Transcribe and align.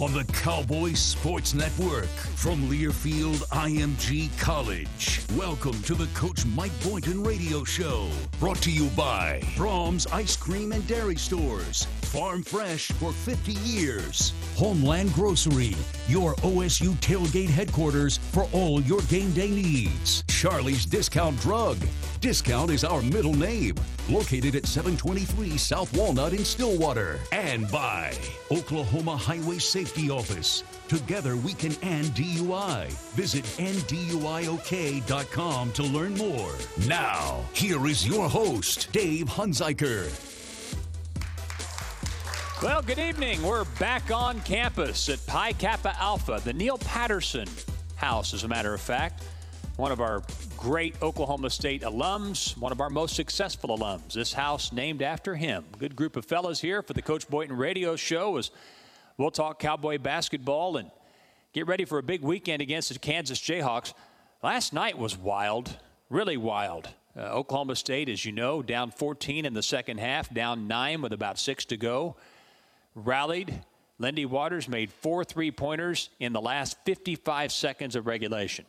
On 0.00 0.12
the 0.12 0.22
Cowboy 0.26 0.92
Sports 0.92 1.54
Network 1.54 2.06
from 2.36 2.70
Learfield 2.70 3.42
IMG 3.48 4.30
College. 4.38 5.22
Welcome 5.36 5.82
to 5.82 5.96
the 5.96 6.06
Coach 6.14 6.46
Mike 6.46 6.70
Boynton 6.84 7.24
Radio 7.24 7.64
Show. 7.64 8.08
Brought 8.38 8.58
to 8.58 8.70
you 8.70 8.88
by 8.90 9.40
Braum's 9.56 10.06
Ice 10.06 10.36
Cream 10.36 10.70
and 10.70 10.86
Dairy 10.86 11.16
Stores. 11.16 11.88
Farm 12.02 12.44
fresh 12.44 12.92
for 12.92 13.12
50 13.12 13.52
years. 13.68 14.32
Homeland 14.54 15.12
Grocery, 15.14 15.74
your 16.06 16.36
OSU 16.36 16.94
tailgate 17.00 17.50
headquarters 17.50 18.18
for 18.18 18.48
all 18.52 18.80
your 18.82 19.00
game 19.02 19.32
day 19.32 19.50
needs. 19.50 20.22
Charlie's 20.28 20.86
Discount 20.86 21.40
Drug. 21.40 21.76
Discount 22.20 22.70
is 22.70 22.84
our 22.84 23.02
middle 23.02 23.34
name. 23.34 23.74
Located 24.08 24.54
at 24.54 24.66
723 24.66 25.58
South 25.58 25.94
Walnut 25.96 26.32
in 26.32 26.44
Stillwater. 26.44 27.18
And 27.32 27.70
by 27.70 28.14
Oklahoma 28.50 29.16
Highway 29.16 29.58
Safety 29.58 29.87
The 29.94 30.10
office. 30.10 30.62
Together 30.88 31.36
we 31.36 31.54
can 31.54 31.72
end 31.82 32.06
DUI. 32.08 32.88
Visit 33.14 33.44
nduiok.com 33.58 34.92
to 35.72 35.82
learn 35.82 36.14
more. 36.14 36.52
Now, 36.86 37.44
here 37.52 37.86
is 37.86 38.06
your 38.06 38.28
host, 38.28 38.92
Dave 38.92 39.26
Hunziker. 39.26 40.08
Well, 42.62 42.82
good 42.82 42.98
evening. 42.98 43.40
We're 43.42 43.64
back 43.78 44.10
on 44.10 44.40
campus 44.40 45.08
at 45.08 45.24
Pi 45.26 45.52
Kappa 45.52 45.94
Alpha, 46.00 46.40
the 46.42 46.52
Neil 46.52 46.78
Patterson 46.78 47.46
House, 47.94 48.34
as 48.34 48.42
a 48.42 48.48
matter 48.48 48.74
of 48.74 48.80
fact. 48.80 49.22
One 49.76 49.92
of 49.92 50.00
our 50.00 50.24
great 50.56 51.00
Oklahoma 51.00 51.50
State 51.50 51.82
alums, 51.82 52.58
one 52.58 52.72
of 52.72 52.80
our 52.80 52.90
most 52.90 53.14
successful 53.14 53.78
alums. 53.78 54.14
This 54.14 54.32
house 54.32 54.72
named 54.72 55.02
after 55.02 55.36
him. 55.36 55.66
Good 55.78 55.94
group 55.94 56.16
of 56.16 56.24
fellas 56.24 56.60
here 56.60 56.82
for 56.82 56.94
the 56.94 57.02
Coach 57.02 57.28
Boynton 57.28 57.56
radio 57.56 57.94
show 57.94 58.38
as 58.38 58.50
we'll 59.18 59.30
talk 59.30 59.58
Cowboy 59.58 59.98
basketball 59.98 60.78
and 60.78 60.90
get 61.52 61.66
ready 61.66 61.84
for 61.84 61.98
a 61.98 62.02
big 62.02 62.22
weekend 62.22 62.62
against 62.62 62.90
the 62.90 62.98
Kansas 62.98 63.38
Jayhawks. 63.38 63.92
Last 64.42 64.72
night 64.72 64.96
was 64.96 65.18
wild, 65.18 65.76
really 66.08 66.36
wild. 66.36 66.88
Uh, 67.16 67.22
Oklahoma 67.22 67.74
State, 67.76 68.08
as 68.08 68.24
you 68.24 68.32
know, 68.32 68.62
down 68.62 68.92
14 68.92 69.44
in 69.44 69.52
the 69.52 69.62
second 69.62 69.98
half, 69.98 70.32
down 70.32 70.68
nine 70.68 71.02
with 71.02 71.12
about 71.12 71.38
six 71.38 71.64
to 71.66 71.76
go 71.76 72.16
rallied. 72.94 73.60
Lindy 73.98 74.26
Waters 74.26 74.68
made 74.68 74.92
four 74.92 75.24
three 75.24 75.50
pointers 75.50 76.10
in 76.20 76.32
the 76.32 76.40
last 76.40 76.76
55 76.84 77.50
seconds 77.50 77.96
of 77.96 78.06
regulation. 78.06 78.64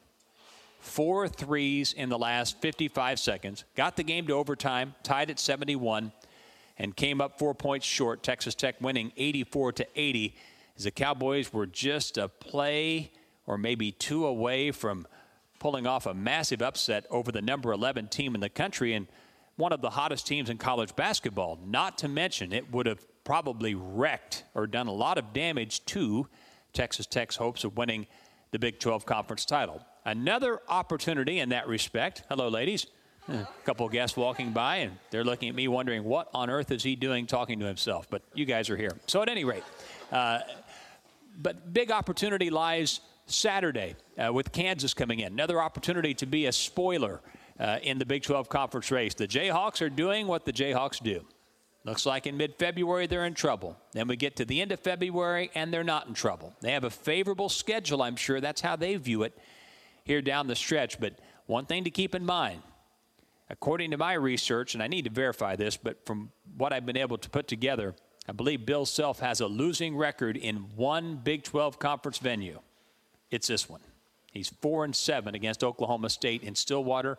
Four 0.80 1.28
threes 1.28 1.94
in 1.94 2.10
the 2.10 2.18
last 2.18 2.60
55 2.62 3.20
seconds. 3.20 3.66
Got 3.76 3.98
the 3.98 4.04
game 4.04 4.26
to 4.28 4.34
overtime, 4.34 4.96
tied 5.04 5.30
at 5.30 5.38
71, 5.38 6.12
and 6.80 6.96
came 6.96 7.20
up 7.20 7.38
four 7.38 7.54
points 7.54 7.86
short. 7.86 8.24
Texas 8.24 8.56
Tech 8.56 8.80
winning 8.82 9.12
84 9.18 9.74
to 9.74 9.88
80 9.96 10.36
as 10.78 10.86
the 10.86 10.92
Cowboys 10.92 11.54
were 11.54 11.68
just 11.68 12.18
a 12.18 12.30
play 12.30 13.12
or 13.46 13.58
maybe 13.58 13.92
two 13.92 14.26
away 14.26 14.72
from 14.72 15.06
pulling 15.60 15.86
off 15.86 16.06
a 16.06 16.14
massive 16.14 16.62
upset 16.62 17.06
over 17.10 17.32
the 17.32 17.42
number 17.42 17.72
11 17.74 18.08
team 18.08 18.34
in 18.34 18.42
the 18.42 18.50
country 18.50 18.94
and 18.94 19.08
one 19.58 19.74
of 19.74 19.82
the 19.82 19.90
hottest 19.90 20.26
teams 20.26 20.50
in 20.50 20.58
college 20.58 20.96
basketball. 20.96 21.60
Not 21.66 21.98
to 21.98 22.08
mention, 22.08 22.54
it 22.54 22.72
would 22.72 22.86
have 22.86 23.06
probably 23.26 23.76
wrecked 23.76 24.46
or 24.56 24.66
done 24.66 24.88
a 24.88 24.94
lot 24.94 25.18
of 25.18 25.34
damage 25.34 25.86
to 25.88 26.28
Texas 26.72 27.06
Tech's 27.06 27.36
hopes 27.36 27.66
of 27.66 27.76
winning 27.76 28.08
the 28.52 28.60
Big 28.60 28.80
12 28.80 29.06
conference 29.06 29.44
title. 29.44 29.86
Another 30.06 30.62
opportunity 30.70 31.40
in 31.40 31.50
that 31.50 31.68
respect. 31.68 32.24
Hello, 32.30 32.48
ladies. 32.48 32.88
A 33.32 33.48
couple 33.64 33.86
of 33.86 33.92
guests 33.92 34.18
walking 34.18 34.52
by, 34.52 34.78
and 34.78 34.98
they're 35.12 35.24
looking 35.24 35.50
at 35.50 35.56
me 35.56 35.68
wondering 35.68 36.04
what 36.04 36.30
on 36.34 36.50
earth 36.50 36.72
is 36.72 36.84
he 36.84 36.96
doing 36.96 37.28
talking 37.28 37.60
to 37.60 37.66
himself. 37.66 38.10
But 38.10 38.24
you 38.34 38.46
guys 38.46 38.70
are 38.70 38.78
here. 38.78 38.98
So, 39.06 39.22
at 39.22 39.30
any 39.30 39.46
rate, 39.46 39.64
uh, 40.12 40.40
but 41.42 41.74
big 41.74 41.92
opportunity 41.92 42.50
lies 42.50 43.02
Saturday 43.28 43.96
uh, 44.18 44.34
with 44.34 44.52
Kansas 44.52 44.94
coming 44.94 45.20
in. 45.20 45.34
Another 45.34 45.62
opportunity 45.62 46.14
to 46.16 46.26
be 46.26 46.48
a 46.48 46.52
spoiler 46.52 47.22
uh, 47.60 47.78
in 47.84 48.00
the 48.00 48.06
Big 48.06 48.24
12 48.24 48.50
conference 48.50 48.92
race. 48.92 49.14
The 49.14 49.28
Jayhawks 49.28 49.82
are 49.82 49.90
doing 49.90 50.28
what 50.28 50.46
the 50.46 50.54
Jayhawks 50.54 51.02
do. 51.02 51.26
Looks 51.86 52.06
like 52.06 52.28
in 52.28 52.36
mid 52.36 52.56
February 52.56 53.08
they're 53.08 53.26
in 53.26 53.34
trouble. 53.34 53.78
Then 53.94 54.08
we 54.08 54.16
get 54.16 54.36
to 54.38 54.46
the 54.46 54.62
end 54.62 54.72
of 54.72 54.80
February 54.80 55.50
and 55.56 55.74
they're 55.74 55.84
not 55.84 56.08
in 56.08 56.14
trouble. 56.14 56.54
They 56.62 56.72
have 56.72 56.84
a 56.84 56.90
favorable 56.90 57.48
schedule, 57.48 58.02
I'm 58.02 58.16
sure. 58.16 58.42
That's 58.42 58.62
how 58.62 58.76
they 58.76 58.96
view 58.96 59.24
it 59.24 59.38
here 60.04 60.22
down 60.22 60.48
the 60.48 60.56
stretch. 60.56 61.00
But 61.00 61.20
one 61.46 61.66
thing 61.66 61.86
to 61.86 61.90
keep 61.90 62.16
in 62.16 62.26
mind 62.26 62.62
according 63.50 63.92
to 63.92 63.98
my 63.98 64.14
research, 64.14 64.74
and 64.74 64.84
I 64.84 64.88
need 64.88 65.06
to 65.06 65.10
verify 65.10 65.56
this, 65.56 65.78
but 65.78 66.06
from 66.06 66.32
what 66.58 66.74
I've 66.74 66.86
been 66.86 66.98
able 66.98 67.18
to 67.18 67.30
put 67.30 67.48
together, 67.48 67.96
I 68.28 68.32
believe 68.32 68.66
Bill 68.66 68.86
Self 68.86 69.20
has 69.20 69.42
a 69.42 69.48
losing 69.48 69.96
record 69.96 70.38
in 70.38 70.58
one 70.76 71.16
Big 71.18 71.44
12 71.44 71.80
conference 71.80 72.20
venue. 72.20 72.60
It's 73.32 73.48
this 73.48 73.70
one. 73.70 73.82
He's 74.32 74.50
4 74.50 74.86
and 74.86 74.96
7 74.96 75.34
against 75.34 75.64
Oklahoma 75.64 76.10
State 76.10 76.44
in 76.44 76.54
Stillwater, 76.54 77.18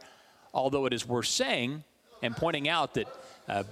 although 0.54 0.86
it 0.86 0.92
is 0.92 1.06
worth 1.06 1.26
saying 1.26 1.84
and 2.22 2.36
pointing 2.36 2.68
out 2.68 2.94
that. 2.94 3.06
Uh, 3.48 3.64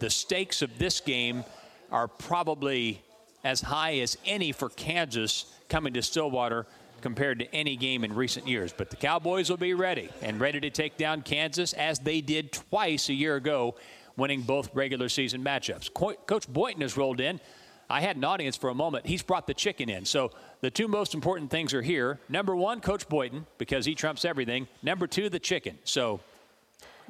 the 0.00 0.10
stakes 0.10 0.62
of 0.62 0.78
this 0.78 0.98
game 1.00 1.44
are 1.92 2.08
probably 2.08 3.02
as 3.44 3.60
high 3.60 3.98
as 3.98 4.16
any 4.24 4.50
for 4.50 4.70
Kansas 4.70 5.44
coming 5.68 5.92
to 5.92 6.02
Stillwater 6.02 6.66
compared 7.00 7.38
to 7.40 7.54
any 7.54 7.76
game 7.76 8.04
in 8.04 8.14
recent 8.14 8.46
years. 8.46 8.72
But 8.72 8.90
the 8.90 8.96
Cowboys 8.96 9.50
will 9.50 9.56
be 9.56 9.74
ready 9.74 10.08
and 10.22 10.38
ready 10.38 10.60
to 10.60 10.70
take 10.70 10.96
down 10.96 11.22
Kansas 11.22 11.72
as 11.72 11.98
they 11.98 12.20
did 12.20 12.52
twice 12.52 13.08
a 13.08 13.14
year 13.14 13.36
ago, 13.36 13.74
winning 14.16 14.42
both 14.42 14.74
regular 14.74 15.08
season 15.08 15.42
matchups. 15.42 15.92
Co- 15.92 16.14
Coach 16.26 16.48
Boynton 16.48 16.82
has 16.82 16.96
rolled 16.96 17.20
in. 17.20 17.40
I 17.88 18.00
had 18.00 18.16
an 18.16 18.24
audience 18.24 18.56
for 18.56 18.70
a 18.70 18.74
moment. 18.74 19.04
He's 19.04 19.22
brought 19.22 19.48
the 19.48 19.54
chicken 19.54 19.88
in. 19.88 20.04
So 20.04 20.30
the 20.60 20.70
two 20.70 20.86
most 20.86 21.12
important 21.12 21.50
things 21.50 21.74
are 21.74 21.82
here. 21.82 22.20
Number 22.28 22.54
one, 22.54 22.80
Coach 22.80 23.08
Boynton, 23.08 23.46
because 23.58 23.84
he 23.84 23.96
trumps 23.96 24.24
everything. 24.24 24.68
Number 24.82 25.08
two, 25.08 25.28
the 25.28 25.40
chicken. 25.40 25.76
So 25.82 26.20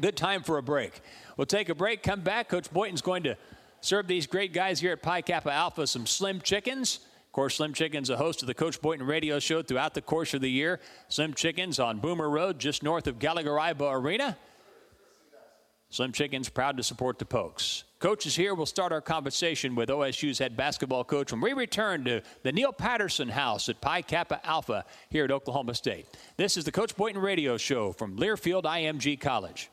good 0.01 0.17
time 0.17 0.43
for 0.43 0.57
a 0.57 0.63
break. 0.63 1.03
We'll 1.37 1.47
take 1.47 1.69
a 1.69 1.75
break, 1.75 2.03
come 2.03 2.23
back. 2.23 2.49
Coach 2.49 2.71
Boynton's 2.73 3.03
going 3.03 3.25
to 3.25 3.37
serve 3.83 4.07
these 4.07 4.27
great 4.27 4.55
guys 4.55 4.81
here 4.81 4.93
at 4.93 5.03
Pi 5.03 5.21
Kappa 5.21 5.53
Alpha 5.53 5.87
some 5.87 6.07
slim 6.07 6.41
chickens. 6.41 7.01
Of 7.41 7.45
course, 7.45 7.55
Slim 7.55 7.73
Chickens, 7.73 8.11
a 8.11 8.19
host 8.19 8.43
of 8.43 8.49
the 8.49 8.55
Coach 8.55 8.83
Boynton 8.83 9.07
radio 9.07 9.39
show 9.39 9.63
throughout 9.63 9.95
the 9.95 10.03
course 10.03 10.35
of 10.35 10.43
the 10.43 10.51
year. 10.51 10.79
Slim 11.09 11.33
Chickens 11.33 11.81
on 11.81 11.99
Boomer 11.99 12.29
Road, 12.29 12.59
just 12.59 12.83
north 12.83 13.07
of 13.07 13.19
Gallagher 13.19 13.53
Iba 13.53 13.95
Arena. 13.95 14.37
Slim 15.89 16.13
Chickens 16.13 16.51
proud 16.51 16.77
to 16.77 16.83
support 16.83 17.19
the 17.19 17.25
Pokes. 17.25 17.85
Coach 17.99 18.27
is 18.27 18.37
here. 18.37 18.55
We'll 18.55 18.67
start 18.67 18.93
our 18.93 19.01
conversation 19.01 19.75
with 19.75 19.89
OSU's 19.89 20.39
head 20.39 20.55
basketball 20.55 21.03
coach 21.03 21.33
when 21.33 21.41
we 21.41 21.55
return 21.55 22.05
to 22.05 22.21
the 22.43 22.53
Neil 22.53 22.75
Patterson 22.75 23.31
House 23.31 23.71
at 23.71 23.81
Pi 23.81 24.03
Kappa 24.03 24.47
Alpha 24.47 24.85
here 25.09 25.25
at 25.25 25.31
Oklahoma 25.31 25.75
State. 25.75 26.09
This 26.37 26.59
is 26.59 26.67
the 26.67 26.73
Coach 26.73 26.95
Boynton 26.95 27.23
radio 27.23 27.57
show 27.57 27.93
from 27.93 28.19
Learfield 28.19 28.65
IMG 28.65 29.19
College. 29.19 29.71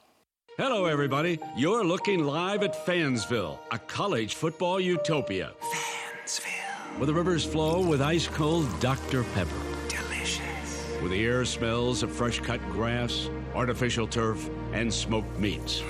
Hello, 0.55 0.85
everybody. 0.85 1.37
You're 1.57 1.83
looking 1.83 2.23
live 2.23 2.63
at 2.63 2.85
Fansville, 2.85 3.59
a 3.71 3.77
college 3.77 4.35
football 4.35 4.79
utopia. 4.79 5.51
Fansville. 5.59 6.56
Where 6.97 7.05
the 7.05 7.13
rivers 7.13 7.45
flow 7.45 7.79
with 7.79 8.01
ice 8.01 8.27
cold 8.27 8.67
Dr. 8.79 9.23
Pepper. 9.35 9.51
Delicious. 9.87 10.83
Where 10.99 11.09
the 11.09 11.23
air 11.23 11.45
smells 11.45 12.01
of 12.01 12.11
fresh 12.11 12.39
cut 12.39 12.59
grass, 12.71 13.29
artificial 13.53 14.07
turf, 14.07 14.49
and 14.73 14.91
smoked 14.91 15.37
meats. 15.37 15.83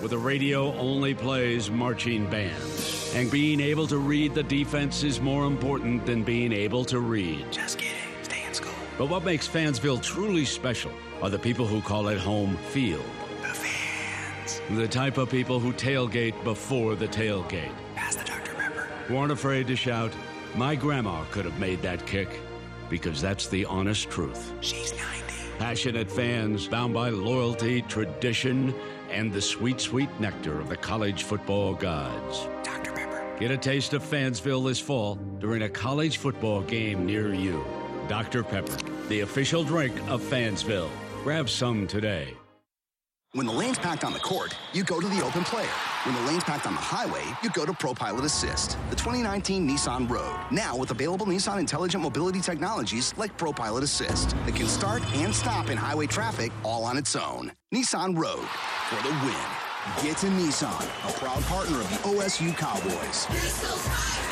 Where 0.00 0.08
the 0.08 0.18
radio 0.18 0.74
only 0.74 1.14
plays 1.14 1.70
marching 1.70 2.28
bands. 2.28 3.12
And 3.14 3.30
being 3.30 3.60
able 3.60 3.86
to 3.86 3.98
read 3.98 4.34
the 4.34 4.42
defense 4.42 5.04
is 5.04 5.20
more 5.20 5.46
important 5.46 6.04
than 6.04 6.24
being 6.24 6.52
able 6.52 6.84
to 6.86 6.98
read. 6.98 7.46
Just 7.52 7.78
kidding. 7.78 7.94
Stay 8.22 8.44
in 8.44 8.54
school. 8.54 8.74
But 8.98 9.08
what 9.08 9.24
makes 9.24 9.46
Fansville 9.46 10.02
truly 10.02 10.44
special 10.44 10.90
are 11.22 11.30
the 11.30 11.38
people 11.38 11.64
who 11.64 11.80
call 11.80 12.08
it 12.08 12.18
home 12.18 12.56
field. 12.70 13.04
The 13.40 13.54
fans. 13.54 14.60
The 14.70 14.88
type 14.88 15.16
of 15.16 15.30
people 15.30 15.60
who 15.60 15.72
tailgate 15.72 16.42
before 16.42 16.96
the 16.96 17.06
tailgate. 17.06 17.70
Pass 19.04 19.08
the 19.08 19.12
Dr. 19.12 19.12
Pepper. 19.12 19.12
Who 19.12 19.16
aren't 19.16 19.32
afraid 19.32 19.66
to 19.68 19.76
shout, 19.76 20.12
My 20.56 20.76
grandma 20.76 21.24
could 21.32 21.44
have 21.44 21.58
made 21.58 21.82
that 21.82 22.06
kick. 22.06 22.28
Because 22.88 23.20
that's 23.20 23.48
the 23.48 23.64
honest 23.64 24.10
truth. 24.10 24.52
She's 24.60 24.92
90. 24.92 25.34
Passionate 25.58 26.10
fans 26.10 26.68
bound 26.68 26.94
by 26.94 27.10
loyalty, 27.10 27.82
tradition, 27.82 28.74
and 29.10 29.32
the 29.32 29.40
sweet, 29.40 29.80
sweet 29.80 30.08
nectar 30.20 30.60
of 30.60 30.68
the 30.68 30.76
college 30.76 31.22
football 31.22 31.74
gods. 31.74 32.46
Dr. 32.62 32.92
Pepper. 32.92 33.36
Get 33.38 33.50
a 33.50 33.56
taste 33.56 33.94
of 33.94 34.02
Fansville 34.02 34.66
this 34.66 34.80
fall 34.80 35.16
during 35.40 35.62
a 35.62 35.68
college 35.68 36.18
football 36.18 36.62
game 36.62 37.06
near 37.06 37.34
you. 37.34 37.64
Dr. 38.08 38.42
Pepper, 38.44 38.76
the 39.08 39.20
official 39.20 39.64
drink 39.64 39.94
of 40.08 40.20
Fansville. 40.22 40.90
Grab 41.24 41.48
some 41.48 41.86
today. 41.86 42.34
When 43.32 43.46
the 43.46 43.52
lane's 43.52 43.78
packed 43.78 44.04
on 44.04 44.12
the 44.12 44.20
court, 44.20 44.54
you 44.72 44.84
go 44.84 45.00
to 45.00 45.08
the 45.08 45.24
open 45.24 45.44
player. 45.44 45.68
When 46.04 46.14
the 46.14 46.20
lane's 46.30 46.44
packed 46.44 46.66
on 46.66 46.74
the 46.74 46.80
highway, 46.82 47.24
you 47.42 47.48
go 47.48 47.64
to 47.64 47.72
ProPilot 47.72 48.24
Assist, 48.24 48.76
the 48.90 48.96
2019 48.96 49.66
Nissan 49.66 50.06
Rogue. 50.06 50.38
Now 50.50 50.76
with 50.76 50.90
available 50.90 51.24
Nissan 51.24 51.58
intelligent 51.58 52.02
mobility 52.02 52.42
technologies 52.42 53.14
like 53.16 53.38
ProPilot 53.38 53.80
Assist 53.80 54.36
that 54.44 54.54
can 54.54 54.66
start 54.66 55.02
and 55.14 55.34
stop 55.34 55.70
in 55.70 55.78
highway 55.78 56.06
traffic 56.06 56.52
all 56.62 56.84
on 56.84 56.98
its 56.98 57.16
own. 57.16 57.52
Nissan 57.74 58.18
Rogue 58.18 58.44
for 58.90 59.02
the 59.02 59.14
win. 59.24 59.46
Get 60.02 60.18
to 60.18 60.26
Nissan, 60.26 60.84
a 61.08 61.12
proud 61.18 61.42
partner 61.44 61.80
of 61.80 61.88
the 61.88 61.96
OSU 61.96 62.54
Cowboys. 62.54 64.23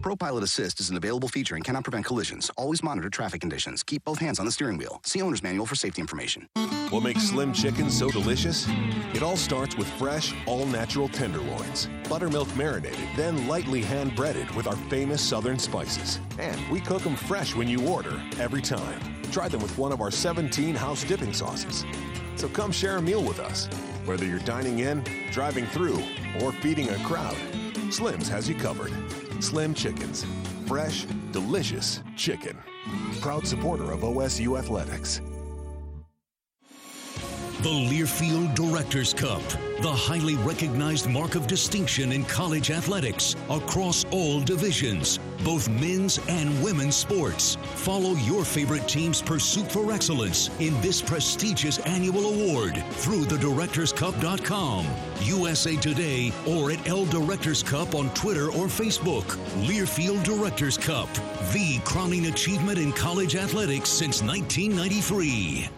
ProPilot 0.00 0.42
Assist 0.42 0.80
is 0.80 0.88
an 0.88 0.96
available 0.96 1.28
feature 1.28 1.56
and 1.56 1.62
cannot 1.62 1.84
prevent 1.84 2.06
collisions. 2.06 2.50
Always 2.56 2.82
monitor 2.82 3.10
traffic 3.10 3.42
conditions. 3.42 3.82
Keep 3.82 4.04
both 4.04 4.18
hands 4.18 4.40
on 4.40 4.46
the 4.46 4.52
steering 4.52 4.78
wheel. 4.78 4.98
See 5.04 5.20
owner's 5.20 5.42
manual 5.42 5.66
for 5.66 5.74
safety 5.74 6.00
information. 6.00 6.48
What 6.88 7.02
makes 7.02 7.24
Slim 7.24 7.52
Chicken 7.52 7.90
so 7.90 8.10
delicious? 8.10 8.66
It 9.12 9.22
all 9.22 9.36
starts 9.36 9.76
with 9.76 9.86
fresh, 9.98 10.34
all 10.46 10.64
natural 10.64 11.06
tenderloins, 11.06 11.86
buttermilk 12.08 12.48
marinated, 12.56 13.06
then 13.14 13.46
lightly 13.46 13.82
hand 13.82 14.16
breaded 14.16 14.50
with 14.52 14.66
our 14.66 14.76
famous 14.88 15.20
southern 15.20 15.58
spices. 15.58 16.18
And 16.38 16.58
we 16.70 16.80
cook 16.80 17.02
them 17.02 17.14
fresh 17.14 17.54
when 17.54 17.68
you 17.68 17.86
order, 17.86 18.22
every 18.38 18.62
time. 18.62 19.00
Try 19.30 19.48
them 19.48 19.60
with 19.60 19.76
one 19.76 19.92
of 19.92 20.00
our 20.00 20.10
17 20.10 20.74
house 20.74 21.04
dipping 21.04 21.34
sauces. 21.34 21.84
So 22.36 22.48
come 22.48 22.72
share 22.72 22.96
a 22.96 23.02
meal 23.02 23.22
with 23.22 23.38
us. 23.38 23.66
Whether 24.06 24.24
you're 24.24 24.38
dining 24.40 24.78
in, 24.78 25.04
driving 25.30 25.66
through, 25.66 26.02
or 26.40 26.52
feeding 26.52 26.88
a 26.88 26.98
crowd, 27.04 27.36
Slim's 27.90 28.30
has 28.30 28.48
you 28.48 28.54
covered. 28.54 28.92
Slim 29.40 29.74
Chickens. 29.74 30.26
Fresh, 30.66 31.06
delicious 31.32 32.02
chicken. 32.16 32.58
Proud 33.20 33.46
supporter 33.46 33.90
of 33.92 34.00
OSU 34.00 34.58
Athletics. 34.58 35.20
The 37.62 37.68
Learfield 37.68 38.54
Directors 38.54 39.12
Cup, 39.12 39.42
the 39.82 39.92
highly 39.92 40.34
recognized 40.36 41.10
mark 41.10 41.34
of 41.34 41.46
distinction 41.46 42.10
in 42.12 42.24
college 42.24 42.70
athletics 42.70 43.36
across 43.50 44.06
all 44.10 44.40
divisions, 44.40 45.18
both 45.44 45.68
men's 45.68 46.18
and 46.26 46.64
women's 46.64 46.96
sports. 46.96 47.58
Follow 47.74 48.12
your 48.12 48.46
favorite 48.46 48.88
team's 48.88 49.20
pursuit 49.20 49.70
for 49.70 49.92
excellence 49.92 50.48
in 50.58 50.80
this 50.80 51.02
prestigious 51.02 51.76
annual 51.80 52.32
award 52.32 52.82
through 52.92 53.26
thedirectorscup.com, 53.26 54.86
USA 55.20 55.76
Today, 55.76 56.32
or 56.48 56.70
at 56.70 56.88
L 56.88 57.04
Directors 57.04 57.62
Cup 57.62 57.94
on 57.94 58.08
Twitter 58.14 58.46
or 58.46 58.68
Facebook. 58.68 59.26
Learfield 59.66 60.24
Directors 60.24 60.78
Cup, 60.78 61.12
the 61.52 61.78
crowning 61.84 62.24
achievement 62.24 62.78
in 62.78 62.90
college 62.90 63.36
athletics 63.36 63.90
since 63.90 64.22
1993. 64.22 65.68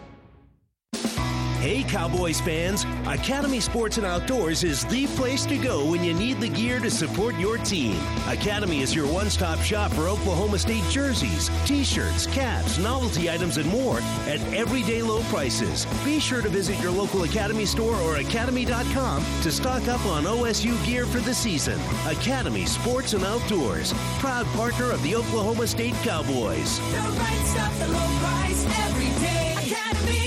Cowboys 1.83 2.39
fans! 2.41 2.85
Academy 3.07 3.59
Sports 3.59 3.97
and 3.97 4.05
Outdoors 4.05 4.63
is 4.63 4.85
the 4.85 5.07
place 5.07 5.45
to 5.45 5.57
go 5.57 5.89
when 5.89 6.03
you 6.03 6.13
need 6.13 6.39
the 6.39 6.49
gear 6.49 6.79
to 6.79 6.89
support 6.89 7.35
your 7.37 7.57
team. 7.57 7.99
Academy 8.27 8.81
is 8.81 8.93
your 8.95 9.07
one 9.07 9.29
stop 9.29 9.59
shop 9.59 9.91
for 9.91 10.07
Oklahoma 10.07 10.59
State 10.59 10.83
jerseys, 10.89 11.49
t 11.65 11.83
shirts, 11.83 12.27
caps, 12.27 12.77
novelty 12.77 13.29
items, 13.29 13.57
and 13.57 13.69
more 13.69 13.99
at 14.27 14.41
everyday 14.53 15.01
low 15.01 15.21
prices. 15.23 15.85
Be 16.03 16.19
sure 16.19 16.41
to 16.41 16.49
visit 16.49 16.79
your 16.79 16.91
local 16.91 17.23
Academy 17.23 17.65
store 17.65 17.95
or 17.97 18.17
academy.com 18.17 19.23
to 19.41 19.51
stock 19.51 19.87
up 19.87 20.05
on 20.05 20.23
OSU 20.23 20.83
gear 20.85 21.05
for 21.05 21.19
the 21.19 21.33
season. 21.33 21.79
Academy 22.07 22.65
Sports 22.65 23.13
and 23.13 23.23
Outdoors, 23.23 23.93
proud 24.19 24.45
partner 24.47 24.91
of 24.91 25.01
the 25.03 25.15
Oklahoma 25.15 25.67
State 25.67 25.95
Cowboys. 26.03 26.79
The 26.79 26.97
right 27.19 27.45
stuff, 27.45 27.79
the 27.79 27.87
low 27.87 28.17
price, 28.19 28.65
every 28.85 29.09
day. 29.21 29.55
Academy. 29.57 30.22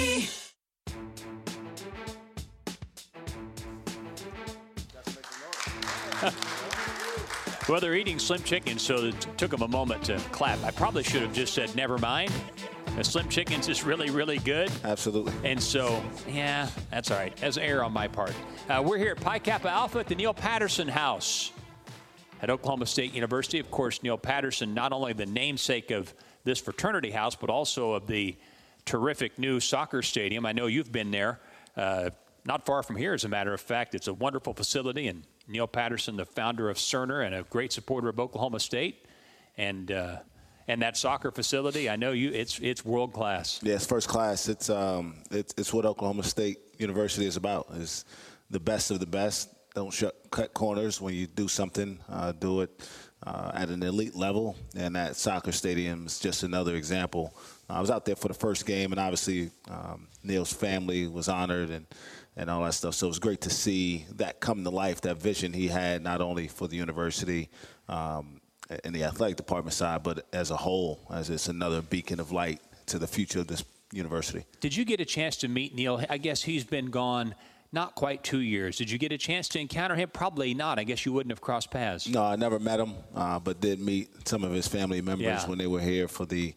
Well, 7.69 7.81
they're 7.81 7.97
eating 7.97 8.21
Slim 8.21 8.45
Chickens, 8.45 8.81
so 8.81 9.07
it 9.07 9.27
took 9.37 9.51
them 9.51 9.63
a 9.63 9.69
moment 9.69 10.05
to 10.05 10.19
clap. 10.31 10.63
I 10.63 10.71
probably 10.71 11.03
should 11.03 11.23
have 11.23 11.33
just 11.33 11.53
said, 11.53 11.75
never 11.75 11.99
mind. 11.99 12.31
The 12.95 13.03
Slim 13.03 13.29
Chickens 13.29 13.69
is 13.69 13.83
really, 13.83 14.09
really 14.09 14.39
good. 14.39 14.71
Absolutely. 14.85 15.33
And 15.43 15.61
so, 15.61 16.01
yeah, 16.29 16.69
that's 16.93 17.11
all 17.11 17.19
right. 17.19 17.37
That's 17.39 17.57
error 17.57 17.83
on 17.83 17.93
my 17.93 18.07
part. 18.07 18.33
Uh, 18.69 18.85
we're 18.87 18.99
here 18.99 19.11
at 19.11 19.21
Pi 19.21 19.41
Kappa 19.41 19.69
Alpha 19.69 19.99
at 19.99 20.07
the 20.07 20.15
Neil 20.15 20.33
Patterson 20.33 20.87
House 20.87 21.51
at 22.41 22.51
Oklahoma 22.51 22.87
State 22.87 23.13
University. 23.13 23.59
Of 23.59 23.73
course, 23.73 24.01
Neil 24.01 24.17
Patterson, 24.17 24.73
not 24.73 24.93
only 24.93 25.13
the 25.13 25.27
namesake 25.27 25.91
of 25.91 26.15
this 26.45 26.61
fraternity 26.61 27.11
house, 27.11 27.35
but 27.35 27.51
also 27.51 27.95
of 27.95 28.07
the 28.07 28.37
terrific 28.85 29.41
new 29.41 29.59
soccer 29.59 30.03
stadium. 30.03 30.47
I 30.47 30.53
know 30.53 30.67
you've 30.67 30.93
been 30.93 31.11
there. 31.11 31.41
Uh, 31.77 32.11
not 32.45 32.65
far 32.65 32.85
from 32.85 32.95
here, 32.95 33.13
as 33.13 33.25
a 33.25 33.29
matter 33.29 33.53
of 33.53 33.61
fact. 33.61 33.97
It's 33.97 34.07
a 34.07 34.15
wonderful 34.15 34.55
facility, 34.55 35.09
and 35.09 35.25
Neil 35.49 35.67
Patterson, 35.67 36.17
the 36.17 36.25
founder 36.25 36.69
of 36.69 36.77
Cerner 36.77 37.25
and 37.25 37.35
a 37.35 37.43
great 37.45 37.73
supporter 37.73 38.09
of 38.09 38.19
Oklahoma 38.19 38.61
State, 38.61 39.07
and 39.57 39.91
uh, 39.91 40.19
and 40.69 40.83
that 40.83 40.97
soccer 40.97 41.31
facility. 41.31 41.89
I 41.89 41.97
know 41.97 42.13
you. 42.13 42.33
It's 42.33 42.59
it's 42.59 42.85
world 42.85 43.13
class. 43.13 43.61
Yeah, 43.63 43.79
first 43.79 44.09
class. 44.09 44.49
It's 44.49 44.69
um, 44.71 45.23
it's, 45.31 45.55
it's 45.57 45.73
what 45.73 45.87
Oklahoma 45.87 46.25
State 46.25 46.59
University 46.79 47.27
is 47.27 47.37
about. 47.37 47.69
Is 47.75 48.05
the 48.51 48.61
best 48.61 48.91
of 48.91 49.01
the 49.01 49.07
best. 49.07 49.51
Don't 49.75 49.95
cut 50.31 50.55
corners 50.55 51.01
when 51.01 51.15
you 51.15 51.27
do 51.27 51.49
something. 51.49 51.99
Uh, 52.09 52.33
do 52.33 52.63
it 52.63 52.89
uh, 53.25 53.53
at 53.55 53.69
an 53.69 53.83
elite 53.83 54.17
level, 54.17 54.57
and 54.75 54.97
that 54.97 55.17
soccer 55.17 55.53
stadium 55.53 56.07
is 56.07 56.19
just 56.19 56.43
another 56.43 56.75
example. 56.75 57.35
I 57.69 57.81
was 57.81 57.91
out 57.91 58.05
there 58.05 58.17
for 58.17 58.29
the 58.29 58.35
first 58.35 58.65
game, 58.65 58.93
and 58.93 59.01
obviously 59.01 59.51
um, 59.69 60.09
Neil's 60.23 60.53
family 60.53 61.09
was 61.09 61.29
honored 61.29 61.71
and 61.71 61.87
and 62.37 62.51
all 62.51 62.65
that 62.65 62.75
stuff. 62.75 62.95
So 62.95 63.07
it 63.07 63.11
was 63.11 63.19
great 63.19 63.41
to 63.43 63.51
see 63.51 64.07
that 64.17 64.41
come 64.41 64.65
to 64.65 64.71
life. 64.71 65.01
That 65.03 65.17
vision 65.17 65.53
he 65.53 65.69
had 65.69 66.03
not 66.03 66.21
only 66.21 66.49
for 66.49 66.69
the 66.69 66.77
university. 66.77 67.49
Um, 67.89 68.41
in 68.85 68.93
the 68.93 69.05
athletic 69.05 69.37
department 69.37 69.75
side, 69.75 70.03
but 70.03 70.27
as 70.33 70.51
a 70.51 70.57
whole, 70.57 71.01
as 71.13 71.31
it's 71.31 71.47
another 71.47 71.81
beacon 71.83 72.19
of 72.19 72.33
light 72.33 72.61
to 72.87 72.99
the 72.99 73.07
future 73.07 73.39
of 73.39 73.47
this 73.47 73.63
university. 73.93 74.45
Did 74.61 74.75
you 74.75 74.85
get 74.85 75.01
a 75.01 75.05
chance 75.05 75.37
to 75.37 75.49
meet 75.49 75.73
Neil? 75.75 76.05
I 76.11 76.19
guess 76.19 76.43
he's 76.43 76.65
been 76.65 76.87
gone 76.87 77.37
not 77.73 77.95
quite 77.95 78.25
two 78.25 78.41
years. 78.41 78.77
Did 78.77 78.91
you 78.91 78.99
get 78.99 79.13
a 79.13 79.19
chance 79.19 79.49
to 79.51 79.61
encounter 79.61 79.95
him? 79.95 80.09
Probably 80.13 80.53
not. 80.55 80.81
I 80.81 80.85
guess 80.85 81.07
you 81.07 81.13
wouldn't 81.13 81.31
have 81.31 81.41
crossed 81.41 81.71
paths. 81.71 82.09
No, 82.09 82.25
I 82.25 82.35
never 82.35 82.59
met 82.59 82.81
him, 82.81 82.95
uh, 83.15 83.39
but 83.39 83.61
did 83.61 83.81
meet 83.81 84.27
some 84.27 84.43
of 84.43 84.51
his 84.53 84.67
family 84.67 85.01
members 85.01 85.27
Yeah. 85.27 85.47
when 85.49 85.59
they 85.59 85.67
were 85.69 85.81
here 85.81 86.09
for 86.09 86.27
the 86.27 86.55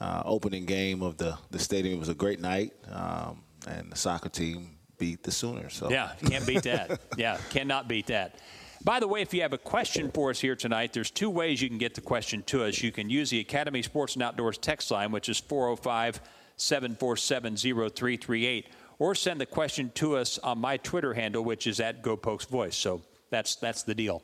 uh, 0.00 0.22
opening 0.24 0.66
game 0.66 1.00
of 1.02 1.16
the, 1.16 1.38
the 1.52 1.60
stadium. 1.60 1.94
It 1.94 1.98
was 2.00 2.08
a 2.08 2.14
great 2.14 2.40
night, 2.40 2.72
um, 2.90 3.42
and 3.68 3.92
the 3.92 3.96
soccer 3.96 4.28
team 4.28 4.71
beat 5.02 5.24
the 5.24 5.32
Sooners. 5.32 5.74
So 5.74 5.90
Yeah, 5.90 6.12
can't 6.24 6.46
beat 6.46 6.62
that. 6.62 7.00
yeah, 7.18 7.36
cannot 7.50 7.88
beat 7.88 8.06
that. 8.06 8.36
By 8.84 9.00
the 9.00 9.08
way, 9.08 9.20
if 9.20 9.34
you 9.34 9.42
have 9.42 9.52
a 9.52 9.58
question 9.58 10.12
for 10.12 10.30
us 10.30 10.38
here 10.38 10.54
tonight, 10.54 10.92
there's 10.92 11.10
two 11.10 11.28
ways 11.28 11.60
you 11.60 11.68
can 11.68 11.78
get 11.78 11.94
the 11.94 12.00
question 12.00 12.44
to 12.44 12.62
us. 12.62 12.80
You 12.80 12.92
can 12.92 13.10
use 13.10 13.28
the 13.28 13.40
Academy 13.40 13.82
Sports 13.82 14.14
and 14.14 14.22
Outdoors 14.22 14.58
text 14.58 14.92
line, 14.92 15.10
which 15.10 15.28
is 15.28 15.40
405 15.40 16.20
747 16.56 17.56
0338, 17.56 18.68
or 19.00 19.16
send 19.16 19.40
the 19.40 19.46
question 19.46 19.90
to 19.96 20.14
us 20.14 20.38
on 20.38 20.58
my 20.58 20.76
Twitter 20.76 21.14
handle, 21.14 21.42
which 21.42 21.66
is 21.66 21.80
at 21.80 22.00
GoPokesVoice. 22.00 22.74
So 22.74 23.02
that's, 23.30 23.56
that's 23.56 23.82
the 23.82 23.96
deal. 23.96 24.22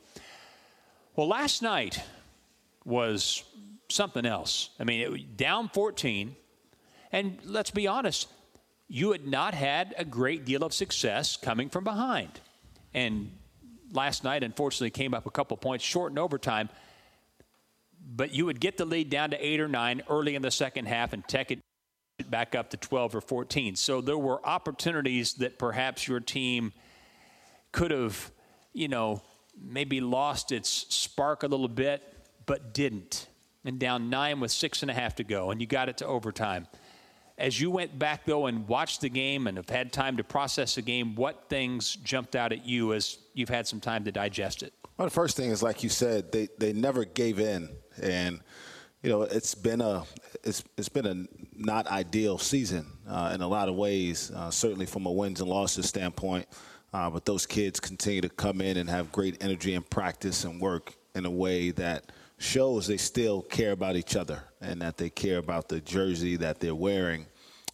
Well, 1.17 1.27
last 1.27 1.61
night 1.61 2.01
was 2.85 3.43
something 3.89 4.25
else. 4.25 4.69
I 4.79 4.85
mean, 4.85 5.01
it, 5.01 5.35
down 5.35 5.67
14, 5.73 6.37
and 7.11 7.37
let's 7.43 7.71
be 7.71 7.85
honest, 7.85 8.29
you 8.89 9.11
had 9.11 9.25
not 9.27 9.53
had 9.53 9.93
a 9.97 10.03
great 10.03 10.43
deal 10.43 10.63
of 10.63 10.73
success 10.73 11.37
coming 11.37 11.69
from 11.69 11.83
behind. 11.83 12.41
And 12.93 13.31
last 13.93 14.23
night, 14.23 14.43
unfortunately, 14.43 14.89
came 14.89 15.13
up 15.13 15.27
a 15.27 15.31
couple 15.31 15.55
points 15.57 15.85
short 15.85 16.11
in 16.11 16.17
overtime. 16.17 16.69
But 18.15 18.33
you 18.33 18.47
would 18.47 18.59
get 18.59 18.77
the 18.77 18.85
lead 18.85 19.11
down 19.11 19.29
to 19.29 19.45
eight 19.45 19.59
or 19.59 19.67
nine 19.67 20.01
early 20.09 20.33
in 20.33 20.41
the 20.41 20.49
second 20.49 20.87
half 20.87 21.13
and 21.13 21.25
take 21.27 21.51
it 21.51 21.59
back 22.29 22.55
up 22.55 22.71
to 22.71 22.77
12 22.77 23.15
or 23.15 23.21
14. 23.21 23.75
So 23.75 24.01
there 24.01 24.17
were 24.17 24.43
opportunities 24.45 25.35
that 25.35 25.59
perhaps 25.59 26.07
your 26.07 26.19
team 26.19 26.73
could 27.71 27.91
have, 27.91 28.31
you 28.73 28.87
know, 28.87 29.21
maybe 29.61 30.01
lost 30.01 30.51
its 30.51 30.69
spark 30.89 31.43
a 31.43 31.47
little 31.47 31.67
bit, 31.67 32.01
but 32.47 32.73
didn't. 32.73 33.27
And 33.63 33.77
down 33.77 34.09
nine 34.09 34.39
with 34.39 34.51
six 34.51 34.81
and 34.81 34.89
a 34.89 34.93
half 34.93 35.15
to 35.15 35.23
go, 35.23 35.51
and 35.51 35.61
you 35.61 35.67
got 35.67 35.89
it 35.89 35.97
to 35.97 36.07
overtime. 36.07 36.67
As 37.39 37.59
you 37.59 37.71
went 37.71 37.97
back, 37.97 38.25
though, 38.25 38.47
and 38.47 38.67
watched 38.67 38.99
the 38.99 39.09
game 39.09 39.47
and 39.47 39.55
have 39.55 39.69
had 39.69 39.93
time 39.93 40.17
to 40.17 40.23
process 40.25 40.75
the 40.75 40.81
game, 40.81 41.15
what 41.15 41.45
things 41.47 41.95
jumped 41.95 42.35
out 42.35 42.51
at 42.51 42.65
you 42.65 42.93
as 42.93 43.17
you've 43.33 43.49
had 43.49 43.65
some 43.65 43.79
time 43.79 44.03
to 44.03 44.11
digest 44.11 44.61
it? 44.61 44.73
Well, 44.97 45.07
the 45.07 45.13
first 45.13 45.37
thing 45.37 45.49
is, 45.49 45.63
like 45.63 45.81
you 45.81 45.87
said, 45.87 46.33
they, 46.33 46.49
they 46.57 46.73
never 46.73 47.05
gave 47.05 47.39
in, 47.39 47.69
and 48.01 48.41
you 49.01 49.09
know 49.09 49.21
it's 49.21 49.55
been 49.55 49.79
a 49.79 50.03
it's 50.43 50.61
it's 50.77 50.89
been 50.89 51.05
a 51.05 51.25
not 51.55 51.87
ideal 51.87 52.37
season 52.37 52.85
uh, 53.07 53.31
in 53.33 53.41
a 53.41 53.47
lot 53.47 53.69
of 53.69 53.75
ways. 53.75 54.29
Uh, 54.35 54.51
certainly 54.51 54.85
from 54.85 55.05
a 55.05 55.11
wins 55.11 55.39
and 55.39 55.49
losses 55.49 55.87
standpoint, 55.87 56.45
uh, 56.93 57.09
but 57.09 57.23
those 57.23 57.45
kids 57.45 57.79
continue 57.79 58.19
to 58.19 58.29
come 58.29 58.59
in 58.59 58.75
and 58.75 58.89
have 58.89 59.09
great 59.13 59.41
energy 59.41 59.73
and 59.73 59.89
practice 59.89 60.43
and 60.43 60.59
work 60.59 60.95
in 61.15 61.25
a 61.25 61.31
way 61.31 61.71
that 61.71 62.11
shows 62.39 62.87
they 62.87 62.97
still 62.97 63.41
care 63.43 63.73
about 63.73 63.95
each 63.95 64.15
other 64.15 64.41
and 64.61 64.81
that 64.81 64.97
they 64.97 65.09
care 65.09 65.37
about 65.37 65.69
the 65.69 65.81
jersey 65.81 66.37
that 66.37 66.59
they're 66.59 66.73
wearing. 66.73 67.25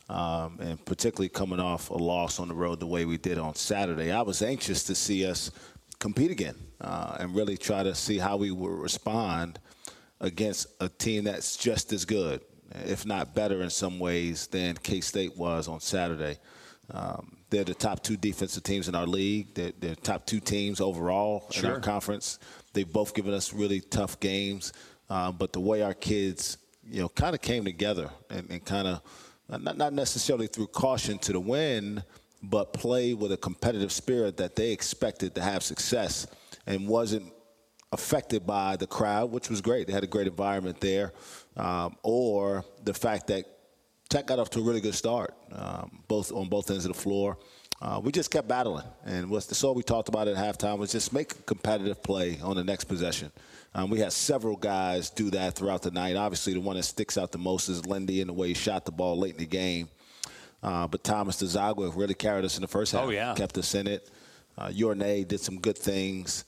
Um, 0.09 0.59
and 0.59 0.83
particularly 0.85 1.29
coming 1.29 1.59
off 1.59 1.89
a 1.89 1.95
loss 1.95 2.39
on 2.39 2.47
the 2.47 2.53
road 2.53 2.79
the 2.79 2.85
way 2.85 3.05
we 3.05 3.17
did 3.17 3.37
on 3.39 3.55
Saturday, 3.55 4.11
I 4.11 4.21
was 4.21 4.41
anxious 4.41 4.83
to 4.83 4.95
see 4.95 5.25
us 5.25 5.51
compete 5.99 6.29
again 6.29 6.55
uh, 6.81 7.17
and 7.19 7.35
really 7.35 7.57
try 7.57 7.81
to 7.81 7.95
see 7.95 8.17
how 8.17 8.37
we 8.37 8.51
would 8.51 8.79
respond 8.79 9.59
against 10.19 10.67
a 10.79 10.89
team 10.89 11.23
that's 11.23 11.57
just 11.57 11.91
as 11.91 12.05
good, 12.05 12.41
if 12.85 13.05
not 13.05 13.33
better 13.33 13.63
in 13.63 13.69
some 13.69 13.99
ways, 13.99 14.47
than 14.47 14.75
K 14.75 15.01
State 15.01 15.35
was 15.37 15.67
on 15.67 15.79
Saturday. 15.79 16.37
Um, 16.91 17.37
they're 17.49 17.63
the 17.63 17.73
top 17.73 18.03
two 18.03 18.17
defensive 18.17 18.63
teams 18.63 18.87
in 18.87 18.95
our 18.95 19.07
league. 19.07 19.55
They're, 19.55 19.73
they're 19.79 19.95
top 19.95 20.25
two 20.25 20.39
teams 20.39 20.81
overall 20.81 21.49
in 21.55 21.65
our 21.65 21.79
conference. 21.79 22.39
They've 22.75 22.91
both 22.91 23.15
given 23.15 23.33
us 23.33 23.53
really 23.53 23.81
tough 23.81 24.19
games, 24.19 24.73
uh, 25.09 25.31
but 25.31 25.53
the 25.53 25.59
way 25.59 25.81
our 25.81 25.93
kids, 25.93 26.57
you 26.87 27.01
know, 27.01 27.09
kind 27.09 27.33
of 27.33 27.41
came 27.41 27.65
together 27.65 28.09
and, 28.29 28.47
and 28.51 28.63
kind 28.63 28.87
of 28.87 29.01
not, 29.49 29.77
not 29.77 29.93
necessarily 29.93 30.47
through 30.47 30.67
caution 30.67 31.17
to 31.19 31.31
the 31.31 31.39
win, 31.39 32.03
but 32.43 32.73
play 32.73 33.13
with 33.13 33.31
a 33.31 33.37
competitive 33.37 33.91
spirit 33.91 34.37
that 34.37 34.55
they 34.55 34.71
expected 34.71 35.33
to 35.35 35.41
have 35.41 35.63
success 35.63 36.27
and 36.67 36.87
wasn't 36.87 37.31
affected 37.91 38.45
by 38.45 38.75
the 38.75 38.87
crowd, 38.87 39.31
which 39.31 39.49
was 39.49 39.61
great. 39.61 39.87
They 39.87 39.93
had 39.93 40.03
a 40.03 40.07
great 40.07 40.27
environment 40.27 40.79
there, 40.81 41.13
um, 41.55 41.95
or 42.03 42.65
the 42.83 42.93
fact 42.93 43.27
that 43.27 43.45
Tech 44.09 44.27
got 44.27 44.37
off 44.37 44.49
to 44.51 44.59
a 44.59 44.63
really 44.63 44.81
good 44.81 44.95
start, 44.95 45.33
um, 45.51 46.03
both 46.07 46.31
on 46.31 46.49
both 46.49 46.69
ends 46.69 46.85
of 46.85 46.93
the 46.93 46.99
floor. 46.99 47.37
Uh, 47.85 47.99
we 47.99 48.11
just 48.11 48.31
kept 48.31 48.47
battling, 48.47 48.83
and 49.05 49.29
what's 49.29 49.45
the 49.45 49.53
so 49.53 49.71
we 49.71 49.83
talked 49.83 50.09
about 50.09 50.27
at 50.27 50.35
halftime 50.35 50.79
was 50.79 50.91
just 50.91 51.13
make 51.13 51.33
a 51.33 51.41
competitive 51.43 52.01
play 52.01 52.39
on 52.41 52.55
the 52.55 52.63
next 52.63 52.85
possession. 52.85 53.31
Um, 53.75 53.91
we 53.91 53.99
had 53.99 54.11
several 54.11 54.55
guys 54.55 55.11
do 55.11 55.29
that 55.29 55.53
throughout 55.53 55.83
the 55.83 55.91
night. 55.91 56.15
Obviously, 56.15 56.53
the 56.53 56.61
one 56.61 56.77
that 56.77 56.83
sticks 56.83 57.15
out 57.15 57.31
the 57.31 57.37
most 57.37 57.69
is 57.69 57.85
Lindy 57.85 58.21
in 58.21 58.27
the 58.27 58.33
way 58.33 58.47
he 58.47 58.53
shot 58.55 58.85
the 58.85 58.91
ball 58.91 59.19
late 59.19 59.33
in 59.33 59.37
the 59.37 59.45
game. 59.45 59.87
Uh, 60.63 60.87
but 60.87 61.03
Thomas 61.03 61.39
Dziagwa 61.43 61.95
really 61.95 62.15
carried 62.15 62.43
us 62.43 62.57
in 62.57 62.63
the 62.63 62.67
first 62.67 62.91
half. 62.91 63.03
Oh, 63.03 63.09
yeah. 63.11 63.35
kept 63.35 63.55
us 63.55 63.75
in 63.75 63.85
it. 63.85 64.09
Uh, 64.57 64.71
Yor 64.73 64.95
Anei 64.95 65.27
did 65.27 65.39
some 65.39 65.59
good 65.59 65.77
things 65.77 66.45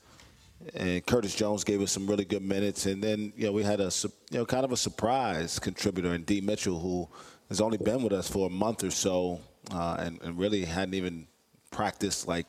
and 0.74 1.06
Curtis 1.06 1.36
Jones 1.36 1.64
gave 1.64 1.82
us 1.82 1.92
some 1.92 2.08
really 2.08 2.26
good 2.26 2.42
minutes. 2.42 2.86
And 2.88 3.04
then 3.04 3.32
you 3.36 3.46
know 3.46 3.52
we 3.52 3.64
had 3.64 3.80
a 3.80 3.92
you 4.32 4.40
know 4.40 4.46
kind 4.46 4.66
of 4.66 4.72
a 4.72 4.78
surprise 4.78 5.60
contributor 5.60 6.14
in 6.14 6.24
D 6.24 6.42
Mitchell 6.42 6.80
who 6.80 7.08
has 7.50 7.62
only 7.62 7.78
been 7.78 8.02
with 8.02 8.14
us 8.14 8.28
for 8.28 8.48
a 8.48 8.50
month 8.50 8.84
or 8.84 8.92
so 8.92 9.40
uh, 9.72 9.98
and, 10.00 10.22
and 10.22 10.38
really 10.38 10.66
hadn't 10.66 10.94
even 10.94 11.28
practiced 11.72 12.28
like 12.28 12.46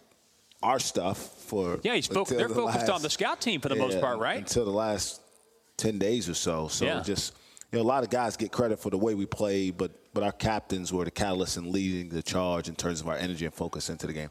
our 0.62 0.78
stuff 0.78 1.18
for 1.42 1.78
Yeah, 1.82 1.94
he's 1.94 2.06
fo- 2.06 2.25
they're 2.25 2.48
the 2.48 2.54
focused 2.54 2.90
on 2.90 3.02
the 3.02 3.10
scout 3.10 3.40
team 3.40 3.60
for 3.60 3.68
the 3.68 3.76
most 3.76 4.00
part, 4.00 4.18
right? 4.18 4.38
Until 4.38 4.64
the 4.64 4.70
last 4.72 5.20
ten 5.76 5.98
days 5.98 6.28
or 6.28 6.34
so. 6.34 6.68
So 6.68 6.84
Yeah. 6.84 7.00
just 7.02 7.34
you 7.72 7.78
know 7.78 7.82
a 7.82 7.87
lot 7.87 8.02
of 8.02 8.10
guys 8.10 8.37
get 8.37 8.50
credit 8.52 8.80
for 8.80 8.90
the 8.90 8.98
way 8.98 9.14
we 9.14 9.26
played, 9.26 9.76
but 9.76 9.92
but 10.14 10.22
our 10.22 10.32
captains 10.32 10.92
were 10.92 11.04
the 11.04 11.10
catalyst 11.10 11.56
in 11.56 11.70
leading 11.70 12.08
the 12.08 12.22
charge 12.22 12.68
in 12.68 12.75
terms 12.75 13.00
of 13.00 13.08
our 13.08 13.16
energy 13.16 13.44
and 13.44 13.54
focus 13.54 13.88
into 13.88 14.06
the 14.06 14.12
game. 14.12 14.30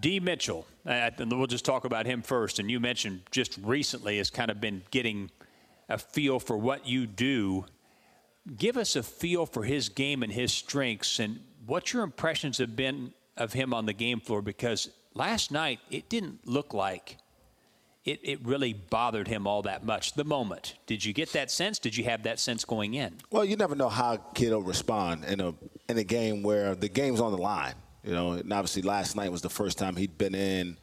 D. 0.00 0.18
Mitchell, 0.20 0.66
and 0.86 1.14
we'll 1.30 1.46
just 1.46 1.66
talk 1.66 1.84
about 1.84 2.06
him 2.06 2.22
first. 2.22 2.58
And 2.58 2.70
you 2.70 2.80
mentioned 2.80 3.20
just 3.30 3.58
recently 3.62 4.16
has 4.18 4.30
kind 4.30 4.50
of 4.50 4.58
been 4.60 4.82
getting 4.90 5.30
a 5.88 5.98
feel 5.98 6.40
for 6.40 6.56
what 6.56 6.86
you 6.86 7.06
do. 7.06 7.66
Give 8.56 8.76
us 8.76 8.96
a 8.96 9.02
feel 9.02 9.46
for 9.46 9.62
his 9.64 9.88
game 9.88 10.22
and 10.22 10.32
his 10.32 10.52
strengths, 10.52 11.18
and 11.18 11.40
what 11.66 11.92
your 11.92 12.02
impressions 12.02 12.58
have 12.58 12.74
been 12.74 13.12
of 13.36 13.52
him 13.52 13.72
on 13.72 13.86
the 13.86 13.92
game 13.92 14.20
floor. 14.20 14.42
Because 14.42 14.90
last 15.14 15.52
night 15.52 15.80
it 15.90 16.08
didn't 16.08 16.46
look 16.46 16.74
like 16.74 17.18
it, 18.04 18.20
it 18.22 18.44
really 18.44 18.72
bothered 18.72 19.28
him 19.28 19.46
all 19.46 19.62
that 19.62 19.84
much. 19.84 20.14
The 20.14 20.24
moment, 20.24 20.74
did 20.86 21.04
you 21.04 21.12
get 21.12 21.32
that 21.32 21.50
sense? 21.50 21.78
Did 21.78 21.96
you 21.96 22.04
have 22.04 22.24
that 22.24 22.40
sense 22.40 22.64
going 22.64 22.94
in? 22.94 23.14
Well, 23.30 23.44
you 23.44 23.56
never 23.56 23.76
know 23.76 23.88
how 23.88 24.14
a 24.14 24.20
kid 24.34 24.50
will 24.50 24.62
respond 24.62 25.24
in 25.24 25.40
a 25.40 25.54
in 25.88 25.98
a 25.98 26.04
game 26.04 26.42
where 26.42 26.74
the 26.74 26.88
game's 26.88 27.20
on 27.20 27.32
the 27.32 27.38
line. 27.38 27.74
You 28.02 28.12
know, 28.12 28.32
and 28.32 28.52
obviously 28.52 28.82
last 28.82 29.14
night 29.14 29.30
was 29.30 29.42
the 29.42 29.50
first 29.50 29.78
time 29.78 29.94
he'd 29.94 30.18
been 30.18 30.34
in 30.34 30.76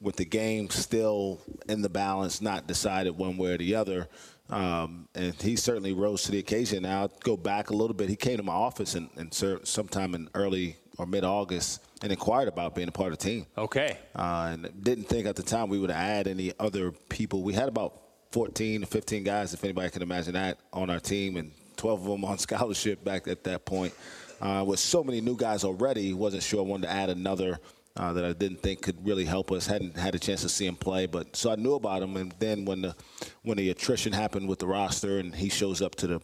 with 0.00 0.16
the 0.16 0.24
game 0.24 0.68
still 0.70 1.40
in 1.68 1.82
the 1.82 1.88
balance, 1.88 2.40
not 2.40 2.66
decided 2.66 3.16
one 3.16 3.36
way 3.36 3.52
or 3.52 3.58
the 3.58 3.76
other. 3.76 4.08
Um, 4.54 5.08
and 5.16 5.34
he 5.34 5.56
certainly 5.56 5.92
rose 5.92 6.22
to 6.24 6.30
the 6.30 6.38
occasion. 6.38 6.84
Now, 6.84 7.02
I'll 7.02 7.12
go 7.24 7.36
back 7.36 7.70
a 7.70 7.74
little 7.74 7.94
bit. 7.94 8.08
He 8.08 8.16
came 8.16 8.36
to 8.36 8.42
my 8.42 8.52
office 8.52 8.94
and, 8.94 9.10
in 9.16 9.32
cer- 9.32 9.64
sometime 9.64 10.14
in 10.14 10.28
early 10.34 10.76
or 10.96 11.06
mid 11.06 11.24
August 11.24 11.82
and 12.02 12.12
inquired 12.12 12.46
about 12.46 12.74
being 12.74 12.86
a 12.86 12.92
part 12.92 13.12
of 13.12 13.18
the 13.18 13.24
team. 13.24 13.46
Okay. 13.58 13.98
Uh, 14.14 14.50
and 14.52 14.84
didn't 14.84 15.04
think 15.04 15.26
at 15.26 15.34
the 15.34 15.42
time 15.42 15.68
we 15.68 15.78
would 15.78 15.90
add 15.90 16.28
any 16.28 16.52
other 16.60 16.92
people. 17.08 17.42
We 17.42 17.52
had 17.52 17.68
about 17.68 18.00
14 18.30 18.82
to 18.82 18.86
15 18.86 19.24
guys, 19.24 19.54
if 19.54 19.64
anybody 19.64 19.90
can 19.90 20.02
imagine 20.02 20.34
that, 20.34 20.58
on 20.72 20.88
our 20.88 21.00
team, 21.00 21.36
and 21.36 21.50
12 21.76 22.02
of 22.02 22.06
them 22.06 22.24
on 22.24 22.38
scholarship 22.46 23.02
back 23.02 23.26
at 23.26 23.42
that 23.44 23.64
point. 23.64 23.92
Uh, 24.40 24.64
with 24.66 24.78
so 24.78 25.02
many 25.02 25.20
new 25.20 25.36
guys 25.36 25.64
already, 25.64 26.12
wasn't 26.12 26.42
sure 26.42 26.60
I 26.60 26.62
wanted 26.64 26.86
to 26.88 26.92
add 26.92 27.10
another 27.10 27.58
uh, 27.96 28.12
that 28.12 28.24
I 28.24 28.32
didn't 28.32 28.60
think 28.60 28.82
could 28.82 29.06
really 29.06 29.24
help 29.24 29.52
us. 29.52 29.66
Hadn't 29.66 29.96
had 29.96 30.14
a 30.14 30.18
chance 30.18 30.42
to 30.42 30.48
see 30.48 30.66
him 30.66 30.76
play, 30.76 31.06
but 31.06 31.36
so 31.36 31.50
I 31.50 31.56
knew 31.56 31.74
about 31.74 32.02
him. 32.02 32.16
And 32.16 32.32
then 32.38 32.64
when 32.64 32.82
the 32.82 32.96
when 33.42 33.56
the 33.56 33.70
attrition 33.70 34.12
happened 34.12 34.48
with 34.48 34.58
the 34.58 34.66
roster, 34.66 35.18
and 35.18 35.34
he 35.34 35.48
shows 35.48 35.80
up 35.80 35.94
to 35.96 36.06
the 36.06 36.20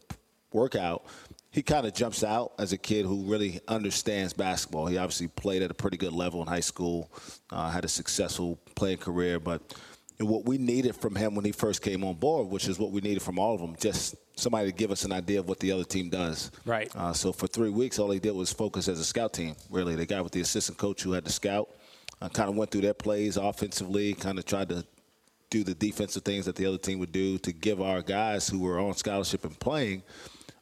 workout, 0.53 1.05
he 1.51 1.63
kind 1.63 1.87
of 1.87 1.95
jumps 1.95 2.25
out 2.25 2.53
as 2.59 2.73
a 2.73 2.79
kid 2.79 3.05
who 3.05 3.25
really 3.25 3.61
understands 3.69 4.33
basketball. 4.33 4.87
He 4.87 4.99
obviously 4.99 5.29
played 5.29 5.63
at 5.63 5.71
a 5.71 5.75
pretty 5.75 5.97
good 5.97 6.13
level 6.13 6.41
in 6.43 6.49
high 6.49 6.61
school, 6.61 7.11
uh, 7.51 7.71
had 7.71 7.85
a 7.85 7.89
successful 7.89 8.59
playing 8.75 8.99
career, 8.99 9.39
but 9.39 9.63
what 10.21 10.45
we 10.45 10.59
needed 10.59 10.95
from 10.95 11.15
him 11.15 11.35
when 11.35 11.45
he 11.45 11.53
first 11.53 11.83
came 11.83 12.05
on 12.05 12.15
board, 12.15 12.49
which 12.49 12.69
is 12.69 12.79
what 12.79 12.91
we 12.91 13.01
needed 13.01 13.23
from 13.23 13.39
all 13.39 13.55
of 13.55 13.61
them, 13.61 13.77
just 13.79 14.17
somebody 14.37 14.71
to 14.71 14.77
give 14.77 14.91
us 14.91 15.05
an 15.05 15.13
idea 15.13 15.41
of 15.41 15.49
what 15.49 15.59
the 15.61 15.73
other 15.73 15.85
team 15.85 16.11
does. 16.11 16.51
Right. 16.65 16.95
Uh, 16.95 17.13
so 17.13 17.33
for 17.33 17.47
three 17.47 17.71
weeks, 17.71 17.99
all 17.99 18.11
he 18.11 18.21
did 18.21 18.33
was 18.33 18.53
focus 18.53 18.89
as 18.89 18.99
a 18.99 19.05
scout 19.05 19.33
team. 19.33 19.55
Really, 19.71 19.95
the 19.97 20.07
guy 20.07 20.21
with 20.21 20.33
the 20.33 20.41
assistant 20.41 20.79
coach 20.79 21.03
who 21.03 21.13
had 21.13 21.25
the 21.25 21.33
scout 21.33 21.71
uh, 22.21 22.29
kind 22.29 22.49
of 22.49 22.57
went 22.57 22.71
through 22.71 22.83
their 22.83 22.95
plays 22.95 23.37
offensively, 23.37 24.15
kind 24.15 24.39
of 24.39 24.45
tried 24.45 24.69
to 24.71 24.85
do 25.49 25.65
the 25.65 25.75
defensive 25.75 26.23
things 26.23 26.47
that 26.47 26.55
the 26.55 26.67
other 26.67 26.79
team 26.79 26.99
would 27.01 27.13
do 27.13 27.37
to 27.39 27.53
give 27.53 27.81
our 27.81 28.03
guys 28.03 28.49
who 28.49 28.61
were 28.61 28.79
on 28.79 28.95
scholarship 28.95 29.45
and 29.45 29.59
playing 29.59 30.03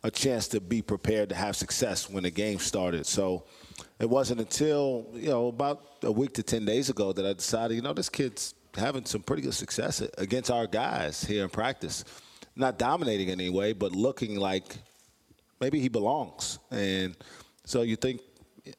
a 0.03 0.11
chance 0.11 0.49
to 0.49 0.61
be 0.61 0.81
prepared 0.81 1.29
to 1.29 1.35
have 1.35 1.57
success 1.57 2.09
when 2.09 2.23
the 2.23 2.31
game 2.31 2.59
started. 2.59 3.05
So 3.05 3.45
it 3.99 4.09
wasn't 4.09 4.41
until, 4.41 5.07
you 5.13 5.29
know, 5.29 5.49
about 5.49 5.83
a 6.03 6.13
week 6.13 6.33
to 6.35 6.43
10 6.43 6.65
days 6.65 6.89
ago 6.89 7.13
that 7.13 7.27
I 7.27 7.33
decided, 7.33 7.75
you 7.75 7.83
know, 7.83 7.93
this 7.93 8.09
kid's 8.09 8.55
having 8.79 9.05
some 9.05 9.23
pretty 9.23 9.43
good 9.43 9.55
success 9.55 10.03
against 10.19 10.51
our 10.51 10.67
guys 10.67 11.25
here 11.25 11.45
in 11.45 11.51
practice. 11.51 12.05
Not 12.57 12.79
dominating 12.79 13.29
in 13.29 13.41
any 13.41 13.51
way, 13.51 13.73
but 13.73 13.93
looking 13.93 14.37
like 14.37 14.77
maybe 15.61 15.81
he 15.81 15.89
belongs. 15.89 16.59
And 16.71 17.17
so 17.65 17.83
you 17.83 17.97
think 17.97 18.21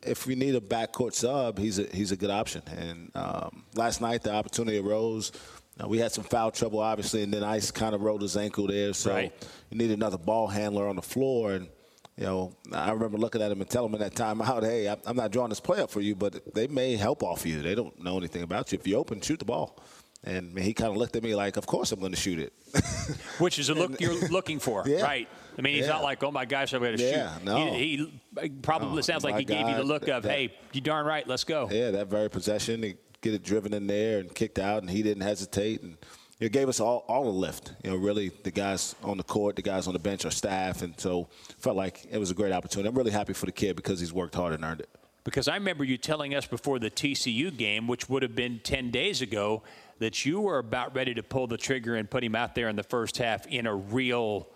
if 0.03 0.27
we 0.27 0.35
need 0.35 0.55
a 0.55 0.59
backcourt 0.61 1.13
sub, 1.13 1.57
he's 1.57 1.79
a 1.79 1.83
he's 1.93 2.11
a 2.11 2.17
good 2.17 2.29
option. 2.29 2.61
And 2.75 3.11
um, 3.15 3.63
last 3.75 4.01
night 4.01 4.23
the 4.23 4.33
opportunity 4.33 4.77
arose. 4.79 5.31
Uh, 5.81 5.87
we 5.87 5.97
had 5.97 6.11
some 6.11 6.25
foul 6.25 6.51
trouble, 6.51 6.79
obviously, 6.79 7.23
and 7.23 7.33
then 7.33 7.41
Ice 7.41 7.71
kind 7.71 7.95
of 7.95 8.01
rolled 8.01 8.21
his 8.21 8.35
ankle 8.35 8.67
there. 8.67 8.91
So 8.91 9.13
Right. 9.13 9.31
you 9.69 9.77
need 9.77 9.91
another 9.91 10.17
ball 10.17 10.47
handler 10.47 10.89
on 10.89 10.97
the 10.97 11.01
floor. 11.01 11.53
And 11.53 11.69
you 12.19 12.25
know, 12.25 12.51
I 12.73 12.91
remember 12.91 13.17
looking 13.17 13.41
at 13.41 13.49
him 13.51 13.61
and 13.61 13.69
telling 13.69 13.89
him 13.89 13.95
in 13.95 14.01
that 14.01 14.13
timeout, 14.13 14.63
"Hey, 14.63 14.87
I'm 15.05 15.15
not 15.15 15.31
drawing 15.31 15.49
this 15.49 15.61
play 15.61 15.79
up 15.79 15.89
for 15.89 16.01
you, 16.01 16.15
but 16.15 16.53
they 16.53 16.67
may 16.67 16.97
help 16.97 17.23
off 17.23 17.45
you. 17.45 17.61
They 17.61 17.75
don't 17.75 17.97
know 18.03 18.17
anything 18.17 18.43
about 18.43 18.71
you. 18.71 18.77
If 18.77 18.85
you 18.85 18.97
open, 18.97 19.21
shoot 19.21 19.39
the 19.39 19.45
ball." 19.45 19.79
And 20.25 20.59
he 20.59 20.73
kind 20.73 20.91
of 20.91 20.97
looked 20.97 21.15
at 21.15 21.23
me 21.23 21.33
like, 21.33 21.55
"Of 21.55 21.65
course 21.65 21.93
I'm 21.93 22.01
going 22.01 22.11
to 22.11 22.17
shoot 22.19 22.39
it." 22.39 22.51
Which 23.39 23.57
is 23.57 23.69
a 23.69 23.73
look 23.73 24.01
you're 24.01 24.27
looking 24.27 24.59
for, 24.59 24.83
Yeah. 24.87 25.01
right? 25.01 25.29
I 25.57 25.61
mean, 25.61 25.75
he's 25.75 25.85
Yeah. 25.85 25.93
not 25.93 26.03
like, 26.03 26.21
oh 26.25 26.31
my 26.31 26.43
gosh, 26.43 26.73
I'm 26.73 26.81
going 26.81 26.97
to 26.97 27.03
Yeah, 27.03 27.35
shoot. 27.35 27.43
no. 27.45 27.73
He, 27.73 28.11
he 28.41 28.49
probably 28.49 28.95
No, 28.97 29.01
sounds 29.01 29.23
like 29.23 29.37
he 29.37 29.45
gave 29.45 29.67
you 29.69 29.75
the 29.75 29.83
look 29.85 30.09
of, 30.09 30.23
that- 30.23 30.29
hey, 30.31 30.53
you 30.73 30.81
darn 30.81 31.05
right, 31.05 31.25
let's 31.25 31.45
go. 31.45 31.69
Yeah, 31.71 31.91
that 31.91 32.07
very 32.07 32.29
possession, 32.29 32.83
he 32.83 32.95
get 33.21 33.33
it 33.33 33.43
driven 33.43 33.73
in 33.73 33.87
there 33.87 34.19
and 34.19 34.33
kicked 34.35 34.59
out, 34.59 34.81
and 34.81 34.89
he 34.91 35.01
didn't 35.03 35.23
hesitate, 35.23 35.81
and 35.83 35.97
it 36.39 36.51
gave 36.51 36.69
us 36.69 36.79
all, 36.79 37.03
all 37.07 37.27
a 37.27 37.29
lift. 37.29 37.73
You 37.83 37.91
know, 37.91 37.97
really, 37.97 38.29
the 38.43 38.51
guys 38.51 38.95
on 39.03 39.17
the 39.17 39.23
court, 39.23 39.55
the 39.55 39.61
guys 39.61 39.87
on 39.87 39.93
the 39.93 39.99
bench, 39.99 40.23
our 40.25 40.31
staff, 40.31 40.81
and 40.81 40.97
so 40.99 41.27
felt 41.57 41.75
like 41.75 42.05
it 42.09 42.17
was 42.17 42.31
a 42.31 42.33
great 42.33 42.53
opportunity. 42.53 42.87
I'm 42.87 42.97
really 42.97 43.11
happy 43.11 43.33
for 43.33 43.45
the 43.45 43.51
kid 43.51 43.75
because 43.75 43.99
he's 43.99 44.13
worked 44.13 44.35
hard 44.35 44.53
and 44.53 44.63
earned 44.63 44.81
it. 44.81 44.89
Because 45.25 45.47
I 45.47 45.55
remember 45.55 45.83
you 45.83 45.97
telling 45.97 46.33
us 46.33 46.45
before 46.45 46.79
the 46.79 46.89
TCU 46.89 47.55
game, 47.55 47.87
which 47.87 48.07
would 48.09 48.23
have 48.23 48.35
been 48.35 48.59
10 48.63 48.89
days 48.89 49.21
ago, 49.21 49.63
that 49.99 50.25
you 50.25 50.39
were 50.39 50.59
about 50.59 50.95
ready 50.95 51.13
to 51.13 51.21
pull 51.21 51.45
the 51.45 51.57
trigger 51.57 51.95
and 51.95 52.09
put 52.09 52.23
him 52.23 52.35
out 52.35 52.55
there 52.55 52.69
in 52.69 52.77
the 52.77 52.83
first 52.83 53.17
half 53.17 53.45
in 53.47 53.67
a 53.67 53.75
real 53.75 54.47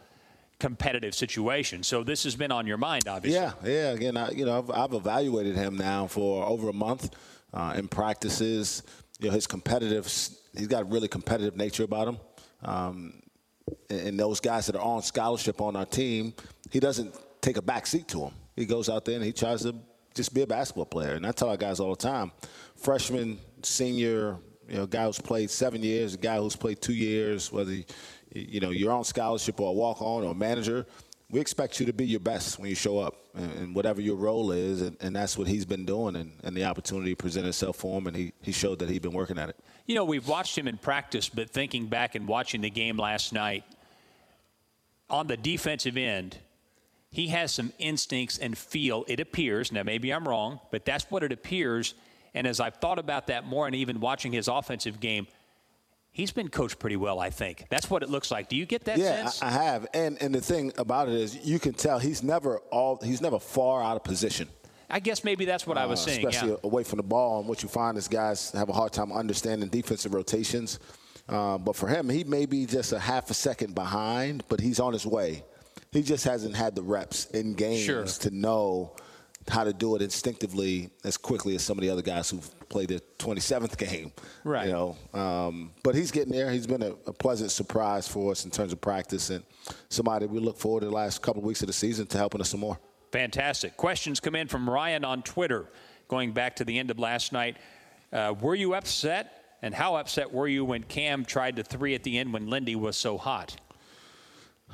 competitive 0.59 1.13
situation. 1.13 1.83
So 1.83 2.03
this 2.03 2.23
has 2.23 2.37
been 2.37 2.51
on 2.51 2.65
your 2.65 2.77
mind, 2.77 3.09
obviously. 3.09 3.41
Yeah, 3.41 3.51
yeah. 3.65 3.91
Again, 3.91 4.15
I, 4.15 4.31
you 4.31 4.45
know, 4.45 4.59
I've, 4.59 4.71
I've 4.71 4.93
evaluated 4.93 5.55
him 5.57 5.75
now 5.75 6.07
for 6.07 6.45
over 6.45 6.69
a 6.69 6.73
month 6.73 7.13
uh, 7.53 7.73
in 7.75 7.89
practices. 7.89 8.83
You 9.20 9.27
know, 9.27 9.34
his 9.34 9.48
competitive, 9.48 10.05
he's 10.05 10.67
got 10.67 10.82
a 10.82 10.86
really 10.86 11.08
competitive 11.08 11.55
nature 11.55 11.84
about 11.84 12.08
him. 12.08 12.17
Um, 12.63 13.22
and, 13.89 14.08
and 14.08 14.20
those 14.20 14.39
guys 14.39 14.65
that 14.67 14.75
are 14.75 14.82
on 14.82 15.01
scholarship 15.01 15.62
on 15.62 15.75
our 15.75 15.86
team, 15.86 16.34
he 16.72 16.79
doesn't 16.79 17.15
take 17.41 17.58
a 17.58 17.62
back 17.62 17.88
seat 17.88 18.08
to 18.10 18.20
them. 18.20 18.32
He 18.55 18.65
goes 18.65 18.89
out 18.89 19.05
there 19.05 19.15
and 19.15 19.24
he 19.24 19.32
tries 19.32 19.63
to 19.63 19.75
just 20.13 20.34
be 20.34 20.41
a 20.41 20.48
basketball 20.48 20.86
player. 20.86 21.13
And 21.13 21.25
I 21.25 21.32
tell 21.32 21.50
our 21.50 21.58
guys 21.58 21.79
all 21.79 21.91
the 21.91 22.01
time, 22.01 22.32
freshman, 22.75 23.39
senior, 23.63 24.38
you 24.67 24.77
know, 24.77 24.86
guy 24.86 25.05
who's 25.05 25.20
played 25.20 25.50
seven 25.50 25.82
years, 25.84 26.13
a 26.13 26.17
guy 26.17 26.38
who's 26.38 26.55
played 26.55 26.82
two 26.82 26.93
years, 26.93 27.51
whether 27.51 27.75
you 28.32 28.60
know 28.60 28.70
you're 28.70 28.91
on 28.91 29.03
scholarship 29.03 29.60
or 29.60 29.70
a 29.70 29.74
walk 29.74 30.01
on 30.01 30.24
or 30.24 30.32
a 30.32 30.36
manager, 30.36 30.86
we 31.33 31.39
expect 31.39 31.79
you 31.79 31.87
to 31.87 31.93
be 31.93 32.05
your 32.05 32.19
best 32.19 32.59
when 32.59 32.69
you 32.69 32.75
show 32.75 32.99
up, 32.99 33.15
and, 33.33 33.51
and 33.53 33.75
whatever 33.75 33.99
your 33.99 34.15
role 34.15 34.51
is, 34.51 34.83
and, 34.83 34.95
and 35.01 35.15
that's 35.15 35.35
what 35.35 35.47
he's 35.47 35.65
been 35.65 35.83
doing, 35.83 36.15
and, 36.15 36.31
and 36.43 36.55
the 36.55 36.63
opportunity 36.63 37.15
presented 37.15 37.47
itself 37.47 37.77
for 37.77 37.97
him, 37.97 38.05
and 38.05 38.15
he, 38.15 38.31
he 38.43 38.51
showed 38.51 38.77
that 38.77 38.87
he'd 38.87 39.01
been 39.01 39.13
working 39.13 39.39
at 39.39 39.49
it. 39.49 39.55
You 39.87 39.95
know, 39.95 40.05
we've 40.05 40.27
watched 40.27 40.55
him 40.55 40.67
in 40.67 40.77
practice, 40.77 41.29
but 41.29 41.49
thinking 41.49 41.87
back 41.87 42.13
and 42.13 42.27
watching 42.27 42.61
the 42.61 42.69
game 42.69 42.97
last 42.97 43.33
night, 43.33 43.63
on 45.09 45.25
the 45.25 45.35
defensive 45.35 45.97
end, 45.97 46.37
he 47.09 47.29
has 47.29 47.51
some 47.51 47.73
instincts 47.79 48.37
and 48.37 48.55
feel, 48.55 49.03
it 49.07 49.19
appears. 49.19 49.71
Now, 49.71 49.81
maybe 49.81 50.12
I'm 50.12 50.27
wrong, 50.27 50.60
but 50.71 50.86
that's 50.86 51.10
what 51.10 51.23
it 51.23 51.31
appears. 51.31 51.95
And 52.36 52.45
as 52.45 52.60
I've 52.60 52.75
thought 52.75 52.99
about 52.99 53.27
that 53.27 53.47
more 53.47 53.65
and 53.65 53.75
even 53.75 53.99
watching 53.99 54.31
his 54.34 54.47
offensive 54.47 54.99
game, 54.99 55.25
he's 56.13 56.32
been 56.32 56.47
coached 56.47 56.80
pretty 56.80 56.95
well, 56.95 57.19
I 57.19 57.30
think. 57.30 57.65
That's 57.69 57.89
what 57.89 58.02
it 58.04 58.10
looks 58.10 58.32
like. 58.32 58.47
Do 58.47 58.56
you 58.56 58.65
get 58.65 58.86
that 58.86 58.97
yeah, 58.97 59.23
sense? 59.26 59.41
I, 59.43 59.47
I 59.47 59.52
have, 59.52 59.88
and 59.93 60.17
and 60.21 60.34
the 60.34 60.39
thing 60.41 60.71
about 60.78 61.10
it 61.10 61.15
is, 61.15 61.36
you 61.45 61.60
can 61.60 61.73
tell 61.73 61.99
he's 61.99 62.23
never 62.23 62.60
all 62.71 62.97
he's 63.04 63.19
never 63.21 63.39
far 63.39 63.84
out 63.84 63.97
of 63.97 64.04
position. 64.06 64.47
I 64.89 64.99
guess 64.99 65.23
maybe 65.23 65.45
that's 65.45 65.65
what 65.65 65.78
I 65.78 65.86
was 65.88 65.99
uh, 66.02 66.06
saying. 66.12 66.26
especially 66.28 66.52
Yeah. 66.52 66.58
away 66.63 66.84
from 66.84 66.97
the 66.97 67.04
ball. 67.04 67.39
And 67.39 67.49
what 67.49 67.63
you 67.63 67.69
find 67.69 67.97
is 67.97 68.08
guys 68.08 68.52
have 68.52 68.69
a 68.69 68.73
hard 68.73 68.93
time 68.93 69.12
understanding 69.12 69.67
defensive 69.69 70.13
rotations. 70.13 70.80
Uh, 71.28 71.58
but 71.58 71.76
for 71.76 71.88
him, 71.88 72.10
he 72.10 72.23
may 72.23 72.45
be 72.45 72.65
just 72.67 72.91
a 72.93 72.99
half 72.99 73.32
a 73.32 73.34
second 73.34 73.73
behind, 73.73 74.43
but 74.49 74.60
he's 74.60 74.80
on 74.80 74.93
his 74.93 75.06
way. 75.06 75.43
He 75.91 76.04
just 76.04 76.26
hasn't 76.26 76.56
had 76.56 76.76
the 76.76 76.84
reps 76.84 77.26
in 77.28 77.54
games 77.56 77.82
Sure. 77.84 78.04
to 78.06 78.30
know 78.30 78.95
how 79.49 79.63
to 79.63 79.73
do 79.73 79.95
it 79.95 80.01
instinctively 80.01 80.89
as 81.03 81.17
quickly 81.17 81.56
as 81.56 81.63
some 81.63 81.77
of 81.77 81.82
the 81.82 81.89
other 81.89 82.01
guys 82.01 82.29
who've 82.29 82.69
played 82.69 82.89
their 82.89 82.99
27th 83.19 83.77
game. 83.77 84.12
Right. 84.43 84.67
You 84.67 84.73
know, 84.73 84.97
um, 85.13 85.71
but 85.84 85.95
he's 85.95 86.12
getting 86.12 86.34
there. 86.34 86.51
He's 86.51 86.67
been 86.67 86.84
a, 86.84 86.91
a 87.08 87.13
pleasant 87.13 87.51
surprise 87.51 88.08
for 88.08 88.32
us 88.32 88.45
in 88.45 88.51
terms 88.51 88.73
of 88.73 88.82
practice 88.82 89.29
and 89.29 89.43
somebody 89.89 90.25
we 90.25 90.39
look 90.39 90.58
forward 90.58 90.82
to 90.82 90.88
the 90.88 90.91
last 90.91 91.21
couple 91.21 91.41
of 91.41 91.45
weeks 91.45 91.62
of 91.62 91.67
the 91.67 91.73
season 91.73 92.08
to 92.08 92.17
helping 92.17 92.41
us 92.41 92.49
some 92.49 92.60
more. 92.60 92.79
Fantastic. 93.12 93.77
Questions 93.77 94.19
come 94.19 94.36
in 94.36 94.47
from 94.47 94.69
Ryan 94.69 95.06
on 95.06 95.21
Twitter, 95.21 95.65
going 96.08 96.32
back 96.32 96.56
to 96.58 96.65
the 96.65 96.79
end 96.79 96.89
of 96.89 96.97
last 96.97 97.32
night. 97.32 97.58
Uh, 98.12 98.34
were 98.39 98.56
you 98.56 98.73
upset? 98.73 99.39
And 99.62 99.73
how 99.73 99.95
upset 99.95 100.34
were 100.34 100.47
you 100.47 100.65
when 100.65 100.84
Cam 100.84 101.23
tried 101.23 101.56
the 101.56 101.63
three 101.63 101.95
at 101.95 102.03
the 102.03 102.19
end 102.19 102.34
when 102.34 102.49
Lindy 102.49 102.75
was 102.75 102.97
so 102.97 103.17
hot? 103.17 103.56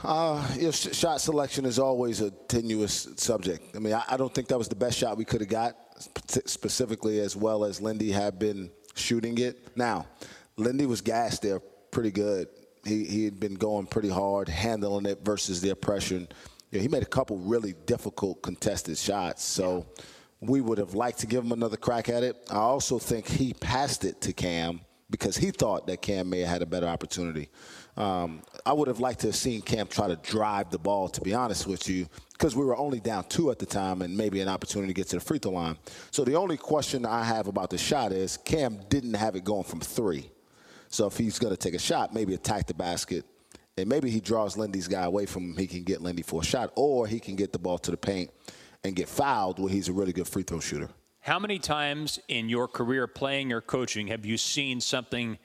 Uh, 0.03 0.47
you 0.55 0.63
know, 0.63 0.71
sh- 0.71 0.95
shot 0.95 1.19
selection 1.19 1.65
is 1.65 1.77
always 1.77 2.21
a 2.21 2.31
tenuous 2.31 3.09
subject. 3.17 3.75
I 3.75 3.79
mean, 3.79 3.93
I, 3.93 4.03
I 4.09 4.17
don't 4.17 4.33
think 4.33 4.47
that 4.47 4.57
was 4.57 4.69
the 4.69 4.75
best 4.75 4.97
shot 4.97 5.17
we 5.17 5.25
could 5.25 5.41
have 5.41 5.49
got, 5.49 5.75
spe- 5.99 6.47
specifically 6.47 7.19
as 7.19 7.35
well 7.35 7.65
as 7.65 7.81
Lindy 7.81 8.11
had 8.11 8.39
been 8.39 8.71
shooting 8.95 9.37
it. 9.37 9.75
Now, 9.75 10.07
Lindy 10.55 10.85
was 10.85 11.01
gassed 11.01 11.41
there 11.41 11.59
pretty 11.91 12.11
good. 12.11 12.47
He, 12.85 13.03
he 13.03 13.25
had 13.25 13.39
been 13.39 13.55
going 13.55 13.87
pretty 13.87 14.09
hard, 14.09 14.47
handling 14.47 15.05
it 15.05 15.19
versus 15.23 15.59
the 15.59 15.75
pressure. 15.75 16.15
And, 16.15 16.33
you 16.71 16.79
know, 16.79 16.81
he 16.81 16.87
made 16.87 17.03
a 17.03 17.07
couple 17.07 17.37
really 17.37 17.73
difficult 17.85 18.41
contested 18.41 18.97
shots. 18.97 19.43
So 19.43 19.85
we 20.39 20.61
would 20.61 20.77
have 20.77 20.93
liked 20.93 21.19
to 21.19 21.27
give 21.27 21.43
him 21.43 21.51
another 21.51 21.77
crack 21.77 22.07
at 22.07 22.23
it. 22.23 22.37
I 22.49 22.55
also 22.55 22.99
think 22.99 23.27
he 23.27 23.53
passed 23.53 24.05
it 24.05 24.21
to 24.21 24.31
Cam 24.31 24.79
because 25.09 25.35
he 25.35 25.51
thought 25.51 25.87
that 25.87 26.01
Cam 26.01 26.29
may 26.29 26.39
have 26.39 26.49
had 26.49 26.61
a 26.61 26.65
better 26.65 26.87
opportunity. 26.87 27.49
Um, 27.99 28.41
I 28.65 28.71
would 28.71 28.87
have 28.87 29.01
liked 29.01 29.19
to 29.21 29.27
have 29.27 29.35
seen 29.35 29.61
Cam 29.61 29.85
try 29.85 30.07
to 30.07 30.15
drive 30.15 30.71
the 30.71 30.79
ball, 30.79 31.09
to 31.09 31.21
be 31.21 31.33
honest 31.33 31.67
with 31.67 31.89
you, 31.89 32.07
because 32.31 32.55
we 32.55 32.63
were 32.63 32.77
only 32.77 33.01
down 33.01 33.25
two 33.25 33.51
at 33.51 33.59
the 33.59 33.65
time 33.65 34.01
and 34.01 34.15
maybe 34.15 34.39
an 34.39 34.47
opportunity 34.47 34.93
to 34.93 34.97
get 34.97 35.09
to 35.09 35.17
the 35.17 35.21
free 35.21 35.37
throw 35.37 35.51
line. 35.51 35.77
So 36.09 36.23
the 36.23 36.35
only 36.35 36.55
question 36.55 37.05
I 37.05 37.25
have 37.25 37.47
about 37.47 37.69
the 37.69 37.77
shot 37.77 38.13
is 38.13 38.37
Cam 38.37 38.79
didn't 38.87 39.15
have 39.15 39.35
it 39.35 39.43
going 39.43 39.65
from 39.65 39.81
three. 39.81 40.31
So 40.87 41.07
if 41.07 41.17
he's 41.17 41.37
going 41.37 41.53
to 41.53 41.57
take 41.57 41.73
a 41.73 41.79
shot, 41.79 42.13
maybe 42.13 42.33
attack 42.33 42.67
the 42.67 42.73
basket. 42.73 43.25
And 43.77 43.89
maybe 43.89 44.09
he 44.09 44.21
draws 44.21 44.57
Lindy's 44.57 44.87
guy 44.87 45.03
away 45.03 45.25
from 45.25 45.51
him. 45.51 45.57
He 45.57 45.67
can 45.67 45.83
get 45.83 46.01
Lindy 46.01 46.23
for 46.23 46.41
a 46.41 46.45
shot, 46.45 46.71
or 46.75 47.05
he 47.05 47.19
can 47.19 47.35
get 47.35 47.51
the 47.51 47.59
ball 47.59 47.77
to 47.79 47.91
the 47.91 47.97
paint 47.97 48.31
and 48.85 48.95
get 48.95 49.09
fouled 49.09 49.59
where 49.59 49.71
he's 49.71 49.89
a 49.89 49.93
really 49.93 50.13
good 50.13 50.27
free 50.27 50.43
throw 50.43 50.61
shooter. 50.61 50.89
How 51.19 51.37
many 51.37 51.59
times 51.59 52.17
in 52.29 52.47
your 52.47 52.69
career 52.69 53.07
playing 53.07 53.51
or 53.51 53.59
coaching 53.59 54.07
have 54.07 54.25
you 54.25 54.37
seen 54.37 54.79
something 54.79 55.37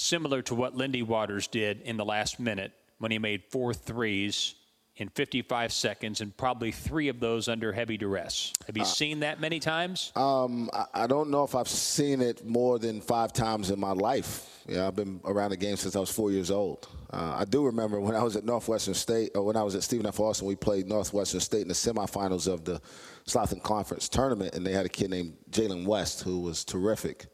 similar 0.00 0.42
to 0.42 0.54
what 0.54 0.74
Lindy 0.74 1.02
Waters 1.02 1.46
did 1.46 1.82
in 1.82 1.96
the 1.96 2.04
last 2.04 2.40
minute 2.40 2.72
when 2.98 3.10
he 3.10 3.18
made 3.18 3.44
four 3.50 3.74
threes 3.74 4.54
in 4.96 5.08
55 5.08 5.72
seconds 5.72 6.20
and 6.20 6.36
probably 6.36 6.70
three 6.70 7.08
of 7.08 7.20
those 7.20 7.48
under 7.48 7.72
heavy 7.72 7.96
duress? 7.96 8.52
Have 8.66 8.76
you 8.76 8.84
seen 8.84 9.20
that 9.20 9.40
many 9.40 9.58
times? 9.58 10.12
Um, 10.14 10.68
I, 10.72 11.04
I 11.04 11.06
don't 11.06 11.30
know 11.30 11.42
if 11.42 11.54
I've 11.54 11.68
seen 11.68 12.20
it 12.20 12.44
more 12.46 12.78
than 12.78 13.00
five 13.00 13.32
times 13.32 13.70
in 13.70 13.80
my 13.80 13.92
life. 13.92 14.62
Yeah, 14.68 14.86
I've 14.86 14.96
been 14.96 15.20
around 15.24 15.50
the 15.50 15.56
game 15.56 15.76
since 15.76 15.96
I 15.96 16.00
was 16.00 16.10
four 16.10 16.30
years 16.30 16.50
old. 16.50 16.86
Uh, 17.10 17.36
I 17.38 17.44
do 17.46 17.64
remember 17.64 17.98
when 17.98 18.14
I 18.14 18.22
was 18.22 18.36
at 18.36 18.44
Northwestern 18.44 18.94
State, 18.94 19.30
or 19.34 19.42
when 19.42 19.56
I 19.56 19.62
was 19.62 19.74
at 19.74 19.82
Stephen 19.82 20.06
F. 20.06 20.20
Austin, 20.20 20.46
we 20.46 20.54
played 20.54 20.86
Northwestern 20.86 21.40
State 21.40 21.62
in 21.62 21.68
the 21.68 21.74
semifinals 21.74 22.46
of 22.46 22.64
the 22.64 22.80
Southern 23.24 23.60
Conference 23.60 24.08
tournament, 24.08 24.54
and 24.54 24.66
they 24.66 24.72
had 24.72 24.84
a 24.84 24.90
kid 24.90 25.10
named 25.10 25.34
Jalan 25.50 25.86
West 25.86 26.22
who 26.22 26.40
was 26.40 26.62
terrific. 26.62 27.26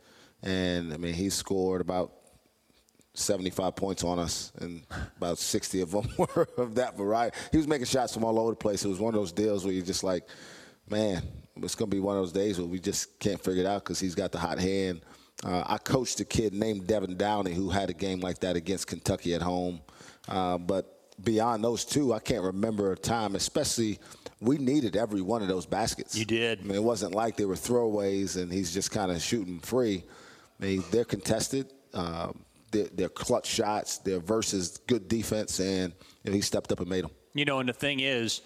And 0.42 0.94
I 0.94 0.98
mean, 0.98 1.14
he 1.14 1.31
scored 1.31 1.81
about 1.81 2.12
75 3.18 3.76
points 3.76 4.05
on 4.05 4.18
us, 4.18 4.52
and 4.61 4.83
about 5.16 5.38
60 5.38 5.81
of 5.81 5.90
them 5.90 6.09
were 6.18 6.48
of 6.57 6.74
that 6.76 6.96
variety. 6.96 7.37
He 7.50 7.57
was 7.57 7.66
making 7.66 7.87
shots 7.87 8.14
from 8.14 8.24
all 8.24 8.38
over 8.38 8.50
the 8.50 8.57
place. 8.57 8.85
It 8.85 8.88
was 8.88 8.98
one 8.98 9.14
of 9.14 9.20
those 9.20 9.33
deals 9.33 9.64
where 9.64 9.72
you're 9.72 9.85
just 9.85 10.05
like, 10.05 10.29
man, 10.88 11.22
it's 11.57 11.74
going 11.74 11.90
to 11.90 11.96
be 11.96 12.00
one 12.00 12.16
of 12.16 12.22
those 12.22 12.33
days 12.33 12.59
where 12.59 12.66
we 12.66 12.79
just 12.79 13.18
can't 13.18 13.42
figure 13.42 13.62
it 13.62 13.66
out 13.66 13.85
because 13.85 13.98
he's 13.98 14.14
got 14.14 14.33
the 14.33 14.38
hot 14.38 14.59
hand. 14.59 15.00
Uh, 15.44 15.64
I 15.66 15.79
coached 15.79 16.20
a 16.20 16.24
kid 16.24 16.55
named 16.55 16.87
Devan 16.87 17.16
Downey 17.16 17.52
who 17.52 17.68
had 17.70 17.90
a 17.90 17.92
game 17.92 18.20
like 18.20 18.38
that 18.40 18.57
against 18.57 18.87
Kentucky 18.87 19.35
at 19.35 19.42
home. 19.42 19.81
Uh, 20.29 20.59
but 20.59 20.96
beyond 21.22 21.62
those 21.62 21.85
two, 21.85 22.12
I 22.12 22.18
can't 22.18 22.42
remember 22.42 22.92
a 22.92 22.96
time, 22.96 23.35
especially 23.35 23.98
we 24.40 24.59
needed 24.59 24.96
every 24.96 25.20
one 25.20 25.42
of 25.42 25.48
those 25.48 25.66
baskets. 25.66 26.16
You 26.16 26.24
did. 26.24 26.61
I 26.61 26.62
mean, 26.62 26.74
it 26.74 26.83
wasn't 26.83 27.14
like 27.14 27.37
they 27.37 27.44
were 27.44 27.55
throwaways 27.55 28.40
and 28.40 28.52
he's 28.52 28.72
just 28.72 28.90
kind 28.90 29.11
of 29.11 29.20
shooting 29.20 29.61
free. 29.61 30.05
I 30.59 30.64
mean, 30.64 30.85
they're 30.90 31.05
contested. 31.05 31.72
Um, 31.92 32.44
they're, 32.77 32.89
they're 32.93 33.09
clutch 33.09 33.47
shots, 33.47 33.99
they're 33.99 34.21
versus 34.21 34.79
good 34.87 35.09
defense, 35.09 35.61
and 35.61 35.93
you 36.25 36.31
know, 36.31 36.35
he 36.35 36.41
stepped 36.41 36.73
up 36.73 36.81
and 36.81 36.89
made 36.89 37.05
them. 37.05 37.11
You 37.35 37.45
know, 37.45 37.59
and 37.61 37.69
the 37.69 37.75
thing 37.75 38.01
is, 38.01 38.41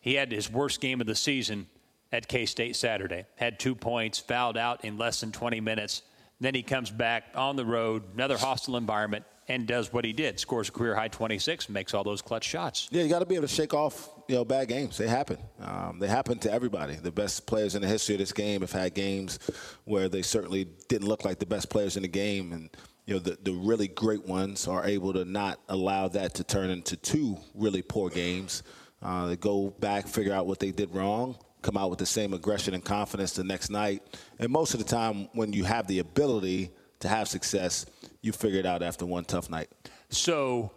he 0.00 0.14
had 0.14 0.30
his 0.30 0.50
worst 0.50 0.80
game 0.80 1.00
of 1.00 1.06
the 1.06 1.14
season 1.14 1.66
at 2.12 2.28
K 2.28 2.46
State 2.46 2.76
Saturday. 2.76 3.26
Had 3.36 3.58
two 3.58 3.74
points, 3.74 4.18
fouled 4.18 4.56
out 4.56 4.84
in 4.84 4.98
less 4.98 5.20
than 5.20 5.32
20 5.32 5.60
minutes. 5.60 6.02
Then 6.40 6.54
he 6.54 6.62
comes 6.62 6.90
back 6.90 7.24
on 7.34 7.56
the 7.56 7.64
road, 7.64 8.02
another 8.14 8.36
hostile 8.36 8.76
environment, 8.76 9.24
and 9.48 9.66
does 9.66 9.92
what 9.92 10.04
he 10.04 10.12
did. 10.12 10.40
Scores 10.40 10.68
a 10.68 10.72
career 10.72 10.94
high 10.94 11.08
26, 11.08 11.68
makes 11.68 11.94
all 11.94 12.04
those 12.04 12.22
clutch 12.22 12.44
shots. 12.44 12.88
Yeah, 12.90 13.02
you 13.02 13.08
got 13.08 13.20
to 13.20 13.26
be 13.26 13.34
able 13.36 13.46
to 13.46 13.54
shake 13.54 13.74
off 13.74 14.08
you 14.28 14.36
know 14.36 14.44
bad 14.44 14.68
games. 14.68 14.96
They 14.96 15.08
happen. 15.08 15.38
Um, 15.60 15.98
they 15.98 16.08
happen 16.08 16.38
to 16.40 16.52
everybody. 16.52 16.94
The 16.96 17.12
best 17.12 17.46
players 17.46 17.74
in 17.74 17.82
the 17.82 17.88
history 17.88 18.14
of 18.14 18.18
this 18.18 18.32
game 18.32 18.62
have 18.62 18.72
had 18.72 18.94
games 18.94 19.38
where 19.84 20.08
they 20.08 20.22
certainly 20.22 20.68
didn't 20.88 21.08
look 21.08 21.24
like 21.24 21.38
the 21.38 21.46
best 21.46 21.70
players 21.70 21.96
in 21.96 22.02
the 22.02 22.08
game, 22.08 22.52
and 22.52 22.70
you 23.06 23.14
know 23.14 23.20
the, 23.20 23.38
the 23.42 23.52
really 23.52 23.88
great 23.88 24.26
ones 24.26 24.66
are 24.66 24.86
able 24.86 25.12
to 25.12 25.24
not 25.24 25.60
allow 25.68 26.08
that 26.08 26.34
to 26.34 26.44
turn 26.44 26.70
into 26.70 26.96
two 26.96 27.38
really 27.54 27.82
poor 27.82 28.08
games. 28.08 28.62
Uh, 29.02 29.26
they 29.26 29.36
go 29.36 29.70
back, 29.80 30.06
figure 30.06 30.32
out 30.32 30.46
what 30.46 30.58
they 30.58 30.70
did 30.70 30.94
wrong, 30.94 31.36
come 31.60 31.76
out 31.76 31.90
with 31.90 31.98
the 31.98 32.06
same 32.06 32.32
aggression 32.32 32.72
and 32.72 32.82
confidence 32.82 33.32
the 33.32 33.44
next 33.44 33.68
night. 33.68 34.02
And 34.38 34.50
most 34.50 34.72
of 34.72 34.78
the 34.78 34.86
time, 34.86 35.28
when 35.32 35.52
you 35.52 35.64
have 35.64 35.86
the 35.86 35.98
ability 35.98 36.70
to 37.00 37.08
have 37.08 37.28
success, 37.28 37.84
you 38.22 38.32
figure 38.32 38.58
it 38.58 38.64
out 38.64 38.82
after 38.82 39.04
one 39.04 39.24
tough 39.26 39.50
night. 39.50 39.68
So, 40.08 40.72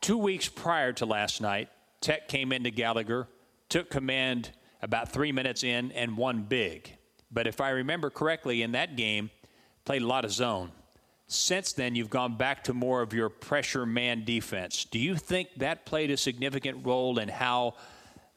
two 0.00 0.18
weeks 0.18 0.48
prior 0.48 0.92
to 0.94 1.06
last 1.06 1.40
night, 1.40 1.68
Tech 2.00 2.26
came 2.26 2.52
into 2.52 2.70
Gallagher, 2.70 3.28
took 3.68 3.90
command 3.90 4.50
about 4.82 5.12
three 5.12 5.30
minutes 5.30 5.62
in, 5.62 5.92
and 5.92 6.16
won 6.16 6.42
big. 6.42 6.96
But 7.30 7.46
if 7.46 7.60
I 7.60 7.70
remember 7.70 8.10
correctly, 8.10 8.62
in 8.62 8.72
that 8.72 8.96
game, 8.96 9.30
played 9.84 10.02
a 10.02 10.06
lot 10.06 10.24
of 10.24 10.32
zone. 10.32 10.72
Since 11.28 11.74
then, 11.74 11.94
you've 11.94 12.08
gone 12.08 12.36
back 12.36 12.64
to 12.64 12.74
more 12.74 13.02
of 13.02 13.12
your 13.12 13.28
pressure 13.28 13.84
man 13.84 14.24
defense. 14.24 14.86
Do 14.86 14.98
you 14.98 15.14
think 15.14 15.50
that 15.58 15.84
played 15.84 16.10
a 16.10 16.16
significant 16.16 16.86
role 16.86 17.18
in 17.18 17.28
how 17.28 17.74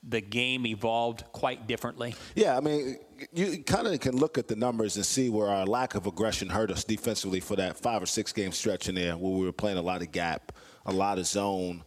the 0.04 0.20
game 0.20 0.66
evolved 0.66 1.24
quite 1.32 1.68
differently? 1.68 2.16
Yeah, 2.36 2.58
I 2.58 2.60
mean, 2.60 2.98
you 3.34 3.64
kind 3.64 3.88
of 3.88 3.98
can 4.02 4.18
look 4.18 4.38
at 4.38 4.50
the 4.50 4.58
numbers 4.58 4.98
and 4.98 5.06
see 5.06 5.30
where 5.30 5.48
our 5.48 5.66
lack 5.66 5.96
of 5.96 6.06
aggression 6.06 6.50
hurt 6.50 6.70
us 6.70 6.84
defensively 6.84 7.40
for 7.40 7.56
that 7.56 7.78
five 7.78 8.04
or 8.04 8.08
six 8.08 8.34
game 8.34 8.52
stretch 8.52 8.90
in 8.90 8.96
there 8.96 9.16
where 9.16 9.32
we 9.32 9.46
were 9.46 9.54
playing 9.54 9.78
a 9.78 9.82
lot 9.82 10.02
of 10.02 10.12
gap, 10.12 10.52
a 10.86 10.92
lot 10.92 11.18
of 11.18 11.26
zone. 11.26 11.84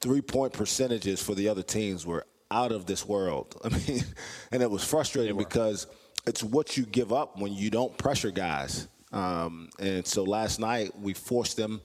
Three 0.00 0.20
point 0.20 0.52
percentages 0.52 1.20
for 1.20 1.34
the 1.34 1.48
other 1.48 1.62
teams 1.62 2.06
were 2.06 2.26
out 2.52 2.70
of 2.70 2.86
this 2.86 3.04
world. 3.04 3.60
I 3.64 3.70
mean, 3.70 4.04
and 4.52 4.62
it 4.62 4.70
was 4.70 4.84
frustrating 4.84 5.36
because 5.36 5.88
it's 6.26 6.44
what 6.44 6.76
you 6.76 6.86
give 6.86 7.12
up 7.12 7.40
when 7.40 7.52
you 7.52 7.70
don't 7.70 7.96
pressure 7.98 8.30
guys. 8.30 8.86
Um, 9.14 9.70
and 9.78 10.06
so 10.06 10.24
last 10.24 10.58
night 10.58 10.98
we 10.98 11.14
forced 11.14 11.56
them 11.56 11.80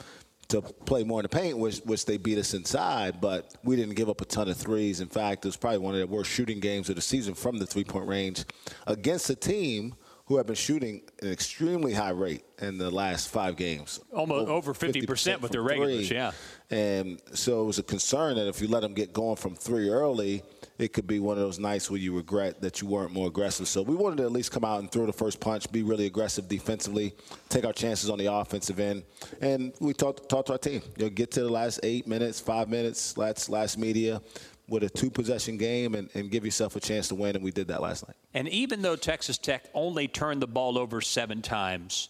to 0.49 0.61
play 0.61 1.03
more 1.03 1.19
in 1.19 1.23
the 1.23 1.29
paint, 1.29 1.57
which, 1.57 1.77
which 1.79 2.05
they 2.05 2.17
beat 2.17 2.39
us 2.39 2.55
inside, 2.55 3.21
but 3.21 3.55
we 3.63 3.75
didn't 3.75 3.93
give 3.93 4.09
up 4.09 4.19
a 4.19 4.25
ton 4.25 4.49
of 4.49 4.57
threes. 4.57 4.99
In 4.99 5.07
fact, 5.07 5.45
it 5.45 5.47
was 5.47 5.55
probably 5.55 5.77
one 5.77 5.93
of 5.93 5.99
the 5.99 6.07
worst 6.07 6.31
shooting 6.31 6.59
games 6.59 6.89
of 6.89 6.95
the 6.95 7.01
season 7.01 7.35
from 7.35 7.59
the 7.59 7.67
three 7.67 7.83
point 7.83 8.07
range 8.07 8.45
against 8.87 9.29
a 9.29 9.35
team 9.35 9.93
who 10.25 10.37
have 10.37 10.47
been 10.47 10.55
shooting 10.55 11.01
an 11.21 11.31
extremely 11.31 11.93
high 11.93 12.09
rate 12.11 12.43
in 12.59 12.77
the 12.77 12.89
last 12.89 13.29
five 13.29 13.55
games. 13.55 13.99
Almost 14.11 14.47
over 14.47 14.73
50%, 14.73 15.05
50% 15.05 15.41
with 15.41 15.51
their 15.51 15.63
regulars, 15.63 16.07
three. 16.07 16.17
yeah. 16.17 16.31
And 16.69 17.19
so 17.33 17.61
it 17.61 17.65
was 17.65 17.79
a 17.79 17.83
concern 17.83 18.35
that 18.35 18.47
if 18.47 18.61
you 18.61 18.67
let 18.67 18.81
them 18.81 18.93
get 18.93 19.11
going 19.13 19.37
from 19.37 19.55
three 19.55 19.89
early, 19.89 20.43
it 20.79 20.93
could 20.93 21.05
be 21.05 21.19
one 21.19 21.37
of 21.37 21.43
those 21.43 21.59
nights 21.59 21.91
where 21.91 21.99
you 21.99 22.15
regret 22.15 22.61
that 22.61 22.81
you 22.81 22.87
weren't 22.87 23.11
more 23.11 23.27
aggressive. 23.27 23.67
So 23.67 23.81
we 23.81 23.95
wanted 23.95 24.17
to 24.17 24.23
at 24.23 24.31
least 24.31 24.51
come 24.51 24.63
out 24.63 24.79
and 24.79 24.89
throw 24.89 25.05
the 25.05 25.13
first 25.13 25.41
punch, 25.41 25.69
be 25.71 25.83
really 25.83 26.05
aggressive 26.05 26.47
defensively, 26.47 27.13
take 27.49 27.65
our 27.65 27.73
chances 27.73 28.09
on 28.09 28.17
the 28.17 28.33
offensive 28.33 28.79
end. 28.79 29.03
And 29.41 29.73
we 29.81 29.93
talked, 29.93 30.29
talked 30.29 30.47
to 30.47 30.53
our 30.53 30.57
team. 30.57 30.81
You 30.97 31.05
know, 31.05 31.09
get 31.09 31.31
to 31.31 31.41
the 31.41 31.49
last 31.49 31.81
eight 31.83 32.07
minutes, 32.07 32.39
five 32.39 32.69
minutes, 32.69 33.17
last, 33.17 33.49
last 33.49 33.77
media, 33.77 34.21
with 34.69 34.83
a 34.83 34.89
two 34.89 35.09
possession 35.09 35.57
game 35.57 35.95
and, 35.95 36.09
and, 36.13 36.31
give 36.31 36.45
yourself 36.45 36.75
a 36.75 36.79
chance 36.79 37.07
to 37.07 37.15
win, 37.15 37.35
and 37.35 37.43
we 37.43 37.51
did 37.51 37.67
that 37.67 37.81
last 37.81 38.07
night. 38.07 38.15
And 38.35 38.47
even 38.49 38.83
though 38.83 38.95
Texas 38.95 39.37
Tech 39.37 39.65
only 39.73 40.07
turned 40.07 40.43
the 40.43 40.47
ball 40.47 40.77
over 40.77 41.01
seven 41.01 41.41
times, 41.41 42.09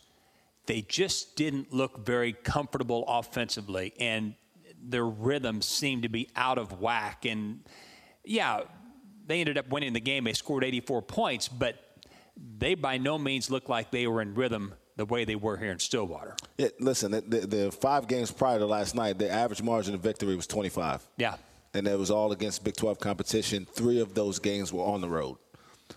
they 0.65 0.81
just 0.81 1.37
didn't 1.37 1.73
look 1.73 2.05
very 2.05 2.33
comfortable 2.33 3.05
offensively, 3.07 3.93
and 3.97 4.35
their 4.81 5.05
rhythm 5.05 5.61
seemed 5.61 6.03
to 6.03 6.09
be 6.09 6.29
out 6.35 6.57
of 6.57 6.81
whack. 6.81 7.25
And 7.25 7.61
yeah, 8.29 8.61
they 9.27 9.39
ended 9.39 9.57
up 9.57 9.69
winning 9.69 9.93
the 9.93 9.99
game. 9.99 10.23
They 10.23 10.33
scored 10.33 10.63
84 10.63 11.01
points, 11.03 11.47
but 11.47 11.75
they 12.57 12.75
by 12.75 12.97
no 12.97 13.17
means 13.17 13.49
looked 13.49 13.69
like 13.69 13.91
they 13.91 14.07
were 14.07 14.21
in 14.21 14.35
rhythm 14.35 14.73
the 14.95 15.05
way 15.05 15.25
they 15.25 15.35
were 15.35 15.57
here 15.57 15.71
in 15.71 15.79
Stillwater. 15.79 16.35
Yeah, 16.57 16.69
listen, 16.79 17.11
the, 17.11 17.21
the, 17.21 17.47
the 17.47 17.71
five 17.71 18.07
games 18.07 18.31
prior 18.31 18.59
to 18.59 18.65
last 18.65 18.95
night, 18.95 19.17
the 19.17 19.29
average 19.29 19.61
margin 19.61 19.93
of 19.93 20.01
victory 20.01 20.35
was 20.35 20.47
25. 20.47 21.07
Yeah 21.17 21.35
and 21.73 21.87
it 21.87 21.97
was 21.97 22.11
all 22.11 22.31
against 22.31 22.63
Big 22.63 22.75
12 22.75 22.99
competition. 22.99 23.65
Three 23.65 23.99
of 23.99 24.13
those 24.13 24.39
games 24.39 24.73
were 24.73 24.83
on 24.83 25.01
the 25.01 25.09
road. 25.09 25.37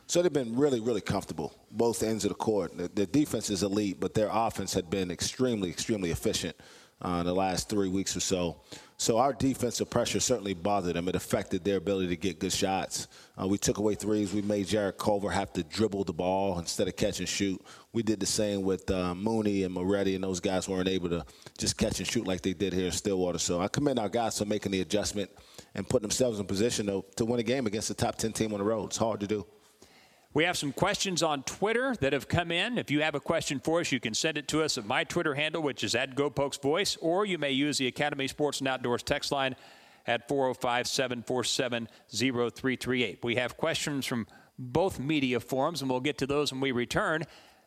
So 0.07 0.23
they've 0.23 0.33
been 0.33 0.57
really, 0.57 0.81
really 0.81 1.01
comfortable, 1.01 1.55
both 1.71 2.03
ends 2.03 2.25
of 2.25 2.31
the 2.31 2.35
court. 2.35 2.77
The, 2.77 2.89
the 2.89 3.07
defense 3.07 3.51
is 3.51 3.63
elite, 3.63 4.01
but 4.01 4.15
their 4.15 4.29
offense 4.31 4.75
had 4.75 4.91
been 4.91 5.11
extremely, 5.11 5.71
extremely 5.71 6.11
efficient 6.11 6.57
uh, 7.05 7.19
in 7.21 7.27
the 7.27 7.35
last 7.35 7.69
three 7.69 7.89
weeks 7.89 8.17
or 8.17 8.21
so. 8.21 8.61
So 9.03 9.19
our 9.19 9.33
defensive 9.33 9.91
pressure 9.91 10.21
certainly 10.21 10.55
bothered 10.55 10.95
them. 10.95 11.09
It 11.09 11.17
affected 11.17 11.65
their 11.65 11.79
ability 11.79 12.07
to 12.11 12.17
get 12.17 12.39
good 12.39 12.53
shots. 12.53 13.09
Uh, 13.37 13.49
we 13.49 13.59
took 13.59 13.79
away 13.79 13.97
threes. 13.97 14.33
We 14.33 14.43
made 14.43 14.69
Jarrett 14.69 14.97
Culver 14.97 15.29
have 15.29 15.53
to 15.55 15.65
dribble 15.65 16.05
the 16.05 16.13
ball 16.13 16.61
instead 16.61 16.87
of 16.87 16.95
catch 16.95 17.19
and 17.19 17.29
shoot. 17.29 17.61
We 17.93 18.05
did 18.05 18.21
the 18.21 18.27
same 18.27 18.63
with 18.63 18.89
uh, 18.93 19.17
Mooney 19.17 19.65
and 19.65 19.75
Moretti, 19.75 20.15
and 20.15 20.23
those 20.23 20.39
guys 20.39 20.69
weren't 20.69 20.87
able 20.87 21.09
to 21.09 21.27
just 21.59 21.77
catch 21.77 21.99
and 21.99 22.09
shoot 22.09 22.29
like 22.29 22.43
they 22.43 22.53
did 22.53 22.73
here 22.73 22.87
in 22.87 22.93
Stillwater. 22.93 23.39
So 23.39 23.61
I 23.61 23.67
commend 23.67 23.99
our 23.99 24.09
guys 24.09 24.39
for 24.39 24.45
making 24.45 24.71
the 24.71 24.83
adjustment 24.83 25.33
and 25.75 25.89
putting 25.89 26.03
themselves 26.03 26.39
in 26.39 26.47
position 26.47 26.87
to, 26.87 27.05
to 27.17 27.25
win 27.25 27.41
a 27.41 27.43
game 27.43 27.67
against 27.67 27.91
a 27.91 27.95
top 27.95 28.15
10 28.15 28.33
team 28.33 28.53
on 28.53 28.61
the 28.61 28.65
road. 28.65 28.85
It's 28.85 28.99
hard 28.99 29.19
to 29.19 29.27
do. 29.27 29.45
We 30.35 30.45
have 30.45 30.57
some 30.57 30.73
questions 30.73 31.23
on 31.23 31.43
Twitter 31.43 31.95
that 32.01 32.15
have 32.15 32.27
come 32.27 32.51
in. 32.51 32.79
If 32.79 32.91
you 32.91 33.03
have 33.03 33.15
a 33.15 33.21
question 33.21 33.61
for 33.61 33.81
us, 33.81 33.93
you 33.93 34.01
can 34.01 34.15
send 34.15 34.39
it 34.39 34.49
to 34.49 34.63
us 34.63 34.79
at 34.79 34.87
my 34.87 35.05
Twitter 35.05 35.35
handle, 35.35 35.63
which 35.63 35.85
is 35.85 35.95
at 35.95 36.17
GoPokesVoice, 36.17 36.97
or 37.03 37.27
you 37.27 37.37
may 37.37 37.51
use 37.51 37.77
the 37.77 37.87
Academy 37.87 38.27
Sports 38.29 38.61
and 38.61 38.69
Outdoors 38.69 39.03
text 39.03 39.31
line 39.31 39.55
at 40.07 40.29
405 40.29 40.87
747 40.87 41.87
0338. 42.09 43.23
We 43.23 43.37
have 43.37 43.59
questions 43.59 44.07
from 44.07 44.27
both 44.59 44.99
media 44.99 45.39
forums, 45.39 45.83
and 45.83 45.91
we'll 45.91 46.01
get 46.01 46.17
to 46.19 46.27
those 46.27 46.51
when 46.51 46.63
we 46.63 46.73
return. 46.73 47.25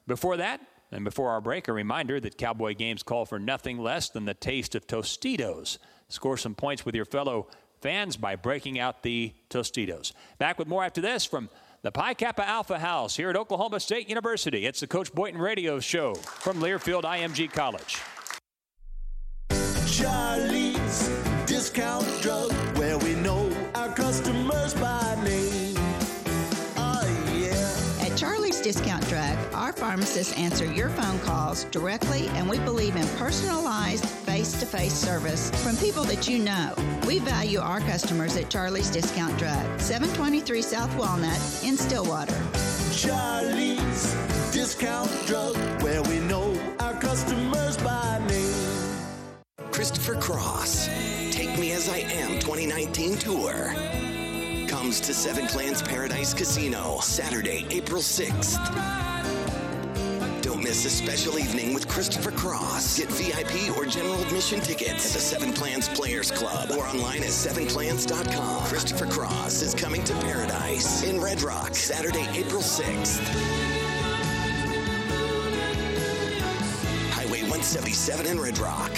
Before 0.08 0.38
that, 0.38 0.60
and 0.92 1.04
before 1.04 1.30
our 1.30 1.42
break, 1.42 1.68
a 1.68 1.74
reminder 1.74 2.20
that 2.20 2.38
Cowboy 2.38 2.74
games 2.74 3.04
call 3.04 3.26
for 3.26 3.38
nothing 3.38 3.78
less 3.78 4.10
than 4.10 4.26
the 4.26 4.34
taste 4.34 4.74
of 4.74 4.88
Tostitos. 4.88 5.78
Score 6.08 6.38
some 6.38 6.56
points 6.56 6.84
with 6.84 6.96
your 6.96 7.06
fellow 7.06 7.48
fans 7.82 8.18
by 8.18 8.36
breaking 8.36 8.80
out 8.80 9.04
the 9.04 9.34
Tostitos. 9.50 10.14
Back 10.40 10.58
with 10.58 10.68
more 10.68 10.84
after 10.84 11.02
this 11.02 11.26
from 11.26 11.50
the 11.82 11.92
Pi 11.92 12.14
Kappa 12.14 12.48
Alpha 12.48 12.80
House 12.80 13.16
here 13.16 13.30
at 13.30 13.36
Oklahoma 13.36 13.80
State 13.80 14.10
University. 14.10 14.66
It's 14.66 14.80
the 14.80 14.88
Coach 14.88 15.14
Boynton 15.14 15.42
Radio 15.42 15.80
Show 15.80 16.16
from 16.16 16.60
Learfield 16.60 17.04
IMG 17.04 17.52
College. 17.52 18.02
Charlie's 19.88 21.10
Discount 21.46 22.06
pharmacists 29.96 30.38
answer 30.38 30.66
your 30.66 30.90
phone 30.90 31.18
calls 31.20 31.64
directly, 31.72 32.28
and 32.34 32.50
we 32.50 32.60
believe 32.60 32.98
in 32.98 33.08
personalized 33.16 34.04
face 34.04 34.52
to 34.60 34.66
face 34.66 34.92
service 34.92 35.50
from 35.64 35.78
people 35.78 36.04
that 36.04 36.28
you 36.28 36.38
know. 36.38 36.74
We 37.08 37.20
value 37.20 37.60
our 37.60 37.80
customers 37.80 38.36
at 38.36 38.50
Charlie's 38.50 38.90
Discount 38.90 39.38
Drug, 39.38 39.80
723 39.80 40.62
South 40.62 40.94
Walnut 40.98 41.40
in 41.64 41.78
Stillwater. 41.78 42.36
Charlie's 42.92 44.14
Discount 44.52 45.10
Drug, 45.28 45.56
where 45.82 46.04
we 46.04 46.20
know 46.20 46.60
our 46.82 46.96
customers 46.96 47.78
by 47.78 48.22
name. 48.28 49.72
Christopher 49.72 50.16
Cross, 50.16 50.88
Take 51.32 51.58
Me 51.58 51.72
As 51.72 51.88
I 51.88 52.00
Am 52.00 52.38
2019 52.42 53.18
tour 53.18 53.74
comes 54.68 55.00
to 55.00 55.14
Seven 55.14 55.48
Clans 55.48 55.82
Paradise 55.82 56.34
Casino 56.34 57.00
Saturday, 57.00 57.66
April 57.70 58.02
6th. 58.02 59.25
Don't 60.56 60.64
miss 60.64 60.86
a 60.86 60.90
special 60.90 61.38
evening 61.38 61.74
with 61.74 61.86
Christopher 61.86 62.32
Cross. 62.32 63.00
Get 63.00 63.10
VIP 63.10 63.76
or 63.76 63.86
general 63.86 64.22
admission 64.22 64.62
tickets 64.62 65.06
at 65.06 65.12
the 65.12 65.20
Seven 65.20 65.52
Clans 65.52 65.90
Players 65.90 66.32
Club 66.32 66.72
or 66.72 66.88
online 66.88 67.24
at 67.24 67.32
sevenclans.com. 67.32 68.64
Christopher 68.64 69.06
Cross 69.06 69.62
is 69.62 69.76
coming 69.76 70.02
to 70.06 70.14
Paradise 70.22 71.04
in 71.04 71.20
Red 71.20 71.42
Rock 71.42 71.76
Saturday, 71.76 72.26
April 72.34 72.62
6th. 72.62 73.20
Highway 77.12 77.42
177 77.42 78.26
in 78.26 78.40
Red 78.40 78.58
Rock. 78.58 78.98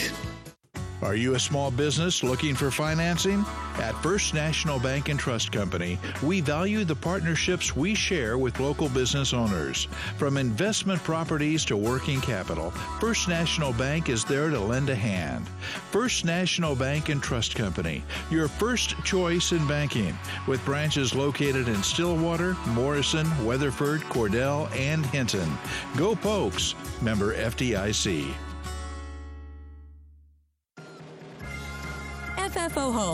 Are 1.03 1.15
you 1.15 1.35
a 1.35 1.39
small 1.39 1.69
business 1.69 2.23
looking 2.23 2.55
for 2.55 2.71
financing? 2.71 3.45
At 3.75 3.93
First 4.01 4.33
National 4.33 4.79
Bank 4.79 5.09
and 5.09 5.19
Trust 5.19 5.51
Company, 5.51 5.99
we 6.23 6.41
value 6.41 6.83
the 6.83 6.95
partnerships 6.95 7.75
we 7.75 7.93
share 7.93 8.39
with 8.39 8.59
local 8.59 8.89
business 8.89 9.31
owners. 9.31 9.87
From 10.17 10.37
investment 10.37 11.03
properties 11.03 11.63
to 11.65 11.77
working 11.77 12.19
capital, 12.19 12.71
First 12.99 13.27
National 13.27 13.73
Bank 13.73 14.09
is 14.09 14.25
there 14.25 14.49
to 14.49 14.59
lend 14.59 14.89
a 14.89 14.95
hand. 14.95 15.47
First 15.91 16.25
National 16.25 16.75
Bank 16.75 17.09
and 17.09 17.21
Trust 17.21 17.55
Company, 17.55 18.03
your 18.31 18.47
first 18.47 18.95
choice 19.03 19.51
in 19.51 19.67
banking, 19.67 20.17
with 20.47 20.65
branches 20.65 21.13
located 21.13 21.67
in 21.67 21.83
Stillwater, 21.83 22.57
Morrison, 22.69 23.27
Weatherford, 23.45 24.01
Cordell, 24.05 24.67
and 24.75 25.05
Hinton. 25.05 25.59
Go 25.95 26.15
Pokes, 26.15 26.73
member 27.03 27.35
FDIC. 27.35 28.33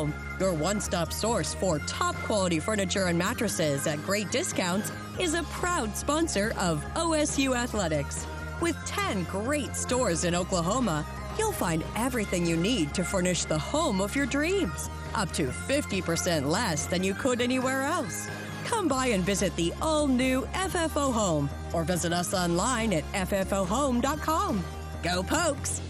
Home, 0.03 0.13
your 0.39 0.53
one 0.53 0.81
stop 0.81 1.13
source 1.13 1.53
for 1.53 1.79
top 1.79 2.15
quality 2.15 2.59
furniture 2.59 3.05
and 3.05 3.17
mattresses 3.17 3.87
at 3.87 4.03
great 4.05 4.29
discounts, 4.31 4.91
is 5.19 5.33
a 5.33 5.43
proud 5.43 5.95
sponsor 5.95 6.53
of 6.59 6.83
OSU 6.95 7.55
Athletics. 7.55 8.25
With 8.61 8.75
10 8.85 9.23
great 9.25 9.75
stores 9.75 10.25
in 10.25 10.35
Oklahoma, 10.35 11.05
you'll 11.37 11.51
find 11.51 11.83
everything 11.95 12.45
you 12.45 12.57
need 12.57 12.93
to 12.95 13.03
furnish 13.03 13.45
the 13.45 13.57
home 13.57 14.01
of 14.01 14.15
your 14.15 14.25
dreams, 14.25 14.89
up 15.15 15.31
to 15.33 15.47
50% 15.47 16.47
less 16.47 16.85
than 16.85 17.03
you 17.03 17.13
could 17.13 17.41
anywhere 17.41 17.83
else. 17.83 18.27
Come 18.65 18.87
by 18.87 19.07
and 19.07 19.23
visit 19.23 19.55
the 19.55 19.73
all 19.81 20.07
new 20.07 20.41
FFO 20.53 21.13
Home 21.13 21.49
or 21.73 21.83
visit 21.83 22.11
us 22.11 22.33
online 22.33 22.93
at 22.93 23.05
FFOHome.com. 23.13 24.63
Go 25.03 25.23
Pokes! 25.23 25.81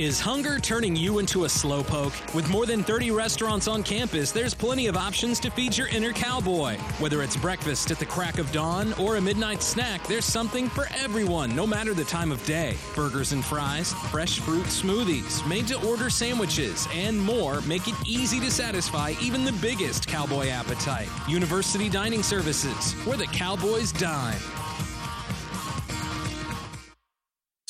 Is 0.00 0.18
hunger 0.18 0.58
turning 0.58 0.96
you 0.96 1.18
into 1.18 1.44
a 1.44 1.46
slowpoke? 1.46 2.34
With 2.34 2.48
more 2.48 2.64
than 2.64 2.82
30 2.82 3.10
restaurants 3.10 3.68
on 3.68 3.82
campus, 3.82 4.32
there's 4.32 4.54
plenty 4.54 4.86
of 4.86 4.96
options 4.96 5.38
to 5.40 5.50
feed 5.50 5.76
your 5.76 5.88
inner 5.88 6.10
cowboy. 6.10 6.76
Whether 7.00 7.22
it's 7.22 7.36
breakfast 7.36 7.90
at 7.90 7.98
the 7.98 8.06
crack 8.06 8.38
of 8.38 8.50
dawn 8.50 8.94
or 8.94 9.16
a 9.16 9.20
midnight 9.20 9.62
snack, 9.62 10.02
there's 10.06 10.24
something 10.24 10.70
for 10.70 10.88
everyone, 10.98 11.54
no 11.54 11.66
matter 11.66 11.92
the 11.92 12.04
time 12.04 12.32
of 12.32 12.42
day. 12.46 12.76
Burgers 12.96 13.32
and 13.32 13.44
fries, 13.44 13.92
fresh 14.10 14.38
fruit 14.38 14.64
smoothies, 14.64 15.46
made 15.46 15.68
to 15.68 15.86
order 15.86 16.08
sandwiches, 16.08 16.88
and 16.94 17.20
more 17.20 17.60
make 17.66 17.86
it 17.86 17.94
easy 18.06 18.40
to 18.40 18.50
satisfy 18.50 19.12
even 19.20 19.44
the 19.44 19.52
biggest 19.60 20.06
cowboy 20.06 20.48
appetite. 20.48 21.10
University 21.28 21.90
Dining 21.90 22.22
Services, 22.22 22.94
where 23.04 23.18
the 23.18 23.26
cowboys 23.26 23.92
dine. 23.92 24.40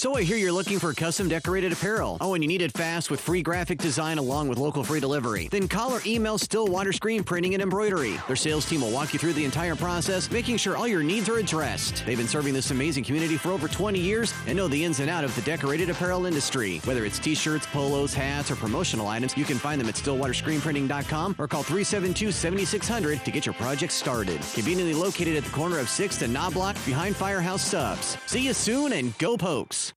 So 0.00 0.16
I 0.16 0.22
hear 0.22 0.38
you're 0.38 0.50
looking 0.50 0.78
for 0.78 0.94
custom 0.94 1.28
decorated 1.28 1.74
apparel. 1.74 2.16
Oh, 2.22 2.32
and 2.32 2.42
you 2.42 2.48
need 2.48 2.62
it 2.62 2.72
fast 2.72 3.10
with 3.10 3.20
free 3.20 3.42
graphic 3.42 3.76
design 3.76 4.16
along 4.16 4.48
with 4.48 4.56
local 4.56 4.82
free 4.82 4.98
delivery. 4.98 5.48
Then 5.48 5.68
call 5.68 5.92
or 5.92 6.00
email 6.06 6.38
Stillwater 6.38 6.90
Screen 6.90 7.22
Printing 7.22 7.52
and 7.52 7.62
Embroidery. 7.62 8.18
Their 8.26 8.34
sales 8.34 8.64
team 8.64 8.80
will 8.80 8.92
walk 8.92 9.12
you 9.12 9.18
through 9.18 9.34
the 9.34 9.44
entire 9.44 9.76
process, 9.76 10.30
making 10.30 10.56
sure 10.56 10.74
all 10.74 10.88
your 10.88 11.02
needs 11.02 11.28
are 11.28 11.36
addressed. 11.36 12.06
They've 12.06 12.16
been 12.16 12.28
serving 12.28 12.54
this 12.54 12.70
amazing 12.70 13.04
community 13.04 13.36
for 13.36 13.50
over 13.50 13.68
20 13.68 13.98
years 13.98 14.32
and 14.46 14.56
know 14.56 14.68
the 14.68 14.82
ins 14.82 15.00
and 15.00 15.10
out 15.10 15.22
of 15.22 15.36
the 15.36 15.42
decorated 15.42 15.90
apparel 15.90 16.24
industry. 16.24 16.78
Whether 16.84 17.04
it's 17.04 17.18
t-shirts, 17.18 17.66
polos, 17.66 18.14
hats, 18.14 18.50
or 18.50 18.56
promotional 18.56 19.06
items, 19.06 19.36
you 19.36 19.44
can 19.44 19.58
find 19.58 19.78
them 19.78 19.88
at 19.90 19.96
stillwaterscreenprinting.com 19.96 21.36
or 21.36 21.46
call 21.46 21.62
372-7600 21.62 23.22
to 23.22 23.30
get 23.30 23.44
your 23.44 23.54
project 23.56 23.92
started. 23.92 24.40
Conveniently 24.54 24.94
located 24.94 25.36
at 25.36 25.44
the 25.44 25.50
corner 25.50 25.78
of 25.78 25.88
6th 25.88 26.22
and 26.22 26.32
Knobloch 26.32 26.76
behind 26.86 27.14
Firehouse 27.14 27.62
Subs. 27.62 28.16
See 28.24 28.40
you 28.40 28.54
soon 28.54 28.94
and 28.94 29.16
go 29.18 29.36
Pokes! 29.36 29.89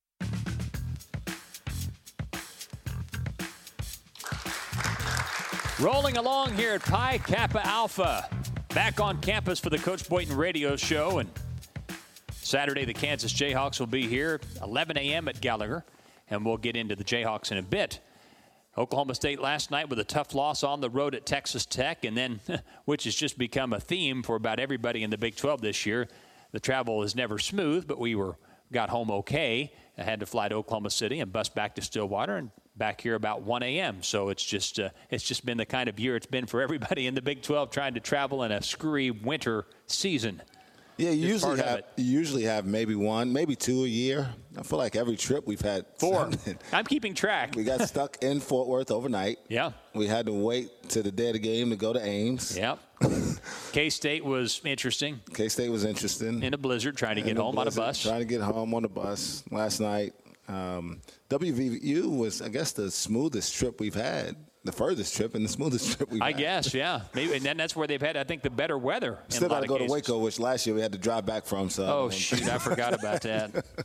Rolling 5.79 6.17
along 6.17 6.53
here 6.53 6.73
at 6.73 6.83
Pi 6.83 7.17
Kappa 7.17 7.65
Alpha. 7.65 8.29
Back 8.75 8.99
on 8.99 9.19
campus 9.21 9.59
for 9.59 9.71
the 9.71 9.79
Coach 9.79 10.07
Boynton 10.07 10.37
radio 10.37 10.75
show. 10.75 11.17
And 11.17 11.29
Saturday, 12.31 12.85
the 12.85 12.93
Kansas 12.93 13.33
Jayhawks 13.33 13.79
will 13.79 13.87
be 13.87 14.07
here 14.07 14.39
11 14.61 14.97
a.m. 14.97 15.27
at 15.27 15.41
Gallagher. 15.41 15.83
And 16.29 16.45
we'll 16.45 16.57
get 16.57 16.75
into 16.75 16.95
the 16.95 17.03
Jayhawks 17.03 17.51
in 17.51 17.57
a 17.57 17.63
bit. 17.63 17.99
Oklahoma 18.77 19.15
State 19.15 19.39
last 19.39 19.71
night 19.71 19.89
with 19.89 19.97
a 19.97 20.03
tough 20.03 20.35
loss 20.35 20.63
on 20.63 20.79
the 20.79 20.91
road 20.91 21.15
at 21.15 21.25
Texas 21.25 21.65
Tech, 21.65 22.05
and 22.05 22.15
then, 22.15 22.39
which 22.85 23.05
has 23.05 23.15
just 23.15 23.37
become 23.39 23.73
a 23.73 23.79
theme 23.79 24.21
for 24.21 24.35
about 24.35 24.59
everybody 24.59 25.03
in 25.03 25.09
the 25.09 25.17
Big 25.17 25.35
12 25.35 25.61
this 25.61 25.87
year. 25.87 26.07
The 26.51 26.59
travel 26.59 27.01
is 27.01 27.15
never 27.15 27.39
smooth, 27.39 27.87
but 27.87 27.99
we 27.99 28.13
were 28.13 28.37
got 28.71 28.89
home 28.89 29.09
okay. 29.09 29.73
I 29.97 30.03
had 30.03 30.19
to 30.19 30.27
fly 30.27 30.49
to 30.49 30.55
Oklahoma 30.55 30.91
City 30.91 31.19
and 31.19 31.33
bus 31.33 31.49
back 31.49 31.75
to 31.75 31.81
Stillwater 31.81 32.37
and 32.37 32.51
back 32.75 33.01
here 33.01 33.15
about 33.15 33.43
1 33.43 33.63
a.m. 33.63 34.03
So 34.03 34.29
it's 34.29 34.43
just 34.43 34.79
uh, 34.79 34.89
it's 35.09 35.23
just 35.23 35.45
been 35.45 35.57
the 35.57 35.65
kind 35.65 35.89
of 35.89 35.99
year 35.99 36.15
it's 36.15 36.25
been 36.25 36.45
for 36.45 36.61
everybody 36.61 37.07
in 37.07 37.15
the 37.15 37.21
Big 37.21 37.41
12 37.41 37.69
trying 37.71 37.93
to 37.93 37.99
travel 37.99 38.43
in 38.43 38.51
a 38.51 38.61
screwy 38.61 39.11
winter 39.11 39.65
season. 39.87 40.41
Yeah, 40.95 41.09
you 41.09 41.27
Just 41.29 41.45
usually 41.45 41.61
have 41.67 41.81
you 41.95 42.05
usually 42.05 42.43
have 42.43 42.65
maybe 42.65 42.93
one, 42.93 43.33
maybe 43.33 43.55
two 43.55 43.83
a 43.83 43.87
year. 43.87 44.29
I 44.55 44.61
feel 44.61 44.77
like 44.77 44.95
every 44.95 45.15
trip 45.15 45.47
we've 45.47 45.59
had 45.59 45.85
Four. 45.97 46.29
I'm 46.71 46.85
keeping 46.85 47.15
track. 47.15 47.55
We 47.55 47.63
got 47.63 47.81
stuck 47.81 48.17
in 48.21 48.39
Fort 48.39 48.67
Worth 48.67 48.91
overnight. 48.91 49.39
Yeah. 49.49 49.71
We 49.95 50.05
had 50.05 50.27
to 50.27 50.31
wait 50.31 50.89
to 50.89 51.01
the 51.01 51.11
day 51.11 51.27
of 51.29 51.33
the 51.33 51.39
game 51.39 51.71
to 51.71 51.75
go 51.75 51.93
to 51.93 51.99
Ames. 51.99 52.55
Yep. 52.55 52.79
K 53.71 53.89
State 53.89 54.23
was 54.23 54.61
interesting. 54.63 55.19
K 55.33 55.49
State 55.49 55.69
was 55.69 55.83
interesting. 55.83 56.43
In 56.43 56.53
a 56.53 56.59
blizzard, 56.59 56.95
trying 56.95 57.15
to 57.15 57.21
In 57.21 57.27
get 57.27 57.37
home 57.37 57.57
on 57.57 57.67
a 57.67 57.71
bus. 57.71 58.03
Trying 58.03 58.19
to 58.19 58.25
get 58.25 58.41
home 58.41 58.75
on 58.75 58.85
a 58.85 58.89
bus 58.89 59.43
last 59.49 59.79
night. 59.79 60.13
Um, 60.47 61.01
WVU 61.29 62.15
was, 62.17 62.41
I 62.41 62.49
guess, 62.49 62.71
the 62.73 62.91
smoothest 62.91 63.55
trip 63.55 63.79
we've 63.79 63.95
had. 63.95 64.35
The 64.65 64.71
furthest 64.71 65.15
trip 65.17 65.35
and 65.35 65.43
the 65.43 65.49
smoothest 65.49 65.91
trip 65.97 66.09
we've 66.09 66.21
I 66.21 66.27
had. 66.31 66.37
guess, 66.37 66.73
yeah. 66.73 67.01
Maybe, 67.13 67.33
and 67.35 67.45
then 67.45 67.57
that's 67.57 67.75
where 67.75 67.85
they've 67.87 68.01
had, 68.01 68.15
I 68.15 68.23
think, 68.23 68.43
the 68.43 68.49
better 68.49 68.77
weather. 68.77 69.19
in 69.25 69.31
Still 69.31 69.49
got 69.49 69.59
to 69.61 69.67
go 69.67 69.77
to. 69.77 69.85
Waco, 69.87 70.19
which 70.19 70.39
last 70.39 70.65
year 70.65 70.73
we 70.75 70.81
had 70.81 70.93
to 70.93 70.97
drive 70.97 71.25
back 71.25 71.45
from. 71.45 71.69
So 71.69 71.85
Oh 71.85 72.09
shoot, 72.09 72.47
I 72.47 72.57
forgot 72.59 72.93
about 72.93 73.21
that. 73.21 73.65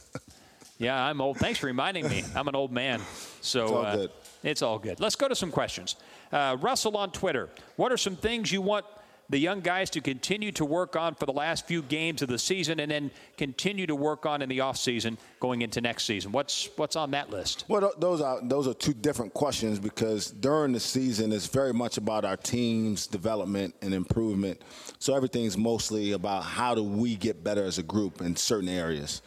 Yeah, 0.80 1.02
I'm 1.02 1.20
old. 1.20 1.38
Thanks 1.38 1.58
for 1.58 1.66
reminding 1.66 2.08
me. 2.08 2.22
I'm 2.36 2.46
an 2.46 2.54
old 2.54 2.70
man, 2.70 3.00
so 3.40 3.62
It's 3.64 3.72
all 3.72 3.84
uh, 3.84 3.96
good. 3.96 4.10
it's 4.44 4.62
all 4.62 4.78
good. 4.78 5.00
Let's 5.00 5.16
go 5.16 5.26
to 5.26 5.34
some 5.34 5.50
questions. 5.50 5.96
Uh, 6.30 6.56
Russell 6.60 6.96
on 6.96 7.10
Twitter. 7.10 7.48
What 7.74 7.90
are 7.90 7.96
some 7.96 8.14
things 8.14 8.52
you 8.52 8.62
want 8.62 8.86
the 9.30 9.38
young 9.38 9.60
guys 9.60 9.90
to 9.90 10.00
continue 10.00 10.50
to 10.52 10.64
work 10.64 10.96
on 10.96 11.14
for 11.14 11.26
the 11.26 11.32
last 11.32 11.66
few 11.66 11.82
games 11.82 12.22
of 12.22 12.28
the 12.28 12.38
season, 12.38 12.80
and 12.80 12.90
then 12.90 13.10
continue 13.36 13.86
to 13.86 13.94
work 13.94 14.24
on 14.24 14.40
in 14.40 14.48
the 14.48 14.60
off 14.60 14.76
season 14.76 15.18
going 15.40 15.62
into 15.62 15.80
next 15.80 16.04
season? 16.04 16.32
What's 16.32 16.70
what's 16.76 16.96
on 16.96 17.10
that 17.10 17.30
list? 17.30 17.64
Well, 17.68 17.92
those 17.98 18.20
are 18.20 18.40
those 18.42 18.66
are 18.66 18.74
two 18.74 18.94
different 18.94 19.34
questions 19.34 19.78
because 19.78 20.30
during 20.30 20.72
the 20.72 20.80
season 20.80 21.32
it's 21.32 21.46
very 21.46 21.74
much 21.74 21.98
about 21.98 22.24
our 22.24 22.36
team's 22.36 23.06
development 23.06 23.74
and 23.82 23.92
improvement. 23.92 24.62
So 24.98 25.14
everything's 25.14 25.58
mostly 25.58 26.12
about 26.12 26.44
how 26.44 26.74
do 26.74 26.82
we 26.82 27.16
get 27.16 27.44
better 27.44 27.64
as 27.64 27.78
a 27.78 27.82
group 27.82 28.20
in 28.20 28.36
certain 28.36 28.68
areas. 28.68 29.22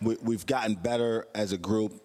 We, 0.00 0.16
we've 0.22 0.46
gotten 0.46 0.74
better 0.76 1.26
as 1.34 1.52
a 1.52 1.58
group 1.58 2.00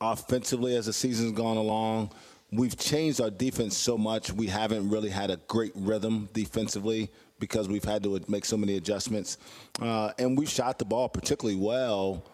offensively 0.00 0.76
as 0.76 0.86
the 0.86 0.92
season's 0.92 1.32
gone 1.32 1.56
along. 1.56 2.12
We've 2.56 2.76
changed 2.76 3.20
our 3.20 3.28
defense 3.28 3.76
so 3.76 3.98
much 3.98 4.32
we 4.32 4.46
haven't 4.46 4.88
really 4.88 5.10
had 5.10 5.30
a 5.30 5.36
great 5.46 5.72
rhythm 5.74 6.30
defensively 6.32 7.10
because 7.38 7.68
we've 7.68 7.84
had 7.84 8.02
to 8.04 8.18
make 8.28 8.46
so 8.46 8.56
many 8.56 8.78
adjustments, 8.78 9.36
uh, 9.82 10.12
and 10.18 10.38
we've 10.38 10.48
shot 10.48 10.78
the 10.78 10.86
ball 10.86 11.06
particularly 11.10 11.60
well 11.60 12.24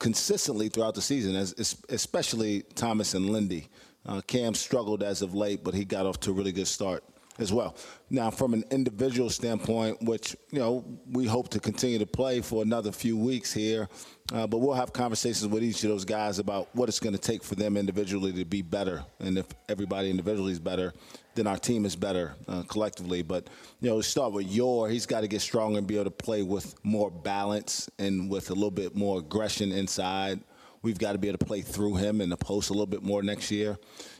consistently 0.00 0.68
throughout 0.68 0.96
the 0.96 1.00
season, 1.00 1.36
as, 1.36 1.76
especially 1.90 2.62
Thomas 2.74 3.14
and 3.14 3.30
Lindy. 3.30 3.68
Uh, 4.04 4.20
Cam 4.26 4.54
struggled 4.54 5.04
as 5.04 5.22
of 5.22 5.32
late, 5.34 5.62
but 5.62 5.74
he 5.74 5.84
got 5.84 6.06
off 6.06 6.18
to 6.20 6.30
a 6.30 6.32
really 6.32 6.50
good 6.50 6.66
start 6.66 7.04
as 7.38 7.52
well. 7.52 7.76
Now, 8.10 8.30
from 8.30 8.52
an 8.54 8.64
individual 8.70 9.30
standpoint, 9.30 10.02
which 10.02 10.36
you 10.50 10.58
know 10.58 10.84
we 11.10 11.26
hope 11.26 11.48
to 11.50 11.60
continue 11.60 11.98
to 11.98 12.06
play 12.06 12.40
for 12.40 12.62
another 12.62 12.92
few 12.92 13.16
weeks 13.16 13.52
here, 13.52 13.88
uh, 14.32 14.46
but 14.46 14.58
we'll 14.58 14.74
have 14.74 14.92
conversations 14.92 15.46
with 15.46 15.62
each 15.62 15.84
of 15.84 15.90
those 15.90 16.04
guys 16.04 16.38
about 16.38 16.68
what 16.74 16.88
it's 16.88 17.00
going 17.00 17.14
to 17.14 17.20
take 17.20 17.42
for 17.42 17.54
them 17.54 17.76
individually 17.76 18.32
to 18.32 18.44
be 18.44 18.62
better, 18.62 19.04
and 19.20 19.38
if 19.38 19.46
everybody 19.68 20.10
individually 20.10 20.52
is 20.52 20.58
better, 20.58 20.92
then 21.34 21.46
our 21.46 21.56
team 21.56 21.84
is 21.84 21.94
better 21.94 22.34
uh, 22.48 22.62
collectively. 22.64 23.22
But 23.22 23.48
you 23.80 23.88
know, 23.88 24.00
start 24.00 24.32
with 24.32 24.48
your. 24.48 24.88
He's 24.88 25.06
got 25.06 25.20
to 25.20 25.28
get 25.28 25.40
stronger 25.40 25.78
and 25.78 25.86
be 25.86 25.94
able 25.94 26.04
to 26.04 26.10
play 26.10 26.42
with 26.42 26.74
more 26.84 27.10
balance 27.10 27.88
and 27.98 28.28
with 28.30 28.50
a 28.50 28.54
little 28.54 28.70
bit 28.70 28.96
more 28.96 29.20
aggression 29.20 29.72
inside. 29.72 30.40
We've 30.82 30.98
got 30.98 31.12
to 31.12 31.18
be 31.18 31.28
able 31.28 31.38
to 31.38 31.44
play 31.44 31.60
through 31.60 31.96
him 31.96 32.20
in 32.20 32.30
the 32.30 32.36
post 32.36 32.70
a 32.70 32.72
little 32.72 32.86
bit 32.86 33.02
more 33.02 33.22
next 33.22 33.50
year. 33.50 33.76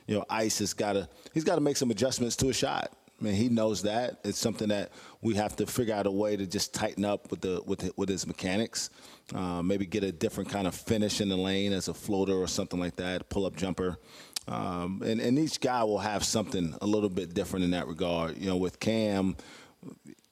You 0.07 0.17
know, 0.17 0.25
Ice 0.29 0.59
has 0.59 0.75
got 0.75 0.95
to 0.95 1.09
he's 1.33 1.45
got 1.45 1.55
to 1.57 1.61
make 1.61 1.77
some 1.77 1.91
adjustments 1.91 2.37
to 2.37 2.49
a 2.49 2.53
shot. 2.53 2.98
I 3.21 3.25
mean, 3.25 3.35
he 3.35 3.49
knows 3.49 3.83
that. 3.83 4.21
It's 4.25 4.39
something 4.39 4.69
that 4.69 4.93
we 5.23 5.35
have 5.35 5.57
to 5.57 5.67
figure 5.67 5.95
out 5.95 6.07
a 6.07 6.11
way 6.11 6.37
to 6.37 6.47
just 6.47 6.73
tighten 6.73 7.05
up 7.05 7.31
with 7.31 7.41
the 7.41 7.63
with 7.67 7.91
with 7.97 8.09
his 8.09 8.27
mechanics. 8.27 8.91
Uh, 9.35 9.63
maybe 9.63 9.85
get 9.87 10.05
a 10.05 10.13
different 10.13 10.49
kind 10.49 10.67
of 10.67 10.75
finish 10.75 11.21
in 11.21 11.29
the 11.29 11.37
lane 11.37 11.73
as 11.73 11.89
a 11.89 11.95
floater 11.95 12.35
or 12.35 12.47
something 12.47 12.79
like 12.79 12.97
that, 12.97 13.29
pull 13.29 13.45
up 13.45 13.57
jumper. 13.57 13.99
Um, 14.47 15.03
and, 15.05 15.21
and 15.21 15.39
each 15.39 15.61
guy 15.61 15.85
will 15.85 15.99
have 15.99 16.25
something 16.25 16.75
a 16.81 16.87
little 16.87 17.11
bit 17.11 17.35
different 17.35 17.65
in 17.65 17.73
that 17.73 17.87
regard. 17.87 18.39
You 18.39 18.47
know, 18.47 18.57
with 18.57 18.81
Cam, 18.81 19.37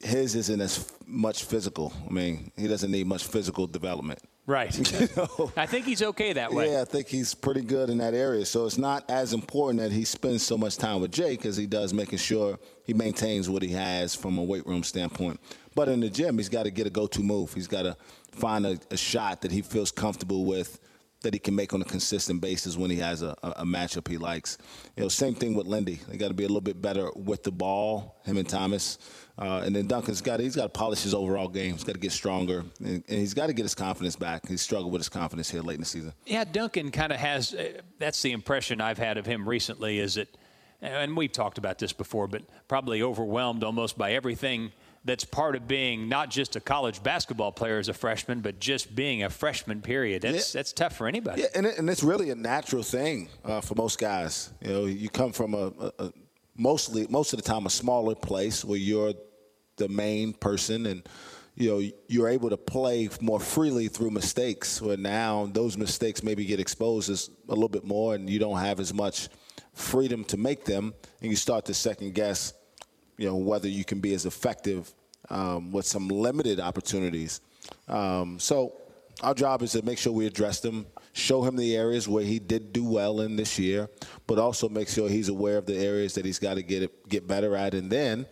his 0.01 0.35
isn't 0.35 0.61
as 0.61 0.91
much 1.07 1.45
physical. 1.45 1.93
I 2.09 2.13
mean, 2.13 2.51
he 2.57 2.67
doesn't 2.67 2.91
need 2.91 3.07
much 3.07 3.25
physical 3.25 3.67
development. 3.67 4.21
Right. 4.47 4.69
I 5.57 5.67
think 5.67 5.87
he's 5.87 6.03
okay 6.03 6.33
that 6.33 6.53
way. 6.53 6.71
Yeah, 6.71 6.83
I 6.83 6.85
think 6.85 7.09
he's 7.09 7.35
pretty 7.35 7.63
good 7.63 7.91
in 7.91 7.99
that 7.99 8.15
area. 8.15 8.47
So 8.47 8.65
it's 8.65 8.79
not 8.79 9.09
as 9.11 9.33
important 9.33 9.81
that 9.81 9.91
he 9.91 10.05
spends 10.05 10.45
so 10.45 10.57
much 10.57 10.77
time 10.77 11.01
with 11.01 11.11
Jake 11.11 11.45
as 11.45 11.57
he 11.57 11.67
does 11.67 11.93
making 11.93 12.19
sure 12.19 12.57
he 12.85 12.95
maintains 12.95 13.51
what 13.51 13.63
he 13.63 13.71
has 13.71 14.15
from 14.15 14.39
a 14.39 14.45
weight 14.45 14.65
room 14.65 14.85
standpoint. 14.85 15.41
But 15.75 15.89
in 15.89 15.99
the 15.99 16.09
gym, 16.09 16.39
he's 16.39 16.49
got 16.49 16.63
to 16.63 16.71
get 16.71 16.87
a 16.87 16.91
go-to 16.91 17.23
move. 17.23 17.55
He's 17.55 17.67
got 17.67 17.83
to 17.83 17.97
find 18.31 18.65
a, 18.65 18.79
a 18.93 18.97
shot 18.97 19.43
that 19.43 19.51
he 19.51 19.63
feels 19.63 19.91
comfortable 19.91 20.45
with 20.45 20.79
that 21.23 21.35
he 21.35 21.41
can 21.41 21.57
make 21.57 21.73
on 21.75 21.83
a 21.83 21.85
consistent 21.85 22.41
basis 22.41 22.77
when 22.77 22.91
he 22.91 22.99
has 22.99 23.23
a, 23.23 23.35
a, 23.43 23.65
matchup 23.65 24.07
he 24.07 24.17
likes. 24.17 24.59
You 24.97 25.03
know, 25.03 25.09
same 25.09 25.35
thing 25.35 25.55
with 25.55 25.67
Lindy. 25.67 25.99
They 26.09 26.17
got 26.17 26.29
to 26.29 26.35
be 26.35 26.45
a 26.45 26.47
little 26.47 26.61
bit 26.61 26.81
better 26.81 27.11
with 27.17 27.43
the 27.43 27.51
ball, 27.51 28.21
him 28.25 28.37
and 28.37 28.49
Thomas. 28.49 28.99
Uh, 29.39 29.63
and 29.65 29.77
then 29.77 29.87
Duncan's 29.87 30.23
got 30.23 30.41
he's 30.41 30.57
got 30.57 30.63
to 30.63 30.69
polish 30.71 31.03
his 31.03 31.13
overall 31.13 31.49
game. 31.49 31.73
He's 31.73 31.85
got 31.85 31.93
to 31.93 31.99
get 31.99 32.13
stronger, 32.13 32.65
and, 32.81 33.05
and 33.07 33.19
he's 33.19 33.35
got 33.35 33.49
to 33.49 33.53
get 33.53 33.65
his 33.65 33.75
confidence 33.75 34.17
back. 34.17 34.49
He's 34.49 34.63
struggled 34.63 34.93
with 34.93 35.01
his 35.01 35.11
confidence 35.11 35.51
here 35.51 35.61
late 35.61 35.75
in 35.75 35.81
the 35.81 35.87
season. 35.87 36.15
Yeah, 36.25 36.45
Duncan 36.45 36.91
kind 36.91 37.13
of 37.13 37.19
has. 37.19 37.55
Uh, 37.55 37.83
that's 37.99 38.23
the 38.23 38.33
impression 38.33 38.81
I've 38.81 38.99
had 38.99 39.19
of 39.19 39.27
him 39.27 39.47
recently. 39.47 39.99
Is 39.99 40.15
that, 40.15 40.29
and 40.81 41.15
we've 41.17 41.33
talked 41.33 41.59
about 41.59 41.79
this 41.79 41.93
before, 41.93 42.29
but 42.29 42.43
probably 42.67 43.03
overwhelmed 43.03 43.63
almost 43.63 43.99
by 43.99 44.13
everything 44.13 44.73
that's 45.05 45.25
part 45.25 45.55
of 45.55 45.69
being 45.69 46.09
not 46.09 46.31
just 46.31 46.57
a 46.57 46.61
college 46.61 47.03
basketball 47.03 47.53
player 47.53 47.79
as 47.79 47.91
a 47.91 47.95
freshman, 47.95 48.41
but 48.41 48.59
just 48.59 48.95
being 48.95 49.23
a 49.23 49.29
freshman. 49.29 49.83
Period. 49.83 50.23
That's 50.23 50.55
yeah. 50.55 50.59
that's 50.59 50.73
tough 50.73 50.97
for 50.97 51.07
anybody. 51.09 51.43
Yeah, 51.43 51.49
and, 51.55 51.67
it, 51.67 51.79
and 51.79 51.91
it's 51.91 52.03
really 52.03 52.31
a 52.31 52.35
natural 52.35 52.83
thing 52.83 53.29
uh, 53.45 53.61
for 53.61 53.75
most 53.75 53.99
guys. 53.99 54.51
You 54.63 54.73
know, 54.73 54.85
you 54.87 55.11
come 55.11 55.33
from 55.33 55.53
a, 55.53 55.73
a, 55.79 55.93
a, 55.99 56.13
mostly 56.57 57.07
most 57.11 57.35
of 57.35 57.43
the 57.43 57.43
time 57.43 57.67
a 57.67 57.71
smaller 57.71 58.15
place 58.15 58.65
where 58.65 58.79
you're 58.79 59.13
the 59.77 59.89
main 59.89 60.33
person 60.33 60.87
and 60.87 61.09
you 61.55 61.71
know 61.71 61.91
you're 62.09 62.29
able 62.29 62.51
to 62.51 62.57
play 62.57 63.09
more 63.21 63.41
freely 63.41 63.89
through 63.89 64.11
mistakes 64.11 64.81
where 64.83 64.97
now 64.97 65.49
those 65.53 65.77
mistakes 65.77 66.23
maybe 66.23 66.45
get 66.45 66.61
exposed 66.61 67.11
as 67.11 67.31
a 67.49 67.53
little 67.53 67.69
bit 67.69 67.85
more 67.85 68.15
and 68.15 68.29
you 68.29 68.39
don't 68.39 68.59
have 68.59 68.81
as 68.81 68.93
much 68.93 69.29
freedom 69.73 70.25
to 70.25 70.37
make 70.37 70.65
them 70.65 70.95
and 71.21 71.31
you 71.31 71.37
start 71.37 71.65
to 71.65 71.75
second 71.75 72.15
guess 72.15 72.53
you 73.17 73.27
know 73.27 73.37
whether 73.37 73.69
you 73.69 73.85
can 73.85 74.01
be 74.01 74.15
as 74.15 74.27
effective 74.27 74.93
um, 75.31 75.73
with 75.73 75.87
some 75.87 76.09
limited 76.09 76.61
opportunities. 76.61 77.41
Um, 77.89 78.39
so 78.39 78.75
our 79.23 79.35
job 79.35 79.63
is 79.63 79.73
to 79.73 79.83
make 79.83 79.99
sure 79.99 80.13
we 80.13 80.27
address 80.27 80.61
them, 80.61 80.87
show 81.13 81.43
him 81.43 81.57
the 81.57 81.75
areas 81.75 82.09
where 82.09 82.25
he 82.25 82.39
did 82.39 82.73
do 82.73 82.85
well 82.85 83.21
in 83.21 83.37
this 83.37 83.59
year, 83.59 83.89
but 84.27 84.39
also 84.39 84.69
make 84.69 84.89
sure 84.89 85.09
he's 85.09 85.29
aware 85.29 85.59
of 85.59 85.67
the 85.67 85.77
areas 85.77 86.15
that 86.15 86.25
he's 86.25 86.39
got 86.39 86.55
to 86.55 86.63
get 86.63 87.09
get 87.09 87.27
better 87.27 87.57
at, 87.57 87.75
and 87.75 87.91
then 87.91 88.27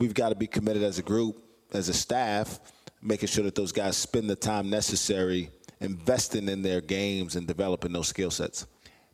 we've 0.00 0.14
got 0.14 0.30
to 0.30 0.34
be 0.34 0.48
committed 0.48 0.82
as 0.82 0.98
a 0.98 1.02
group, 1.02 1.44
as 1.72 1.88
a 1.88 1.94
staff, 1.94 2.58
making 3.02 3.28
sure 3.28 3.44
that 3.44 3.54
those 3.54 3.70
guys 3.70 3.96
spend 3.96 4.28
the 4.28 4.34
time 4.34 4.68
necessary 4.68 5.50
investing 5.80 6.48
in 6.48 6.62
their 6.62 6.80
games 6.80 7.36
and 7.36 7.46
developing 7.46 7.92
those 7.92 8.08
skill 8.08 8.30
sets. 8.30 8.66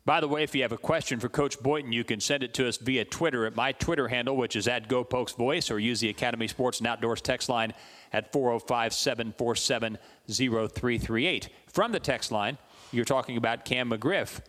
By 0.05 0.21
the 0.21 0.27
way, 0.27 0.43
if 0.43 0.55
you 0.55 0.61
have 0.61 0.71
a 0.71 0.77
question 0.77 1.19
for 1.19 1.27
Coach 1.27 1.61
Boynton, 1.61 1.91
you 1.91 2.05
can 2.05 2.21
send 2.21 2.41
it 2.41 2.53
to 2.55 2.67
us 2.67 2.77
via 2.77 3.03
Twitter 3.03 3.45
at 3.45 3.57
my 3.57 3.73
Twitter 3.73 4.07
handle, 4.07 4.37
which 4.37 4.55
is 4.55 4.65
at 4.69 4.87
GoPokesVoice, 4.87 5.69
or 5.69 5.79
use 5.79 5.99
the 5.99 6.07
Academy 6.07 6.47
Sports 6.47 6.79
and 6.79 6.87
Outdoors 6.87 7.19
text 7.19 7.49
line 7.49 7.73
at 8.13 8.31
405 8.31 8.93
747 8.93 9.97
0338. 10.29 11.49
From 11.67 11.91
the 11.91 11.99
text 11.99 12.31
line, 12.31 12.57
you're 12.93 13.03
talking 13.03 13.35
about 13.35 13.65
Cam 13.65 13.89
McGriff. 13.89 14.39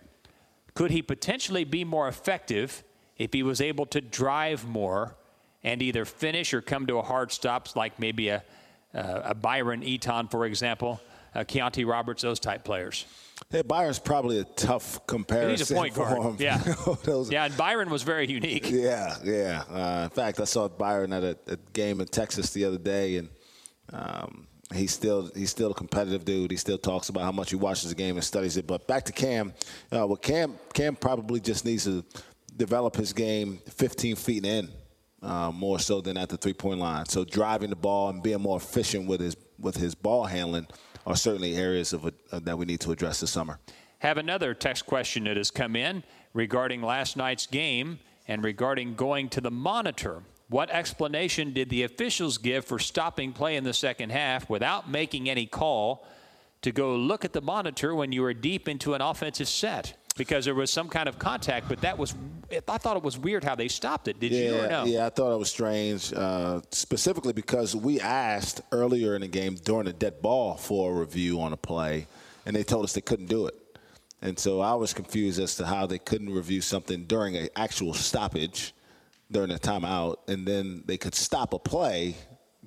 Could 0.74 0.92
he 0.92 1.02
potentially 1.02 1.64
be 1.64 1.82
more 1.82 2.06
effective 2.06 2.84
if 3.16 3.32
he 3.32 3.42
was 3.42 3.60
able 3.60 3.86
to 3.86 4.00
drive 4.00 4.64
more 4.64 5.16
and 5.62 5.82
either 5.82 6.04
finish 6.04 6.54
or 6.54 6.60
come 6.60 6.86
to 6.86 6.98
a 6.98 7.02
hard 7.02 7.32
stop, 7.32 7.74
like 7.76 7.98
maybe 7.98 8.28
a, 8.28 8.42
uh, 8.94 9.20
a 9.24 9.34
Byron 9.34 9.82
Eaton, 9.82 10.28
for 10.28 10.46
example, 10.46 11.00
a 11.34 11.44
Keontae 11.44 11.86
Roberts, 11.86 12.22
those 12.22 12.40
type 12.40 12.64
players? 12.64 13.04
Hey, 13.50 13.62
Byron's 13.62 13.98
probably 13.98 14.40
a 14.40 14.44
tough 14.44 15.06
comparison. 15.06 15.50
He's 15.50 15.70
a 15.70 15.74
point 15.74 15.94
guard. 15.94 16.22
Him. 16.22 16.36
Yeah. 16.38 16.58
Those, 17.04 17.30
yeah, 17.30 17.44
and 17.44 17.56
Byron 17.56 17.88
was 17.88 18.02
very 18.02 18.26
unique. 18.26 18.68
Yeah, 18.70 19.16
yeah. 19.24 19.62
Uh, 19.70 20.04
in 20.04 20.10
fact, 20.10 20.40
I 20.40 20.44
saw 20.44 20.68
Byron 20.68 21.12
at 21.12 21.22
a, 21.22 21.38
a, 21.46 21.56
game 21.72 22.00
in 22.00 22.06
Texas 22.08 22.50
the 22.50 22.64
other 22.64 22.78
day, 22.78 23.16
and 23.16 23.28
um, 23.92 24.48
he's 24.74 24.92
still 24.92 25.30
he's 25.34 25.50
still 25.50 25.70
a 25.70 25.74
competitive 25.74 26.24
dude. 26.24 26.50
He 26.50 26.56
still 26.56 26.78
talks 26.78 27.08
about 27.08 27.22
how 27.22 27.32
much 27.32 27.50
he 27.50 27.56
watches 27.56 27.88
the 27.88 27.94
game 27.94 28.16
and 28.16 28.24
studies 28.24 28.56
it. 28.56 28.66
But 28.66 28.86
back 28.86 29.04
to 29.04 29.12
Cam, 29.12 29.54
uh, 29.92 30.06
well, 30.06 30.16
Cam 30.16 30.56
Cam 30.74 30.96
probably 30.96 31.40
just 31.40 31.64
needs 31.64 31.84
to 31.84 32.04
develop 32.56 32.96
his 32.96 33.12
game 33.12 33.60
15 33.68 34.16
feet 34.16 34.44
in. 34.44 34.68
Uh, 35.20 35.50
more 35.50 35.80
so 35.80 36.00
than 36.00 36.16
at 36.16 36.28
the 36.28 36.36
three-point 36.36 36.78
line. 36.78 37.04
So 37.06 37.24
driving 37.24 37.70
the 37.70 37.76
ball 37.76 38.08
and 38.10 38.22
being 38.22 38.40
more 38.40 38.56
efficient 38.56 39.08
with 39.08 39.20
his 39.20 39.36
with 39.58 39.76
his 39.76 39.96
ball 39.96 40.26
handling 40.26 40.68
are 41.08 41.16
certainly 41.16 41.56
areas 41.56 41.92
of, 41.92 42.06
uh, 42.06 42.10
that 42.38 42.56
we 42.56 42.64
need 42.64 42.78
to 42.80 42.92
address 42.92 43.18
this 43.18 43.32
summer. 43.32 43.58
Have 43.98 44.16
another 44.16 44.54
text 44.54 44.86
question 44.86 45.24
that 45.24 45.36
has 45.36 45.50
come 45.50 45.74
in 45.74 46.04
regarding 46.34 46.82
last 46.82 47.16
night's 47.16 47.48
game 47.48 47.98
and 48.28 48.44
regarding 48.44 48.94
going 48.94 49.28
to 49.30 49.40
the 49.40 49.50
monitor. 49.50 50.22
What 50.50 50.70
explanation 50.70 51.52
did 51.52 51.68
the 51.68 51.82
officials 51.82 52.38
give 52.38 52.64
for 52.64 52.78
stopping 52.78 53.32
play 53.32 53.56
in 53.56 53.64
the 53.64 53.74
second 53.74 54.10
half 54.10 54.48
without 54.48 54.88
making 54.88 55.28
any 55.28 55.46
call 55.46 56.06
to 56.62 56.70
go 56.70 56.94
look 56.94 57.24
at 57.24 57.32
the 57.32 57.40
monitor 57.40 57.92
when 57.94 58.12
you 58.12 58.22
were 58.22 58.34
deep 58.34 58.68
into 58.68 58.94
an 58.94 59.00
offensive 59.00 59.48
set? 59.48 59.94
Because 60.18 60.44
there 60.44 60.54
was 60.54 60.70
some 60.70 60.88
kind 60.88 61.08
of 61.08 61.18
contact, 61.18 61.68
but 61.68 61.80
that 61.80 61.96
was, 61.96 62.14
I 62.50 62.76
thought 62.76 62.96
it 62.96 63.02
was 63.02 63.16
weird 63.16 63.44
how 63.44 63.54
they 63.54 63.68
stopped 63.68 64.08
it. 64.08 64.20
Did 64.20 64.32
yeah, 64.32 64.40
you 64.40 64.58
or 64.58 64.68
no? 64.68 64.84
Yeah, 64.84 65.06
I 65.06 65.10
thought 65.10 65.32
it 65.32 65.38
was 65.38 65.48
strange, 65.48 66.12
uh, 66.12 66.60
specifically 66.70 67.32
because 67.32 67.74
we 67.76 68.00
asked 68.00 68.60
earlier 68.72 69.14
in 69.14 69.22
the 69.22 69.28
game 69.28 69.54
during 69.54 69.86
a 69.86 69.92
dead 69.92 70.20
ball 70.20 70.56
for 70.56 70.92
a 70.92 71.00
review 71.00 71.40
on 71.40 71.52
a 71.52 71.56
play, 71.56 72.06
and 72.44 72.54
they 72.54 72.64
told 72.64 72.84
us 72.84 72.92
they 72.92 73.00
couldn't 73.00 73.26
do 73.26 73.46
it. 73.46 73.54
And 74.20 74.36
so 74.38 74.60
I 74.60 74.74
was 74.74 74.92
confused 74.92 75.40
as 75.40 75.54
to 75.56 75.66
how 75.66 75.86
they 75.86 75.98
couldn't 75.98 76.30
review 76.30 76.60
something 76.60 77.04
during 77.04 77.36
an 77.36 77.48
actual 77.54 77.94
stoppage 77.94 78.74
during 79.30 79.50
a 79.52 79.58
timeout, 79.58 80.16
and 80.26 80.46
then 80.46 80.82
they 80.86 80.96
could 80.96 81.14
stop 81.14 81.52
a 81.52 81.58
play 81.58 82.16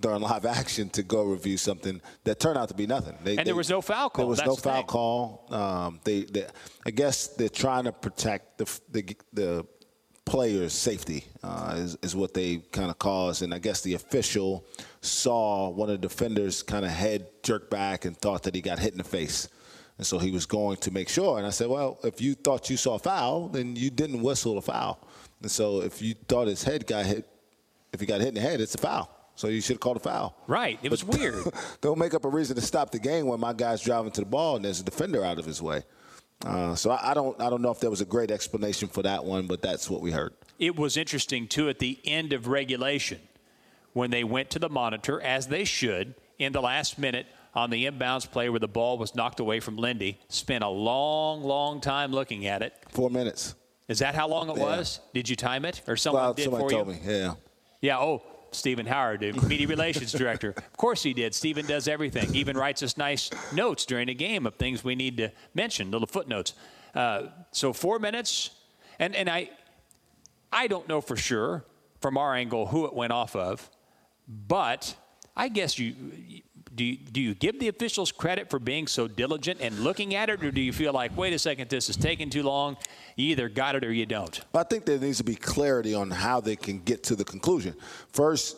during 0.01 0.21
live 0.21 0.45
action 0.45 0.89
to 0.89 1.03
go 1.03 1.23
review 1.23 1.57
something 1.57 2.01
that 2.23 2.39
turned 2.39 2.57
out 2.57 2.67
to 2.69 2.73
be 2.75 2.87
nothing. 2.87 3.17
They, 3.23 3.37
and 3.37 3.47
there 3.47 3.55
was 3.55 3.69
no 3.69 3.81
foul 3.81 4.09
call. 4.09 4.25
There 4.25 4.29
was 4.29 4.39
That's 4.39 4.47
no 4.47 4.55
foul 4.55 4.75
thing. 4.77 4.85
call. 4.87 5.47
Um, 5.51 5.99
they, 6.03 6.23
they, 6.23 6.47
I 6.85 6.91
guess 6.91 7.27
they're 7.27 7.49
trying 7.49 7.85
to 7.85 7.91
protect 7.91 8.57
the 8.57 8.79
the, 8.91 9.15
the 9.33 9.65
player's 10.25 10.73
safety 10.73 11.25
uh, 11.43 11.73
is, 11.75 11.97
is 12.01 12.15
what 12.15 12.33
they 12.33 12.57
kind 12.71 12.89
of 12.89 12.97
caused. 12.97 13.41
And 13.41 13.53
I 13.53 13.59
guess 13.59 13.81
the 13.81 13.95
official 13.95 14.65
saw 15.01 15.69
one 15.69 15.89
of 15.89 15.99
the 15.99 16.07
defenders 16.07 16.63
kind 16.63 16.85
of 16.85 16.91
head 16.91 17.27
jerk 17.43 17.69
back 17.69 18.05
and 18.05 18.15
thought 18.15 18.43
that 18.43 18.55
he 18.55 18.61
got 18.61 18.79
hit 18.79 18.93
in 18.93 18.97
the 18.97 19.03
face. 19.03 19.49
And 19.97 20.07
so 20.07 20.17
he 20.19 20.31
was 20.31 20.45
going 20.45 20.77
to 20.77 20.91
make 20.91 21.09
sure. 21.09 21.37
And 21.37 21.45
I 21.45 21.49
said, 21.49 21.67
well, 21.67 21.99
if 22.03 22.21
you 22.21 22.33
thought 22.33 22.69
you 22.69 22.77
saw 22.77 22.95
a 22.95 22.99
foul, 22.99 23.49
then 23.49 23.75
you 23.75 23.89
didn't 23.89 24.21
whistle 24.21 24.57
a 24.57 24.61
foul. 24.61 25.05
And 25.41 25.51
so 25.51 25.81
if 25.81 26.01
you 26.01 26.13
thought 26.13 26.47
his 26.47 26.63
head 26.63 26.87
got 26.87 27.05
hit, 27.05 27.27
if 27.91 27.99
he 27.99 28.05
got 28.05 28.19
hit 28.21 28.29
in 28.29 28.35
the 28.35 28.41
head, 28.41 28.61
it's 28.61 28.75
a 28.75 28.77
foul. 28.77 29.09
So 29.41 29.47
you 29.47 29.59
should 29.59 29.77
have 29.77 29.79
called 29.79 29.97
a 29.97 30.01
foul. 30.01 30.37
Right. 30.45 30.77
It 30.83 30.91
was 30.91 31.03
weird. 31.17 31.47
don't 31.81 31.97
make 31.97 32.13
up 32.13 32.25
a 32.25 32.29
reason 32.29 32.55
to 32.57 32.61
stop 32.61 32.91
the 32.91 32.99
game 32.99 33.25
when 33.25 33.39
my 33.39 33.53
guy's 33.53 33.81
driving 33.81 34.11
to 34.11 34.21
the 34.21 34.27
ball 34.27 34.55
and 34.55 34.63
there's 34.63 34.79
a 34.79 34.83
defender 34.83 35.25
out 35.25 35.39
of 35.39 35.45
his 35.45 35.59
way. 35.63 35.81
Uh, 36.45 36.75
so 36.75 36.91
I, 36.91 37.09
I, 37.09 37.13
don't 37.15 37.41
I 37.41 37.49
don't 37.49 37.63
know 37.63 37.71
if 37.71 37.79
there 37.79 37.89
was 37.89 38.01
a 38.01 38.05
great 38.05 38.29
explanation 38.29 38.87
for 38.87 39.01
that 39.01 39.25
one, 39.25 39.47
but 39.47 39.63
that's 39.63 39.89
what 39.89 40.01
we 40.01 40.11
heard. 40.11 40.33
It 40.59 40.75
was 40.75 40.95
interesting 40.95 41.47
too 41.47 41.69
at 41.69 41.79
the 41.79 41.97
end 42.05 42.33
of 42.33 42.47
regulation 42.47 43.19
when 43.93 44.11
they 44.11 44.23
went 44.23 44.51
to 44.51 44.59
the 44.59 44.69
monitor 44.69 45.19
as 45.19 45.47
they 45.47 45.63
should 45.63 46.13
in 46.37 46.53
the 46.53 46.61
last 46.61 46.99
minute 46.99 47.25
on 47.55 47.71
the 47.71 47.87
inbounds 47.87 48.29
play 48.29 48.47
where 48.47 48.59
the 48.59 48.67
ball 48.67 48.99
was 48.99 49.15
knocked 49.15 49.39
away 49.39 49.59
from 49.59 49.75
Lindy. 49.75 50.19
Spent 50.29 50.63
a 50.63 50.69
long, 50.69 51.41
long 51.41 51.81
time 51.81 52.11
looking 52.11 52.45
at 52.45 52.61
it. 52.61 52.75
Four 52.89 53.09
minutes. 53.09 53.55
Is 53.87 53.97
that 53.99 54.13
how 54.13 54.27
long 54.27 54.51
it 54.51 54.57
yeah. 54.57 54.63
was? 54.63 54.99
Did 55.15 55.27
you 55.27 55.35
time 55.35 55.65
it, 55.65 55.81
or 55.87 55.97
someone 55.97 56.25
well, 56.25 56.33
did 56.35 56.43
somebody 56.43 56.63
for 56.63 56.69
told 56.69 56.87
you? 56.89 56.93
me. 56.93 56.99
Yeah. 57.03 57.33
Yeah. 57.81 57.97
Oh, 57.97 58.21
Stephen 58.51 58.85
Howard, 58.85 59.21
the 59.21 59.31
media 59.47 59.67
relations 59.67 60.11
director. 60.11 60.49
Of 60.49 60.77
course 60.77 61.03
he 61.03 61.13
did. 61.13 61.33
Stephen 61.33 61.65
does 61.65 61.87
everything. 61.87 62.35
Even 62.35 62.57
writes 62.57 62.83
us 62.83 62.97
nice 62.97 63.29
notes 63.53 63.85
during 63.85 64.09
a 64.09 64.13
game 64.13 64.45
of 64.45 64.55
things 64.55 64.83
we 64.83 64.95
need 64.95 65.17
to 65.17 65.31
mention, 65.53 65.89
little 65.89 66.07
footnotes. 66.07 66.53
Uh, 66.93 67.27
so 67.51 67.71
four 67.71 67.99
minutes, 67.99 68.51
and 68.99 69.15
and 69.15 69.29
I, 69.29 69.49
I 70.51 70.67
don't 70.67 70.87
know 70.89 70.99
for 70.99 71.15
sure 71.15 71.63
from 72.01 72.17
our 72.17 72.35
angle 72.35 72.67
who 72.67 72.85
it 72.85 72.93
went 72.93 73.13
off 73.13 73.35
of, 73.35 73.69
but 74.27 74.95
I 75.35 75.47
guess 75.47 75.79
you 75.79 75.95
do 76.75 76.83
you, 76.83 76.97
do 76.97 77.21
you 77.21 77.33
give 77.33 77.59
the 77.59 77.67
officials 77.67 78.11
credit 78.11 78.49
for 78.49 78.59
being 78.59 78.87
so 78.87 79.07
diligent 79.07 79.59
and 79.61 79.79
looking 79.79 80.15
at 80.15 80.29
it, 80.29 80.43
or 80.43 80.51
do 80.51 80.61
you 80.61 80.71
feel 80.71 80.93
like, 80.93 81.15
wait 81.17 81.33
a 81.33 81.39
second, 81.39 81.69
this 81.69 81.89
is 81.89 81.97
taking 81.97 82.29
too 82.29 82.43
long? 82.43 82.77
You 83.15 83.31
either 83.31 83.49
got 83.49 83.75
it 83.75 83.83
or 83.83 83.91
you 83.91 84.05
don't. 84.05 84.39
I 84.53 84.63
think 84.63 84.85
there 84.85 84.97
needs 84.97 85.17
to 85.17 85.23
be 85.23 85.35
clarity 85.35 85.93
on 85.93 86.09
how 86.09 86.39
they 86.39 86.55
can 86.55 86.79
get 86.79 87.03
to 87.03 87.15
the 87.15 87.25
conclusion. 87.25 87.75
First, 88.13 88.55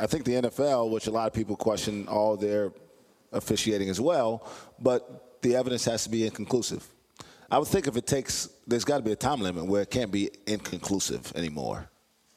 I 0.00 0.06
think 0.06 0.24
the 0.24 0.32
NFL, 0.32 0.90
which 0.90 1.06
a 1.06 1.10
lot 1.10 1.26
of 1.26 1.34
people 1.34 1.56
question 1.56 2.08
all 2.08 2.36
their 2.36 2.72
officiating 3.32 3.90
as 3.90 4.00
well, 4.00 4.48
but 4.78 5.40
the 5.42 5.54
evidence 5.56 5.84
has 5.84 6.04
to 6.04 6.10
be 6.10 6.24
inconclusive. 6.24 6.86
I 7.50 7.58
would 7.58 7.68
think 7.68 7.86
if 7.86 7.96
it 7.96 8.06
takes, 8.06 8.48
there's 8.66 8.84
got 8.84 8.96
to 8.96 9.02
be 9.02 9.12
a 9.12 9.16
time 9.16 9.40
limit 9.40 9.66
where 9.66 9.82
it 9.82 9.90
can't 9.90 10.10
be 10.10 10.30
inconclusive 10.46 11.32
anymore. 11.36 11.88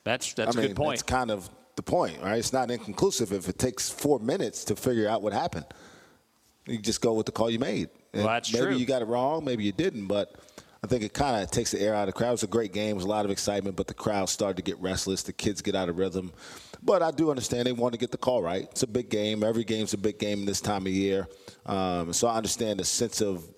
That's 0.04 0.34
that's 0.34 0.56
I 0.56 0.60
mean, 0.60 0.66
a 0.66 0.68
good 0.70 0.78
point. 0.78 0.94
It's 0.96 1.04
kind 1.04 1.32
of 1.32 1.50
the 1.80 1.92
point, 1.92 2.22
right? 2.22 2.38
It's 2.38 2.52
not 2.52 2.70
inconclusive 2.70 3.32
if 3.32 3.48
it 3.48 3.58
takes 3.58 3.90
four 3.90 4.20
minutes 4.20 4.66
to 4.66 4.76
figure 4.76 5.08
out 5.08 5.22
what 5.22 5.32
happened. 5.32 5.66
You 6.66 6.78
just 6.78 7.02
go 7.02 7.14
with 7.14 7.26
the 7.26 7.32
call 7.32 7.50
you 7.50 7.58
made. 7.58 7.90
Well, 8.14 8.28
that's 8.28 8.52
maybe 8.54 8.66
true. 8.66 8.76
you 8.76 8.86
got 8.86 9.02
it 9.02 9.06
wrong, 9.06 9.46
maybe 9.46 9.64
you 9.64 9.72
didn't, 9.72 10.08
but 10.08 10.36
I 10.84 10.88
think 10.88 11.04
it 11.04 11.14
kind 11.14 11.42
of 11.42 11.50
takes 11.52 11.72
the 11.72 11.80
air 11.80 11.96
out 11.96 12.02
of 12.02 12.14
the 12.14 12.14
crowd. 12.14 12.30
It 12.30 12.32
was 12.32 12.44
a 12.44 12.48
great 12.48 12.74
game. 12.74 12.92
It 12.92 12.96
was 12.96 13.06
a 13.06 13.10
lot 13.10 13.24
of 13.24 13.32
excitement, 13.32 13.78
but 13.78 13.88
the 13.88 13.94
crowd 13.94 14.28
started 14.28 14.58
to 14.58 14.62
get 14.62 14.78
restless. 14.80 15.24
The 15.24 15.32
kids 15.32 15.62
get 15.62 15.74
out 15.74 15.88
of 15.88 15.98
rhythm. 15.98 16.34
But 16.84 17.02
I 17.02 17.12
do 17.12 17.30
understand 17.30 17.66
they 17.66 17.72
want 17.72 17.94
to 17.94 17.98
get 17.98 18.12
the 18.12 18.18
call 18.18 18.42
right. 18.42 18.68
It's 18.72 18.84
a 18.84 18.88
big 18.88 19.10
game. 19.10 19.44
Every 19.44 19.64
game's 19.64 19.94
a 19.94 19.98
big 19.98 20.20
game 20.20 20.46
this 20.46 20.60
time 20.60 20.86
of 20.86 20.92
year. 20.92 21.28
Um, 21.66 22.12
so 22.12 22.28
I 22.28 22.36
understand 22.36 22.80
the 22.80 22.86
sense 22.86 23.22
of 23.22 23.50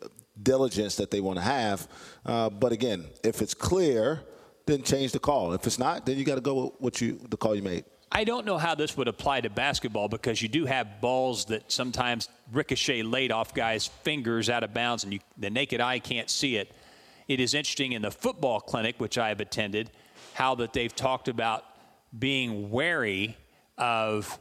diligence 0.41 0.95
that 0.97 1.09
they 1.09 1.21
want 1.21 1.37
to 1.37 1.43
have. 1.43 1.87
Uh, 2.25 2.49
but 2.49 2.71
again, 2.71 3.05
if 3.23 3.41
it's 3.41 3.53
clear, 3.55 4.21
then 4.65 4.83
change 4.83 5.11
the 5.11 5.19
call. 5.19 5.53
If 5.53 5.65
it's 5.65 5.79
not, 5.79 6.05
then 6.05 6.17
you 6.17 6.25
got 6.25 6.35
to 6.35 6.41
go 6.41 6.63
with 6.63 6.73
what 6.79 7.01
you 7.01 7.19
the 7.29 7.37
call 7.37 7.55
you 7.55 7.63
made. 7.63 7.85
I 8.11 8.25
don't 8.25 8.45
know 8.45 8.57
how 8.57 8.75
this 8.75 8.97
would 8.97 9.07
apply 9.07 9.41
to 9.41 9.49
basketball 9.49 10.09
because 10.09 10.41
you 10.41 10.49
do 10.49 10.65
have 10.65 10.99
balls 10.99 11.45
that 11.45 11.71
sometimes 11.71 12.27
ricochet 12.51 13.03
late 13.03 13.31
off 13.31 13.53
guys' 13.53 13.87
fingers 13.87 14.49
out 14.49 14.63
of 14.63 14.73
bounds, 14.73 15.05
and 15.05 15.13
you, 15.13 15.19
the 15.37 15.49
naked 15.49 15.79
eye 15.79 15.99
can't 15.99 16.29
see 16.29 16.57
it. 16.57 16.73
It 17.27 17.39
is 17.39 17.53
interesting 17.53 17.93
in 17.93 18.01
the 18.01 18.11
football 18.11 18.59
clinic, 18.59 18.99
which 18.99 19.17
I 19.17 19.29
have 19.29 19.39
attended, 19.39 19.91
how 20.33 20.55
that 20.55 20.73
they've 20.73 20.93
talked 20.93 21.29
about 21.29 21.63
being 22.17 22.69
wary 22.69 23.37
of 23.77 24.37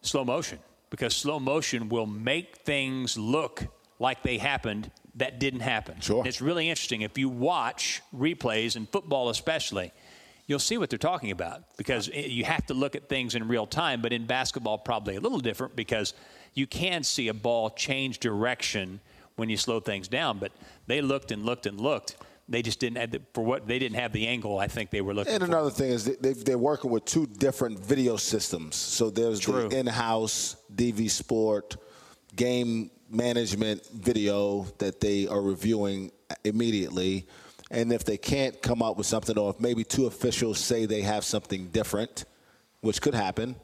slow 0.00 0.24
motion 0.24 0.58
because 0.90 1.14
slow 1.14 1.38
motion 1.38 1.88
will 1.88 2.06
make 2.06 2.56
things 2.56 3.16
look 3.16 3.66
like 3.98 4.22
they 4.22 4.38
happened 4.38 4.90
that 5.14 5.38
didn't 5.38 5.60
happen. 5.60 6.00
Sure. 6.00 6.18
And 6.18 6.26
it's 6.26 6.40
really 6.40 6.68
interesting 6.68 7.02
if 7.02 7.16
you 7.16 7.28
watch 7.28 8.02
replays 8.14 8.76
in 8.76 8.86
football, 8.86 9.28
especially 9.28 9.92
you'll 10.46 10.58
see 10.58 10.78
what 10.78 10.90
they're 10.90 10.98
talking 10.98 11.30
about 11.30 11.64
because 11.76 12.08
you 12.08 12.44
have 12.44 12.66
to 12.66 12.74
look 12.74 12.96
at 12.96 13.08
things 13.08 13.34
in 13.34 13.48
real 13.48 13.66
time. 13.66 14.02
But 14.02 14.12
in 14.12 14.26
basketball, 14.26 14.78
probably 14.78 15.16
a 15.16 15.20
little 15.20 15.40
different 15.40 15.76
because 15.76 16.14
you 16.54 16.66
can 16.66 17.02
see 17.02 17.28
a 17.28 17.34
ball 17.34 17.70
change 17.70 18.18
direction 18.18 19.00
when 19.36 19.48
you 19.48 19.56
slow 19.56 19.80
things 19.80 20.08
down. 20.08 20.38
But 20.38 20.52
they 20.86 21.00
looked 21.00 21.30
and 21.30 21.44
looked 21.44 21.66
and 21.66 21.80
looked. 21.80 22.16
They 22.48 22.60
just 22.60 22.80
didn't 22.80 22.98
have 22.98 23.12
the, 23.12 23.22
for 23.32 23.44
what 23.44 23.66
they 23.66 23.78
didn't 23.78 23.96
have 23.96 24.12
the 24.12 24.26
angle. 24.26 24.58
I 24.58 24.66
think 24.66 24.90
they 24.90 25.00
were 25.00 25.14
looking. 25.14 25.32
And 25.32 25.42
for. 25.42 25.48
another 25.48 25.70
thing 25.70 25.90
is 25.90 26.04
they, 26.04 26.32
they're 26.32 26.58
working 26.58 26.90
with 26.90 27.04
two 27.04 27.26
different 27.26 27.78
video 27.78 28.16
systems. 28.16 28.76
So 28.76 29.10
there's 29.10 29.40
True. 29.40 29.68
the 29.68 29.78
in-house 29.78 30.56
DV 30.74 31.08
Sport 31.08 31.76
game 32.34 32.90
management 33.08 33.86
video 33.94 34.62
that 34.78 35.00
they 35.00 35.28
are 35.28 35.40
reviewing 35.40 36.10
immediately. 36.44 37.26
And 37.72 37.90
if 37.90 38.04
they 38.04 38.18
can't 38.18 38.60
come 38.60 38.82
up 38.82 38.98
with 38.98 39.06
something, 39.06 39.36
or 39.38 39.50
if 39.50 39.58
maybe 39.58 39.82
two 39.82 40.06
officials 40.06 40.58
say 40.58 40.84
they 40.84 41.00
have 41.00 41.24
something 41.24 41.68
different, 41.68 42.26
which 42.82 43.00
could 43.00 43.14
happen, 43.14 43.56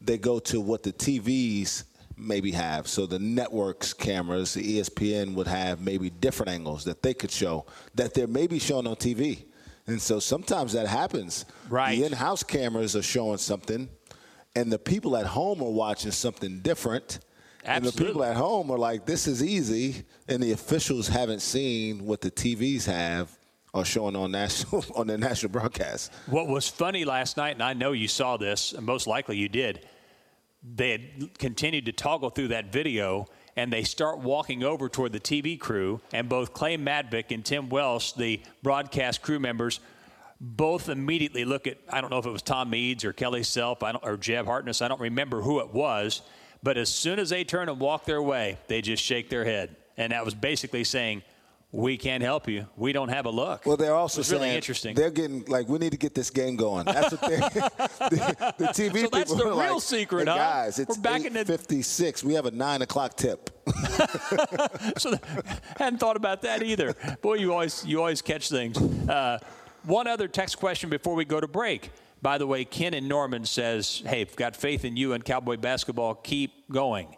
they 0.00 0.18
go 0.18 0.38
to 0.40 0.60
what 0.60 0.82
the 0.82 0.92
TVs 0.92 1.84
maybe 2.18 2.50
have. 2.52 2.86
So 2.86 3.06
the 3.06 3.18
networks 3.18 3.94
cameras, 3.94 4.52
the 4.52 4.78
ESPN 4.78 5.34
would 5.34 5.46
have 5.46 5.80
maybe 5.80 6.10
different 6.10 6.52
angles 6.52 6.84
that 6.84 7.02
they 7.02 7.14
could 7.14 7.30
show 7.30 7.64
that 7.94 8.12
they're 8.12 8.26
maybe 8.26 8.58
shown 8.58 8.86
on 8.86 8.96
TV. 8.96 9.46
And 9.86 10.02
so 10.02 10.20
sometimes 10.20 10.74
that 10.74 10.86
happens. 10.86 11.46
Right. 11.70 11.96
The 11.96 12.04
in-house 12.04 12.42
cameras 12.42 12.94
are 12.94 13.02
showing 13.02 13.38
something, 13.38 13.88
and 14.54 14.70
the 14.70 14.78
people 14.78 15.16
at 15.16 15.26
home 15.26 15.62
are 15.62 15.70
watching 15.70 16.10
something 16.10 16.60
different. 16.60 17.20
Absolutely. 17.64 17.74
And 17.74 17.84
the 17.86 18.04
people 18.04 18.24
at 18.24 18.36
home 18.36 18.70
are 18.70 18.78
like, 18.78 19.06
"This 19.06 19.26
is 19.26 19.42
easy," 19.42 20.04
and 20.28 20.42
the 20.42 20.52
officials 20.52 21.08
haven't 21.08 21.40
seen 21.40 22.04
what 22.04 22.20
the 22.20 22.30
TVs 22.30 22.84
have 22.84 23.35
showing 23.84 24.16
on 24.16 24.32
national 24.32 24.84
on 24.94 25.06
the 25.06 25.18
national 25.18 25.52
broadcast. 25.52 26.12
What 26.26 26.48
was 26.48 26.68
funny 26.68 27.04
last 27.04 27.36
night, 27.36 27.52
and 27.52 27.62
I 27.62 27.72
know 27.72 27.92
you 27.92 28.08
saw 28.08 28.36
this, 28.36 28.72
and 28.72 28.84
most 28.84 29.06
likely 29.06 29.36
you 29.36 29.48
did, 29.48 29.86
they 30.62 30.90
had 30.90 31.38
continued 31.38 31.86
to 31.86 31.92
toggle 31.92 32.30
through 32.30 32.48
that 32.48 32.72
video, 32.72 33.26
and 33.56 33.72
they 33.72 33.84
start 33.84 34.18
walking 34.18 34.64
over 34.64 34.88
toward 34.88 35.12
the 35.12 35.20
TV 35.20 35.58
crew, 35.58 36.00
and 36.12 36.28
both 36.28 36.52
Clay 36.52 36.76
Matvick 36.76 37.30
and 37.30 37.44
Tim 37.44 37.68
Welsh, 37.68 38.12
the 38.12 38.40
broadcast 38.62 39.22
crew 39.22 39.38
members, 39.38 39.80
both 40.40 40.88
immediately 40.88 41.44
look 41.44 41.66
at, 41.66 41.78
I 41.90 42.00
don't 42.00 42.10
know 42.10 42.18
if 42.18 42.26
it 42.26 42.30
was 42.30 42.42
Tom 42.42 42.74
Eades 42.74 43.04
or 43.04 43.12
Kelly 43.12 43.42
Self 43.42 43.82
or 44.02 44.16
Jeb 44.16 44.46
Hartness, 44.46 44.82
I 44.82 44.88
don't 44.88 45.00
remember 45.00 45.40
who 45.40 45.60
it 45.60 45.72
was, 45.72 46.22
but 46.62 46.76
as 46.76 46.92
soon 46.92 47.18
as 47.18 47.30
they 47.30 47.44
turn 47.44 47.68
and 47.68 47.78
walk 47.78 48.04
their 48.04 48.20
way, 48.20 48.58
they 48.66 48.82
just 48.82 49.02
shake 49.02 49.30
their 49.30 49.44
head. 49.44 49.76
And 49.96 50.12
that 50.12 50.24
was 50.24 50.34
basically 50.34 50.84
saying, 50.84 51.22
we 51.72 51.96
can't 51.98 52.22
help 52.22 52.48
you. 52.48 52.66
We 52.76 52.92
don't 52.92 53.08
have 53.08 53.26
a 53.26 53.30
look. 53.30 53.66
Well, 53.66 53.76
they're 53.76 53.94
also 53.94 54.22
saying 54.22 54.40
really 54.42 54.54
interesting. 54.54 54.94
they're 54.94 55.10
getting 55.10 55.44
like 55.46 55.68
we 55.68 55.78
need 55.78 55.90
to 55.92 55.98
get 55.98 56.14
this 56.14 56.30
game 56.30 56.56
going. 56.56 56.84
That's 56.86 57.12
what 57.12 57.20
they 57.22 57.36
the, 57.38 58.54
the 58.58 58.66
TV 58.68 59.00
So 59.02 59.08
that's 59.10 59.34
the 59.34 59.44
are 59.44 59.60
real 59.60 59.74
like, 59.74 59.82
secret, 59.82 60.28
"Hey, 60.28 60.32
huh? 60.32 60.38
guys. 60.38 60.78
It's 60.78 60.96
We're 60.96 61.02
back 61.02 61.24
in 61.24 61.32
the- 61.34 61.44
56. 61.44 62.24
We 62.24 62.34
have 62.34 62.46
a 62.46 62.50
nine 62.50 62.82
o'clock 62.82 63.16
tip. 63.16 63.50
so 64.96 65.14
hadn't 65.76 65.98
thought 65.98 66.16
about 66.16 66.42
that 66.42 66.62
either. 66.62 66.94
Boy, 67.20 67.34
you 67.34 67.52
always 67.52 67.84
you 67.84 67.98
always 67.98 68.22
catch 68.22 68.48
things. 68.48 68.78
Uh, 68.78 69.38
one 69.84 70.06
other 70.06 70.28
text 70.28 70.58
question 70.58 70.88
before 70.88 71.14
we 71.14 71.24
go 71.24 71.40
to 71.40 71.48
break. 71.48 71.90
By 72.22 72.38
the 72.38 72.46
way, 72.46 72.64
Ken 72.64 72.94
and 72.94 73.08
Norman 73.08 73.44
says, 73.44 74.02
"Hey, 74.06 74.22
I've 74.22 74.36
got 74.36 74.56
faith 74.56 74.84
in 74.84 74.96
you 74.96 75.12
and 75.12 75.24
Cowboy 75.24 75.56
basketball. 75.56 76.14
Keep 76.14 76.70
going." 76.70 77.16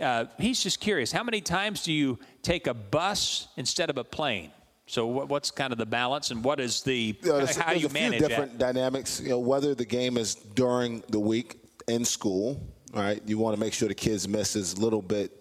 Uh, 0.00 0.26
he's 0.38 0.62
just 0.62 0.80
curious. 0.80 1.10
How 1.10 1.22
many 1.22 1.40
times 1.40 1.82
do 1.82 1.92
you 1.92 2.18
take 2.42 2.66
a 2.66 2.74
bus 2.74 3.48
instead 3.56 3.90
of 3.90 3.98
a 3.98 4.04
plane? 4.04 4.52
So 4.86 5.06
what, 5.06 5.28
what's 5.28 5.50
kind 5.50 5.72
of 5.72 5.78
the 5.78 5.86
balance, 5.86 6.30
and 6.30 6.42
what 6.42 6.60
is 6.60 6.82
the 6.82 7.18
know, 7.22 7.44
how 7.46 7.72
you 7.72 7.86
a 7.86 7.90
few 7.90 8.10
different 8.12 8.58
that? 8.58 8.72
dynamics. 8.72 9.20
You 9.20 9.30
know, 9.30 9.38
whether 9.38 9.74
the 9.74 9.84
game 9.84 10.16
is 10.16 10.34
during 10.34 11.02
the 11.08 11.20
week 11.20 11.60
in 11.88 12.04
school, 12.04 12.60
right, 12.94 13.20
you 13.26 13.38
want 13.38 13.54
to 13.54 13.60
make 13.60 13.74
sure 13.74 13.88
the 13.88 13.94
kids 13.94 14.26
miss 14.26 14.56
as 14.56 14.78
little 14.78 15.02
bit 15.02 15.32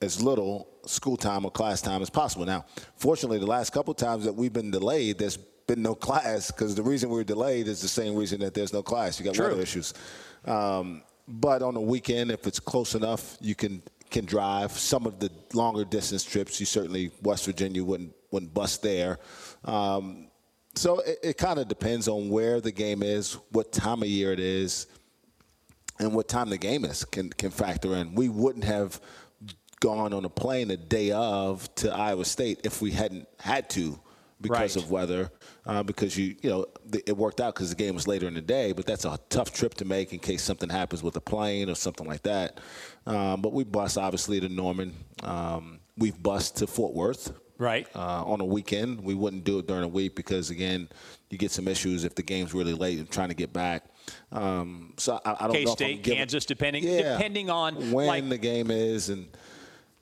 as 0.00 0.22
little 0.22 0.68
school 0.86 1.16
time 1.16 1.44
or 1.44 1.50
class 1.50 1.82
time 1.82 2.00
as 2.00 2.10
possible. 2.10 2.46
Now, 2.46 2.64
fortunately, 2.96 3.38
the 3.38 3.46
last 3.46 3.70
couple 3.70 3.92
times 3.94 4.24
that 4.24 4.34
we've 4.34 4.52
been 4.52 4.70
delayed, 4.70 5.18
there's 5.18 5.36
been 5.36 5.82
no 5.82 5.94
class 6.06 6.50
because 6.50 6.74
the 6.74 6.82
reason 6.82 7.10
we're 7.10 7.24
delayed 7.24 7.68
is 7.68 7.82
the 7.82 7.88
same 7.88 8.14
reason 8.14 8.40
that 8.40 8.54
there's 8.54 8.72
no 8.72 8.82
class. 8.82 9.18
You 9.18 9.24
got 9.24 9.34
True. 9.34 9.48
weather 9.48 9.62
issues. 9.62 9.94
Um, 10.44 11.02
but 11.28 11.62
on 11.62 11.74
the 11.74 11.80
weekend, 11.80 12.30
if 12.30 12.46
it's 12.46 12.60
close 12.60 12.94
enough, 12.94 13.36
you 13.40 13.54
can 13.56 13.82
can 14.10 14.24
drive. 14.24 14.72
Some 14.72 15.06
of 15.06 15.18
the 15.18 15.30
longer 15.54 15.84
distance 15.84 16.24
trips, 16.24 16.60
you 16.60 16.66
certainly 16.66 17.10
West 17.22 17.44
Virginia 17.44 17.82
wouldn't 17.82 18.14
wouldn't 18.30 18.52
bust 18.52 18.82
there. 18.82 19.18
Um, 19.64 20.28
so 20.74 21.00
it, 21.00 21.18
it 21.22 21.38
kind 21.38 21.58
of 21.58 21.68
depends 21.68 22.08
on 22.08 22.28
where 22.28 22.60
the 22.60 22.72
game 22.72 23.02
is, 23.02 23.34
what 23.50 23.72
time 23.72 24.02
of 24.02 24.08
year 24.08 24.32
it 24.32 24.40
is, 24.40 24.86
and 25.98 26.12
what 26.12 26.28
time 26.28 26.50
the 26.50 26.58
game 26.58 26.84
is 26.84 27.04
can 27.04 27.30
can 27.30 27.50
factor 27.50 27.94
in. 27.96 28.14
We 28.14 28.28
wouldn't 28.28 28.64
have 28.64 29.00
gone 29.80 30.12
on 30.12 30.24
a 30.24 30.28
plane 30.28 30.70
a 30.70 30.76
day 30.76 31.10
of 31.12 31.72
to 31.76 31.92
Iowa 31.92 32.24
State 32.24 32.60
if 32.64 32.80
we 32.80 32.90
hadn't 32.92 33.28
had 33.38 33.68
to 33.70 34.00
because 34.48 34.76
Right. 34.76 34.84
of 34.84 34.90
weather. 34.90 35.30
Uh, 35.64 35.82
because 35.82 36.16
you 36.16 36.36
you 36.42 36.50
know 36.50 36.66
it 37.06 37.16
worked 37.16 37.40
out 37.40 37.54
because 37.54 37.70
the 37.70 37.76
game 37.76 37.94
was 37.94 38.06
later 38.06 38.26
in 38.28 38.34
the 38.34 38.40
day, 38.40 38.72
but 38.72 38.86
that's 38.86 39.04
a 39.04 39.18
tough 39.28 39.52
trip 39.52 39.74
to 39.74 39.84
make 39.84 40.12
in 40.12 40.18
case 40.18 40.42
something 40.42 40.68
happens 40.68 41.02
with 41.02 41.16
a 41.16 41.20
plane 41.20 41.68
or 41.70 41.74
something 41.74 42.06
like 42.06 42.22
that. 42.22 42.60
Um, 43.06 43.42
but 43.42 43.52
we 43.52 43.64
bus 43.64 43.96
obviously 43.96 44.40
to 44.40 44.48
Norman. 44.48 44.94
Um, 45.22 45.80
we've 45.96 46.20
bused 46.22 46.56
to 46.58 46.66
Fort 46.66 46.94
Worth. 46.94 47.32
Right. 47.58 47.88
Uh, 47.96 48.22
on 48.24 48.40
a 48.42 48.44
weekend, 48.44 49.00
we 49.02 49.14
wouldn't 49.14 49.44
do 49.44 49.58
it 49.58 49.66
during 49.66 49.82
a 49.82 49.88
week 49.88 50.14
because 50.14 50.50
again, 50.50 50.90
you 51.30 51.38
get 51.38 51.50
some 51.50 51.66
issues 51.68 52.04
if 52.04 52.14
the 52.14 52.22
game's 52.22 52.52
really 52.52 52.74
late 52.74 52.98
and 52.98 53.10
trying 53.10 53.28
to 53.30 53.34
get 53.34 53.50
back. 53.52 53.84
Um, 54.30 54.92
so 54.98 55.18
I, 55.24 55.30
I 55.32 55.34
don't 55.48 55.52
know. 55.54 55.58
if 55.60 55.68
I'm 55.70 55.76
K-State, 55.76 56.02
Kansas, 56.04 56.44
depending 56.44 56.84
Yeah. 56.84 57.12
depending 57.16 57.48
on 57.48 57.92
when 57.92 58.06
like 58.06 58.28
the 58.28 58.36
game 58.38 58.70
is 58.70 59.08
and 59.08 59.28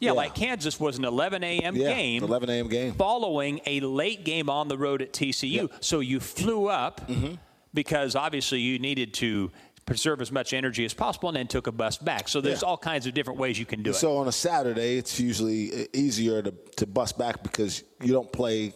yeah, 0.04 0.12
like 0.12 0.34
Kansas 0.34 0.78
was 0.78 0.98
an 0.98 1.04
11 1.04 1.42
a.m. 1.44 1.76
Yeah, 1.76 1.94
game. 1.94 2.22
11 2.22 2.50
a.m. 2.50 2.68
game. 2.68 2.92
Following 2.94 3.60
a 3.66 3.80
late 3.80 4.24
game 4.24 4.48
on 4.50 4.68
the 4.68 4.78
road 4.78 5.02
at 5.02 5.12
TCU. 5.12 5.70
So 5.80 6.00
you 6.00 6.20
flew 6.20 6.66
up 6.68 7.06
Mm-hmm. 7.08 7.34
because 7.72 8.14
obviously 8.16 8.60
you 8.60 8.78
needed 8.78 9.14
to 9.14 9.50
preserve 9.86 10.20
as 10.22 10.32
much 10.32 10.54
energy 10.54 10.84
as 10.84 10.94
possible 10.94 11.28
and 11.28 11.36
then 11.36 11.46
took 11.46 11.66
a 11.66 11.72
bus 11.72 11.98
back. 11.98 12.26
So 12.28 12.40
there's 12.40 12.62
Yeah. 12.62 12.68
all 12.68 12.78
kinds 12.78 13.06
of 13.06 13.12
different 13.14 13.38
ways 13.38 13.58
you 13.58 13.66
can 13.66 13.82
do 13.82 13.90
it. 13.90 13.94
So 13.94 14.16
on 14.16 14.28
a 14.28 14.32
Saturday, 14.32 14.96
it's 14.96 15.20
usually 15.20 15.88
easier 15.92 16.40
to, 16.40 16.54
to 16.76 16.86
bust 16.86 17.18
back 17.18 17.42
because 17.42 17.82
you 18.00 18.12
don't 18.12 18.32
play 18.32 18.72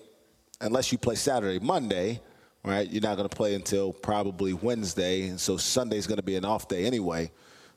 unless 0.60 0.92
you 0.92 0.98
play 0.98 1.14
Saturday, 1.14 1.64
Monday, 1.64 2.20
right? 2.64 2.90
You're 2.90 3.00
not 3.02 3.16
going 3.16 3.28
to 3.28 3.34
play 3.36 3.54
until 3.54 3.92
probably 3.92 4.52
Wednesday, 4.52 5.28
and 5.28 5.40
so 5.40 5.56
Sunday's 5.56 6.06
going 6.06 6.16
to 6.18 6.22
be 6.22 6.34
an 6.36 6.44
off 6.44 6.68
day 6.68 6.84
anyway. 6.84 7.30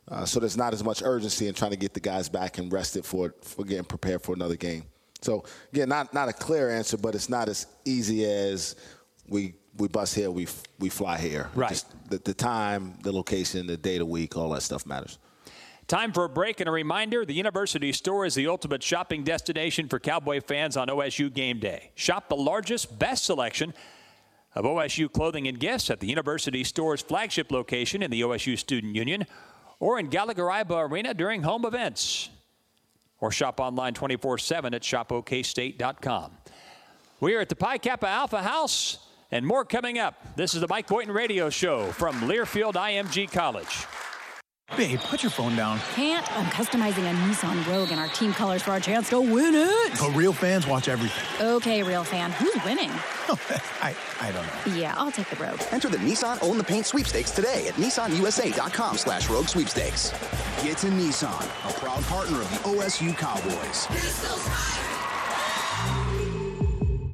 Uh, 0.08 0.26
so 0.26 0.40
there's 0.40 0.58
not 0.58 0.74
as 0.74 0.84
much 0.84 1.02
urgency 1.04 1.48
in 1.48 1.54
trying 1.54 1.72
to 1.72 1.78
get 1.78 1.94
the 1.94 2.00
guys 2.00 2.28
back 2.28 2.58
and 2.58 2.72
rested 2.72 3.06
for 3.06 3.34
for 3.42 3.64
getting 3.64 3.86
prepared 3.86 4.22
for 4.22 4.34
another 4.34 4.56
game. 4.56 4.84
So 5.22 5.44
again, 5.72 5.90
not 5.90 6.14
not 6.14 6.30
a 6.30 6.34
clear 6.34 6.70
answer, 6.70 6.98
but 6.98 7.16
it's 7.16 7.30
not 7.30 7.48
as 7.48 7.68
easy 7.86 8.26
as 8.26 8.76
we 9.28 9.56
we 9.78 9.88
bus 9.88 10.14
here, 10.14 10.32
we 10.32 10.48
we 10.80 10.90
fly 10.90 11.18
here. 11.18 11.50
Right. 11.56 11.70
Just 11.70 11.88
the, 12.10 12.18
the 12.18 12.34
time, 12.34 12.98
the 13.04 13.12
location, 13.12 13.68
the 13.68 13.78
day 13.78 13.98
the 13.98 14.06
week, 14.06 14.36
all 14.36 14.50
that 14.50 14.64
stuff 14.64 14.86
matters. 14.86 15.18
Time 15.88 16.14
for 16.14 16.24
a 16.24 16.30
break 16.30 16.60
and 16.60 16.70
a 16.70 16.72
reminder 16.72 17.26
the 17.26 17.34
University 17.34 17.92
Store 17.92 18.26
is 18.26 18.36
the 18.36 18.48
ultimate 18.48 18.82
shopping 18.82 19.24
destination 19.24 19.90
for 19.90 20.00
Cowboy 20.00 20.40
fans 20.40 20.78
on 20.78 20.88
OSU 20.88 21.34
game 21.34 21.60
day. 21.60 21.92
Shop 21.96 22.30
the 22.30 22.36
largest, 22.36 22.98
best 22.98 23.26
selection 23.26 23.74
of 24.56 24.64
OSU 24.64 25.12
clothing 25.12 25.48
and 25.48 25.60
gifts 25.60 25.90
at 25.90 26.00
the 26.00 26.08
University 26.08 26.64
Store's 26.64 27.02
flagship 27.02 27.52
location 27.52 28.02
in 28.02 28.12
the 28.12 28.22
OSU 28.22 28.58
Student 28.58 28.96
Union 28.96 29.26
or 29.82 30.00
in 30.00 30.08
Gallagher 30.08 30.46
Iba 30.46 30.90
Arena 30.90 31.14
during 31.14 31.42
home 31.44 31.66
events. 31.66 32.30
or 33.20 33.30
shop 33.32 33.60
online 33.60 33.94
24 33.94 34.38
7 34.40 34.74
at 34.74 34.82
shopokstate.com. 34.82 36.32
We 37.20 37.36
are 37.36 37.42
at 37.42 37.50
the 37.50 37.56
Pi 37.56 37.78
Kappa 37.78 38.08
Alpha 38.08 38.42
House 38.42 38.98
and 39.30 39.46
more 39.46 39.64
coming 39.64 40.00
up. 40.00 40.36
This 40.36 40.56
is 40.56 40.62
the 40.62 40.68
Mike 40.68 40.88
Boynton 40.88 41.14
Radio 41.14 41.50
Show 41.52 41.92
from 41.92 42.16
Learfield 42.22 42.74
IMG 42.74 43.32
College. 43.32 43.86
Babe, 44.78 45.00
put 45.02 45.22
your 45.22 45.30
phone 45.30 45.56
down. 45.56 45.80
Can't. 45.96 46.26
I'm 46.38 46.46
customizing 46.46 47.10
a 47.10 47.14
Nissan 47.14 47.68
Rogue 47.68 47.92
in 47.92 48.00
our 48.00 48.08
team 48.08 48.32
colors 48.32 48.62
for 48.64 48.72
our 48.72 48.80
chance 48.80 49.10
to 49.10 49.20
win 49.20 49.54
it. 49.54 50.00
But 50.00 50.12
real 50.16 50.32
fans 50.32 50.66
watch 50.66 50.88
everything. 50.88 51.46
Okay, 51.46 51.84
real 51.84 52.06
fan. 52.06 52.32
Who's 52.32 52.56
winning? 52.64 52.90
I, 53.82 53.96
I 54.22 54.32
don't 54.32 54.46
know. 54.46 54.80
Yeah, 54.80 54.94
I'll 54.96 55.12
take 55.12 55.30
the 55.30 55.36
Rogue. 55.36 55.60
Enter 55.72 55.90
the 55.90 55.98
Nissan 55.98 56.42
Own 56.42 56.58
the 56.58 56.64
Paint 56.64 56.86
sweepstakes 56.86 57.32
today 57.32 57.68
at 57.68 57.74
nissanusa.com 57.76 58.98
slash 58.98 59.30
rogue 59.30 59.50
sweepstakes. 59.50 60.12
Get 60.64 60.78
to 60.80 60.88
Nissan, 60.88 61.44
a 61.70 61.74
proud 61.80 62.04
partner 62.06 62.40
of 62.42 62.50
the 62.52 62.58
OSU 62.70 63.16
Cowboys. 63.18 63.88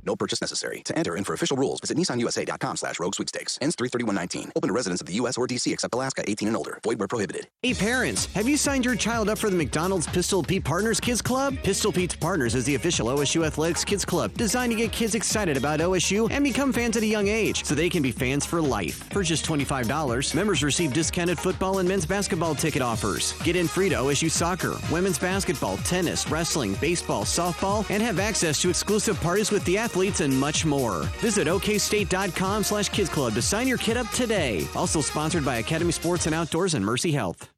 No 0.07 0.15
purchase 0.15 0.39
necessary. 0.39 0.81
To 0.85 0.97
enter 0.97 1.15
and 1.15 1.25
for 1.25 1.33
official 1.33 1.57
rules, 1.57 1.81
visit 1.81 1.97
nissanusa.com 1.97 2.77
slash 2.77 2.97
rogue 2.97 3.13
sweepstakes. 3.13 3.59
Ends 3.61 3.75
331.19. 3.75 4.51
Open 4.55 4.69
to 4.69 4.73
residents 4.73 5.01
of 5.01 5.07
the 5.07 5.15
U.S. 5.15 5.37
or 5.37 5.47
D.C. 5.47 5.73
except 5.73 5.93
Alaska, 5.93 6.23
18 6.25 6.47
and 6.47 6.55
older. 6.55 6.79
Void 6.81 6.97
where 6.97 7.09
prohibited. 7.09 7.49
Hey 7.61 7.73
parents, 7.73 8.27
have 8.27 8.47
you 8.47 8.55
signed 8.55 8.85
your 8.85 8.95
child 8.95 9.27
up 9.27 9.37
for 9.37 9.49
the 9.49 9.57
McDonald's 9.57 10.07
Pistol 10.07 10.41
Pete 10.41 10.63
Partners 10.63 11.01
Kids 11.01 11.21
Club? 11.21 11.57
Pistol 11.61 11.91
Pete's 11.91 12.15
Partners 12.15 12.55
is 12.55 12.63
the 12.63 12.75
official 12.75 13.07
OSU 13.07 13.45
Athletics 13.45 13.83
Kids 13.83 14.05
Club 14.05 14.33
designed 14.35 14.71
to 14.71 14.77
get 14.77 14.93
kids 14.93 15.13
excited 15.13 15.57
about 15.57 15.81
OSU 15.81 16.31
and 16.31 16.41
become 16.41 16.71
fans 16.71 16.95
at 16.95 17.03
a 17.03 17.07
young 17.07 17.27
age 17.27 17.65
so 17.65 17.75
they 17.75 17.89
can 17.89 18.01
be 18.01 18.13
fans 18.13 18.45
for 18.45 18.61
life. 18.61 19.03
For 19.11 19.23
just 19.23 19.45
$25, 19.45 20.33
members 20.33 20.63
receive 20.63 20.93
discounted 20.93 21.37
football 21.37 21.79
and 21.79 21.89
men's 21.89 22.05
basketball 22.05 22.55
ticket 22.55 22.81
offers. 22.81 23.33
Get 23.43 23.57
in 23.57 23.67
free 23.67 23.89
to 23.89 23.95
OSU 23.95 24.31
soccer, 24.31 24.77
women's 24.89 25.19
basketball, 25.19 25.75
tennis, 25.77 26.29
wrestling, 26.31 26.75
baseball, 26.75 27.25
softball, 27.25 27.85
and 27.89 28.01
have 28.01 28.19
access 28.19 28.61
to 28.61 28.69
exclusive 28.69 29.19
parties 29.19 29.51
with 29.51 29.65
the 29.65 29.77
athletes 29.77 29.96
and 30.21 30.39
much 30.39 30.65
more. 30.65 31.01
Visit 31.19 31.47
okstate.com 31.47 32.63
slash 32.63 32.89
kids 32.89 33.09
club 33.09 33.33
to 33.33 33.41
sign 33.41 33.67
your 33.67 33.77
kid 33.77 33.97
up 33.97 34.09
today. 34.11 34.67
Also 34.75 35.01
sponsored 35.01 35.43
by 35.43 35.57
Academy 35.57 35.91
Sports 35.91 36.25
and 36.25 36.35
Outdoors 36.35 36.73
and 36.73 36.85
Mercy 36.85 37.11
Health. 37.11 37.56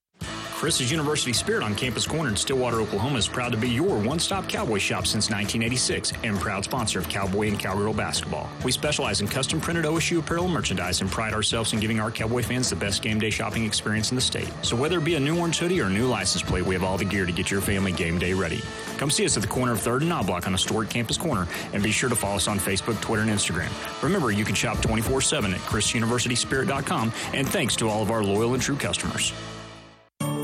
Chris's 0.60 0.92
University 0.92 1.32
Spirit 1.32 1.64
on 1.64 1.74
Campus 1.74 2.06
Corner 2.06 2.28
in 2.28 2.36
Stillwater, 2.36 2.82
Oklahoma 2.82 3.18
is 3.18 3.30
proud 3.30 3.54
to 3.54 3.58
be 3.58 3.70
your 3.70 3.98
one 3.98 4.20
stop 4.20 4.50
cowboy 4.50 4.78
shop 4.78 5.08
since 5.08 5.30
1986 5.30 6.12
and 6.26 6.38
proud 6.38 6.66
sponsor 6.66 7.00
of 7.00 7.08
Cowboy 7.08 7.48
and 7.48 7.58
Cowgirl 7.58 7.94
basketball. 7.94 8.50
We 8.66 8.74
specialize 8.74 9.22
in 9.22 9.30
custom 9.30 9.62
printed 9.62 9.86
OSU 9.86 10.20
apparel 10.20 10.50
merchandise 10.50 11.00
and 11.00 11.10
pride 11.10 11.34
ourselves 11.34 11.72
in 11.72 11.80
giving 11.80 12.02
our 12.02 12.12
Cowboy 12.12 12.44
fans 12.44 12.70
the 12.70 12.76
best 12.76 13.02
game 13.02 13.20
day 13.20 13.30
shopping 13.30 13.64
experience 13.64 14.12
in 14.12 14.16
the 14.16 14.22
state. 14.22 14.52
So 14.62 14.76
whether 14.76 14.98
it 14.98 15.06
be 15.06 15.16
a 15.16 15.20
new 15.22 15.40
orange 15.40 15.60
hoodie 15.60 15.80
or 15.80 15.86
a 15.86 15.90
new 15.90 16.08
license 16.08 16.44
plate, 16.44 16.66
we 16.66 16.76
have 16.76 16.84
all 16.84 16.98
the 16.98 17.06
gear 17.06 17.26
to 17.26 17.32
get 17.32 17.50
your 17.50 17.62
family 17.62 17.94
game 17.94 18.20
day 18.20 18.34
ready. 18.34 18.62
Come 18.98 19.10
see 19.10 19.24
us 19.24 19.38
at 19.38 19.44
the 19.44 19.48
corner 19.48 19.72
of 19.72 19.80
3rd 19.80 20.02
and 20.02 20.12
Knoblock 20.12 20.46
on 20.46 20.52
historic 20.52 20.90
Campus 20.90 21.18
Corner 21.18 21.48
and 21.72 21.82
be 21.82 21.92
sure 21.92 22.10
to 22.10 22.18
follow 22.18 22.36
us 22.36 22.50
on 22.50 22.60
Facebook, 22.60 23.00
Twitter, 23.00 23.22
and 23.22 23.32
Instagram. 23.32 23.72
Remember, 24.04 24.30
you 24.30 24.44
can 24.44 24.56
shop 24.56 24.82
24 24.82 25.22
7 25.22 25.54
at 25.54 25.62
chrisuniversityspirit.com 25.62 27.14
and 27.34 27.48
thanks 27.48 27.78
to 27.78 27.88
all 27.88 28.02
of 28.02 28.12
our 28.12 28.26
loyal 28.26 28.56
and 28.56 28.62
true 28.62 28.76
customers. 28.76 29.32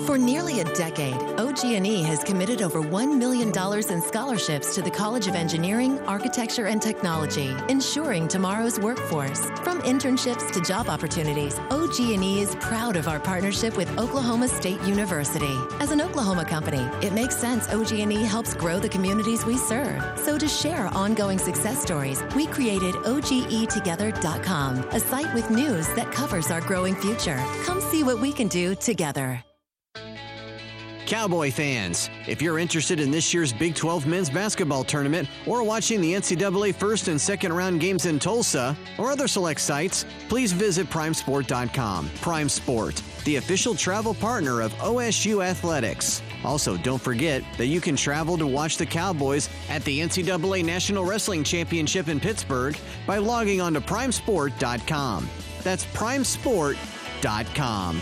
For 0.05 0.19
nearly 0.19 0.59
a 0.59 0.63
decade, 0.75 1.15
OG&E 1.39 2.03
has 2.03 2.23
committed 2.23 2.61
over 2.61 2.79
$1 2.79 3.17
million 3.17 3.47
in 3.49 4.01
scholarships 4.03 4.75
to 4.75 4.83
the 4.83 4.91
College 4.91 5.25
of 5.25 5.33
Engineering, 5.33 5.97
Architecture, 6.01 6.67
and 6.67 6.79
Technology, 6.79 7.55
ensuring 7.69 8.27
tomorrow's 8.27 8.79
workforce. 8.79 9.49
From 9.63 9.81
internships 9.81 10.51
to 10.51 10.61
job 10.61 10.89
opportunities, 10.89 11.57
OG&E 11.71 12.39
is 12.39 12.55
proud 12.57 12.97
of 12.97 13.07
our 13.07 13.19
partnership 13.19 13.75
with 13.77 13.89
Oklahoma 13.97 14.47
State 14.47 14.79
University. 14.83 15.57
As 15.79 15.89
an 15.89 16.01
Oklahoma 16.01 16.45
company, 16.45 16.87
it 17.01 17.11
makes 17.11 17.35
sense 17.35 17.67
OG&E 17.69 18.23
helps 18.25 18.53
grow 18.53 18.77
the 18.79 18.89
communities 18.89 19.43
we 19.43 19.57
serve. 19.57 20.03
So 20.19 20.37
to 20.37 20.47
share 20.47 20.85
ongoing 20.89 21.39
success 21.39 21.81
stories, 21.81 22.21
we 22.35 22.45
created 22.45 22.93
OGEtogether.com, 22.93 24.77
a 24.91 24.99
site 24.99 25.33
with 25.33 25.49
news 25.49 25.87
that 25.95 26.11
covers 26.11 26.51
our 26.51 26.61
growing 26.61 26.95
future. 26.95 27.43
Come 27.63 27.81
see 27.81 28.03
what 28.03 28.19
we 28.19 28.31
can 28.31 28.47
do 28.47 28.75
together. 28.75 29.43
Cowboy 31.05 31.51
fans, 31.51 32.09
if 32.27 32.41
you're 32.41 32.57
interested 32.57 32.99
in 32.99 33.11
this 33.11 33.31
year's 33.33 33.53
Big 33.53 33.75
12 33.75 34.07
men's 34.07 34.29
basketball 34.29 34.83
tournament 34.83 35.29
or 35.45 35.63
watching 35.63 36.01
the 36.01 36.13
NCAA 36.13 36.73
first 36.73 37.07
and 37.07 37.21
second 37.21 37.53
round 37.53 37.79
games 37.79 38.07
in 38.07 38.17
Tulsa 38.17 38.75
or 38.97 39.11
other 39.11 39.27
select 39.27 39.61
sites, 39.61 40.03
please 40.29 40.51
visit 40.51 40.89
primesport.com. 40.89 42.09
Prime 42.21 42.49
Sport, 42.49 43.03
the 43.23 43.35
official 43.35 43.75
travel 43.75 44.15
partner 44.15 44.61
of 44.61 44.73
OSU 44.75 45.45
Athletics. 45.45 46.23
Also, 46.43 46.75
don't 46.77 47.01
forget 47.01 47.43
that 47.57 47.67
you 47.67 47.79
can 47.79 47.95
travel 47.95 48.35
to 48.37 48.47
watch 48.47 48.77
the 48.77 48.85
Cowboys 48.85 49.47
at 49.69 49.83
the 49.83 49.99
NCAA 49.99 50.65
National 50.65 51.05
Wrestling 51.05 51.43
Championship 51.43 52.07
in 52.07 52.19
Pittsburgh 52.19 52.75
by 53.05 53.19
logging 53.19 53.61
on 53.61 53.73
to 53.73 53.81
primesport.com. 53.81 55.29
That's 55.63 55.85
primesport.com. 55.85 58.01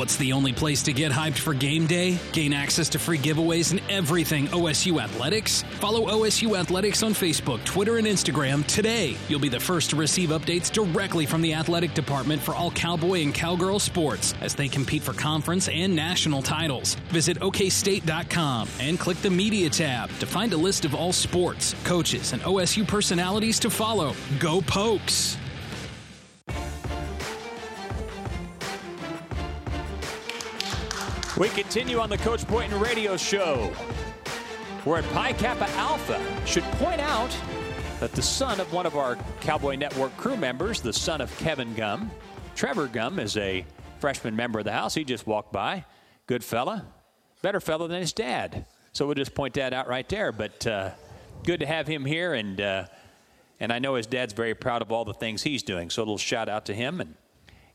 What's 0.00 0.16
the 0.16 0.32
only 0.32 0.54
place 0.54 0.82
to 0.84 0.94
get 0.94 1.12
hyped 1.12 1.36
for 1.36 1.52
game 1.52 1.86
day? 1.86 2.18
Gain 2.32 2.54
access 2.54 2.88
to 2.88 2.98
free 2.98 3.18
giveaways 3.18 3.70
and 3.70 3.82
everything 3.90 4.46
OSU 4.46 4.98
Athletics? 4.98 5.62
Follow 5.72 6.06
OSU 6.06 6.58
Athletics 6.58 7.02
on 7.02 7.12
Facebook, 7.12 7.62
Twitter, 7.64 7.98
and 7.98 8.06
Instagram 8.06 8.66
today. 8.66 9.14
You'll 9.28 9.40
be 9.40 9.50
the 9.50 9.60
first 9.60 9.90
to 9.90 9.96
receive 9.96 10.30
updates 10.30 10.72
directly 10.72 11.26
from 11.26 11.42
the 11.42 11.52
athletic 11.52 11.92
department 11.92 12.40
for 12.40 12.54
all 12.54 12.70
cowboy 12.70 13.20
and 13.20 13.34
cowgirl 13.34 13.78
sports 13.78 14.32
as 14.40 14.54
they 14.54 14.68
compete 14.68 15.02
for 15.02 15.12
conference 15.12 15.68
and 15.68 15.94
national 15.94 16.40
titles. 16.40 16.94
Visit 17.10 17.38
okstate.com 17.40 18.70
and 18.80 18.98
click 18.98 19.20
the 19.20 19.28
media 19.28 19.68
tab 19.68 20.08
to 20.18 20.24
find 20.24 20.54
a 20.54 20.56
list 20.56 20.86
of 20.86 20.94
all 20.94 21.12
sports, 21.12 21.74
coaches, 21.84 22.32
and 22.32 22.40
OSU 22.44 22.88
personalities 22.88 23.58
to 23.58 23.68
follow. 23.68 24.14
Go 24.38 24.62
Pokes! 24.62 25.36
We 31.40 31.48
continue 31.48 31.98
on 32.00 32.10
the 32.10 32.18
Coach 32.18 32.46
Boynton 32.46 32.78
Radio 32.78 33.16
Show. 33.16 33.72
We're 34.84 34.98
at 34.98 35.10
Pi 35.14 35.32
Kappa 35.32 35.70
Alpha. 35.70 36.22
Should 36.44 36.64
point 36.64 37.00
out 37.00 37.34
that 37.98 38.12
the 38.12 38.20
son 38.20 38.60
of 38.60 38.70
one 38.74 38.84
of 38.84 38.94
our 38.94 39.16
Cowboy 39.40 39.76
Network 39.76 40.14
crew 40.18 40.36
members, 40.36 40.82
the 40.82 40.92
son 40.92 41.22
of 41.22 41.34
Kevin 41.38 41.72
Gum, 41.72 42.10
Trevor 42.54 42.88
Gum, 42.88 43.18
is 43.18 43.38
a 43.38 43.64
freshman 44.00 44.36
member 44.36 44.58
of 44.58 44.66
the 44.66 44.72
house. 44.72 44.94
He 44.94 45.02
just 45.02 45.26
walked 45.26 45.50
by. 45.50 45.86
Good 46.26 46.44
fella. 46.44 46.84
Better 47.40 47.58
fella 47.58 47.88
than 47.88 48.02
his 48.02 48.12
dad. 48.12 48.66
So 48.92 49.06
we'll 49.06 49.14
just 49.14 49.34
point 49.34 49.54
that 49.54 49.72
out 49.72 49.88
right 49.88 50.06
there. 50.10 50.32
But 50.32 50.66
uh, 50.66 50.90
good 51.44 51.60
to 51.60 51.66
have 51.66 51.86
him 51.86 52.04
here. 52.04 52.34
And, 52.34 52.60
uh, 52.60 52.84
and 53.58 53.72
I 53.72 53.78
know 53.78 53.94
his 53.94 54.06
dad's 54.06 54.34
very 54.34 54.54
proud 54.54 54.82
of 54.82 54.92
all 54.92 55.06
the 55.06 55.14
things 55.14 55.42
he's 55.42 55.62
doing. 55.62 55.88
So 55.88 56.02
a 56.02 56.04
little 56.04 56.18
shout 56.18 56.50
out 56.50 56.66
to 56.66 56.74
him 56.74 57.00
and, 57.00 57.14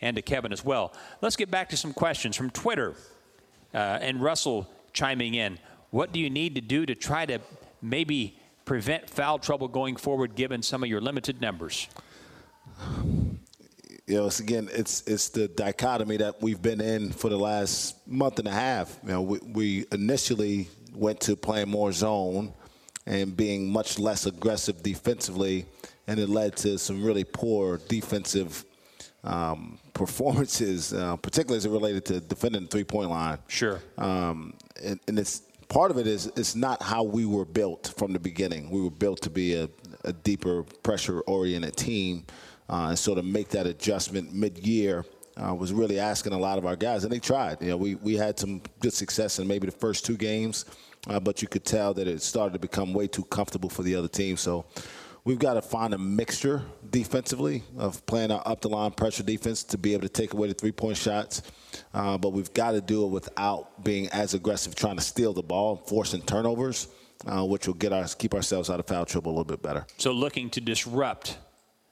and 0.02 0.16
to 0.18 0.22
Kevin 0.22 0.54
as 0.54 0.64
well. 0.64 0.94
Let's 1.20 1.36
get 1.36 1.50
back 1.50 1.70
to 1.70 1.78
some 1.78 1.94
questions 1.94 2.36
from 2.36 2.52
Twitter. 2.52 2.94
Uh, 3.76 4.00
and 4.02 4.22
Russell 4.22 4.70
chiming 4.94 5.34
in. 5.34 5.60
What 5.90 6.14
do 6.14 6.20
you 6.22 6.30
need 6.30 6.56
to 6.56 6.62
do 6.62 6.86
to 6.86 6.96
try 6.96 7.26
to 7.26 7.40
maybe 7.82 8.40
prevent 8.64 9.10
foul 9.10 9.38
trouble 9.38 9.68
going 9.68 9.98
forward, 9.98 10.36
given 10.36 10.62
some 10.62 10.82
of 10.82 10.90
your 10.90 11.02
limited 11.02 11.42
numbers? 11.42 11.90
You 14.08 14.16
know, 14.16 14.28
it's 14.28 14.40
again, 14.40 14.70
it's 14.72 15.02
it's 15.08 15.28
the 15.28 15.50
dichotomy 15.50 16.18
that 16.18 16.42
we've 16.42 16.62
been 16.62 16.80
in 16.80 17.12
for 17.12 17.30
the 17.30 17.38
last 17.38 18.08
month 18.08 18.40
and 18.40 18.48
a 18.48 18.52
half. 18.52 18.98
You 19.04 19.10
know, 19.10 19.22
we, 19.22 19.40
we 19.40 19.86
initially 19.92 20.70
went 20.94 21.20
to 21.22 21.36
playing 21.36 21.70
more 21.70 21.92
zone 21.92 22.54
and 23.06 23.36
being 23.36 23.70
much 23.70 24.00
less 24.00 24.26
aggressive 24.26 24.82
defensively, 24.84 25.66
and 26.08 26.18
it 26.18 26.30
led 26.30 26.56
to 26.58 26.78
some 26.78 27.04
really 27.04 27.26
poor 27.26 27.78
defensive 27.90 28.64
um, 29.26 29.78
performances, 29.94 30.94
uh, 30.94 31.18
particularly 31.18 31.58
as 31.58 31.66
it 31.66 31.72
related 31.72 32.06
to 32.06 32.22
defending 32.22 32.62
the 32.62 32.68
three-point 32.68 33.10
line. 33.10 33.38
Sure. 33.48 33.82
Um, 33.98 34.54
and, 34.82 35.00
and 35.08 35.20
it's 35.20 35.42
part 35.68 35.92
of 35.92 35.98
it 35.98 36.08
is 36.08 36.32
it's 36.38 36.56
not 36.56 36.82
how 36.82 37.04
we 37.04 37.26
were 37.26 37.46
built 37.46 37.94
from 37.98 38.14
the 38.14 38.20
beginning. 38.20 38.70
We 38.70 38.82
were 38.82 38.92
built 38.92 39.22
to 39.24 39.30
be 39.30 39.56
a, 39.56 39.68
a 40.04 40.14
deeper 40.14 40.64
pressure-oriented 40.84 41.76
team, 41.76 42.26
uh, 42.70 42.88
and 42.90 43.00
so 43.00 43.16
to 43.16 43.24
make 43.24 43.50
that 43.50 43.68
adjustment 43.68 44.34
mid-year. 44.34 45.04
Uh, 45.38 45.54
was 45.54 45.74
really 45.74 46.00
asking 46.00 46.32
a 46.32 46.38
lot 46.38 46.58
of 46.58 46.66
our 46.66 46.78
guys, 46.78 47.04
and 47.04 47.12
they 47.12 47.20
tried. 47.20 47.62
You 47.62 47.72
know, 47.72 47.76
we, 47.76 47.96
we 47.96 48.16
had 48.16 48.40
some 48.40 48.62
good 48.80 48.94
success 48.94 49.38
in 49.38 49.46
maybe 49.46 49.66
the 49.66 49.74
first 49.74 50.06
two 50.06 50.16
games, 50.16 50.64
uh, 51.10 51.20
but 51.20 51.42
you 51.42 51.50
could 51.50 51.66
tell 51.66 51.94
that 51.96 52.08
it 52.08 52.22
started 52.22 52.54
to 52.54 52.60
become 52.60 52.94
way 52.94 53.08
too 53.08 53.26
comfortable 53.26 53.70
for 53.70 53.84
the 53.84 53.96
other 53.96 54.08
team. 54.08 54.38
So 54.38 54.64
we've 55.26 55.40
got 55.40 55.56
to 55.56 55.62
find 55.62 55.94
a 55.94 55.98
mixture 55.98 56.62
defensively 56.90 57.64
of 57.78 58.06
playing 58.06 58.32
our 58.32 58.42
up 58.48 58.62
the 58.62 58.70
line 58.70 58.92
pressure 58.92 59.24
defense 59.24 59.64
to 59.64 59.78
be 59.78 59.94
able 59.94 60.04
to 60.04 60.10
take 60.10 60.34
away 60.34 60.48
the 60.48 60.54
three 60.54 60.72
point 60.72 60.96
shots. 60.96 61.42
Uh, 61.94 62.18
but 62.18 62.30
we've 62.30 62.54
got 62.54 62.72
to 62.72 62.82
do 62.82 63.04
it 63.04 63.10
without 63.10 63.84
being 63.84 64.08
as 64.10 64.34
aggressive, 64.34 64.76
trying 64.76 64.96
to 64.96 65.02
steal 65.02 65.34
the 65.34 65.44
ball, 65.44 65.84
forcing 65.88 66.22
turnovers, 66.22 66.88
uh, 67.26 67.44
which 67.44 67.68
will 67.68 67.74
get 67.74 67.92
us 67.92 68.16
keep 68.16 68.34
ourselves 68.34 68.70
out 68.70 68.80
of 68.80 68.88
foul 68.88 69.06
trouble 69.06 69.32
a 69.32 69.34
little 69.34 69.44
bit 69.44 69.62
better. 69.62 69.86
So 69.98 70.12
looking 70.12 70.50
to 70.52 70.62
disrupt 70.62 71.38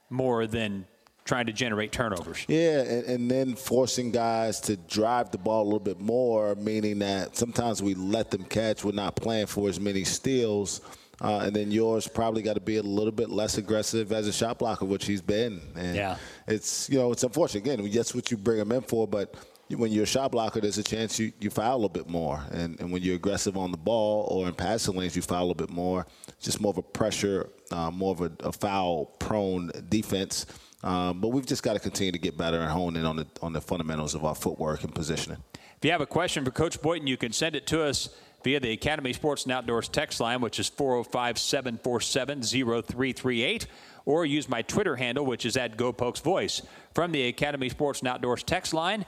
more 0.08 0.46
than 0.46 0.86
trying 1.24 1.46
to 1.46 1.52
generate 1.52 1.90
turnovers. 1.90 2.44
Yeah, 2.48 2.80
and, 2.80 3.04
and, 3.06 3.30
then 3.30 3.54
forcing 3.56 4.10
guys 4.10 4.60
to 4.60 4.76
drive 4.76 5.30
the 5.30 5.38
ball 5.38 5.62
a 5.62 5.64
little 5.64 5.80
bit 5.80 5.98
more, 5.98 6.54
meaning 6.54 6.98
that 6.98 7.34
sometimes 7.34 7.82
we 7.82 7.94
let 7.94 8.30
them 8.30 8.44
catch. 8.44 8.84
We're 8.84 8.92
not 8.92 9.16
playing 9.16 9.46
for 9.46 9.70
as 9.70 9.80
many 9.80 10.04
steals. 10.04 10.82
Uh, 11.20 11.40
and 11.44 11.54
then 11.54 11.70
Yor's 11.70 12.08
probably 12.08 12.42
got 12.42 12.54
to 12.54 12.60
be 12.60 12.76
a 12.76 12.82
little 12.82 13.12
bit 13.12 13.30
less 13.30 13.58
aggressive 13.58 14.12
as 14.12 14.26
a 14.26 14.32
shot 14.32 14.58
blocker, 14.58 14.84
which 14.84 15.06
he's 15.06 15.22
been. 15.22 15.60
And 15.76 15.96
yeah. 15.96 16.16
it's 16.46 16.88
you 16.90 16.98
know 16.98 17.12
it's 17.12 17.22
unfortunate. 17.22 17.66
Again, 17.66 17.90
that's 17.92 18.14
what 18.14 18.30
you 18.30 18.36
bring 18.36 18.58
him 18.58 18.72
in 18.72 18.82
for, 18.82 19.06
but 19.06 19.34
when 19.70 19.90
you're 19.90 20.04
a 20.04 20.06
shot 20.06 20.32
blocker, 20.32 20.60
there's 20.60 20.78
a 20.78 20.82
chance 20.82 21.18
you, 21.18 21.32
you 21.40 21.50
foul 21.50 21.74
a 21.74 21.76
little 21.76 21.88
bit 21.88 22.08
more. 22.08 22.42
And, 22.50 22.78
and 22.80 22.92
when 22.92 23.02
you're 23.02 23.16
aggressive 23.16 23.56
on 23.56 23.70
the 23.70 23.78
ball 23.78 24.26
or 24.30 24.46
in 24.46 24.54
passing 24.54 24.94
lanes, 24.94 25.16
you 25.16 25.22
foul 25.22 25.38
a 25.38 25.46
little 25.46 25.54
bit 25.54 25.70
more. 25.70 26.06
just 26.40 26.60
more 26.60 26.70
of 26.70 26.78
a 26.78 26.82
pressure, 26.82 27.50
uh, 27.70 27.90
more 27.90 28.12
of 28.12 28.20
a, 28.20 28.32
a 28.40 28.52
foul 28.52 29.06
prone 29.18 29.70
defense. 29.88 30.46
Um, 30.82 31.20
but 31.20 31.28
we've 31.28 31.46
just 31.46 31.62
got 31.62 31.72
to 31.74 31.80
continue 31.80 32.12
to 32.12 32.18
get 32.18 32.36
better 32.36 32.60
and 32.60 32.70
hone 32.70 32.96
in 32.96 33.06
on 33.06 33.16
the 33.16 33.26
on 33.40 33.54
the 33.54 33.60
fundamentals 33.60 34.14
of 34.14 34.24
our 34.24 34.34
footwork 34.34 34.84
and 34.84 34.94
positioning. 34.94 35.38
If 35.54 35.84
you 35.84 35.90
have 35.90 36.02
a 36.02 36.06
question 36.06 36.44
for 36.44 36.50
Coach 36.50 36.80
Boynton, 36.82 37.06
you 37.06 37.16
can 37.16 37.32
send 37.32 37.56
it 37.56 37.66
to 37.68 37.82
us 37.82 38.10
via 38.44 38.60
the 38.60 38.72
Academy 38.72 39.12
Sports 39.12 39.44
and 39.44 39.52
Outdoors 39.52 39.88
text 39.88 40.20
line, 40.20 40.40
which 40.40 40.60
is 40.60 40.68
405 40.68 41.38
747 41.38 42.42
0338, 42.42 43.66
or 44.04 44.24
use 44.26 44.48
my 44.48 44.62
Twitter 44.62 44.96
handle, 44.96 45.24
which 45.24 45.44
is 45.46 45.56
at 45.56 45.76
GoPokesVoice. 45.76 46.62
From 46.94 47.10
the 47.10 47.26
Academy 47.26 47.68
Sports 47.70 48.00
and 48.00 48.08
Outdoors 48.08 48.42
text 48.42 48.74
line, 48.74 49.06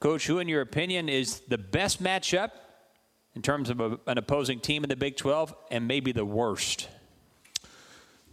Coach, 0.00 0.26
who, 0.26 0.38
in 0.38 0.48
your 0.48 0.62
opinion, 0.62 1.08
is 1.08 1.40
the 1.48 1.58
best 1.58 2.02
matchup 2.02 2.50
in 3.34 3.42
terms 3.42 3.68
of 3.70 3.80
a, 3.80 3.98
an 4.06 4.18
opposing 4.18 4.58
team 4.58 4.82
in 4.84 4.88
the 4.88 4.96
Big 4.96 5.16
12 5.16 5.54
and 5.70 5.86
maybe 5.86 6.12
the 6.12 6.24
worst? 6.24 6.88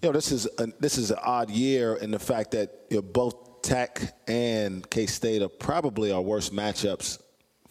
you 0.05 0.09
know, 0.09 0.13
this 0.13 0.31
is 0.31 0.47
a, 0.59 0.67
this 0.79 0.99
is 0.99 1.09
an 1.09 1.17
odd 1.23 1.49
year 1.49 1.95
in 1.95 2.11
the 2.11 2.19
fact 2.19 2.51
that 2.51 2.85
you 2.91 2.97
know, 2.97 3.01
both 3.01 3.63
Tech 3.63 4.15
and 4.27 4.87
K 4.91 5.07
State 5.07 5.41
are 5.41 5.49
probably 5.49 6.11
our 6.11 6.21
worst 6.21 6.53
matchups 6.53 7.19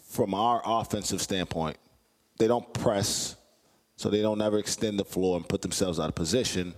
from 0.03 0.35
our 0.35 0.61
offensive 0.64 1.22
standpoint. 1.22 1.76
They 2.39 2.47
don't 2.49 2.72
press, 2.74 3.37
so 3.97 4.09
they 4.09 4.22
don't 4.22 4.41
ever 4.43 4.59
extend 4.59 4.99
the 4.99 5.05
floor 5.05 5.37
and 5.37 5.49
put 5.49 5.62
themselves 5.62 6.01
out 6.01 6.09
of 6.09 6.14
position. 6.14 6.74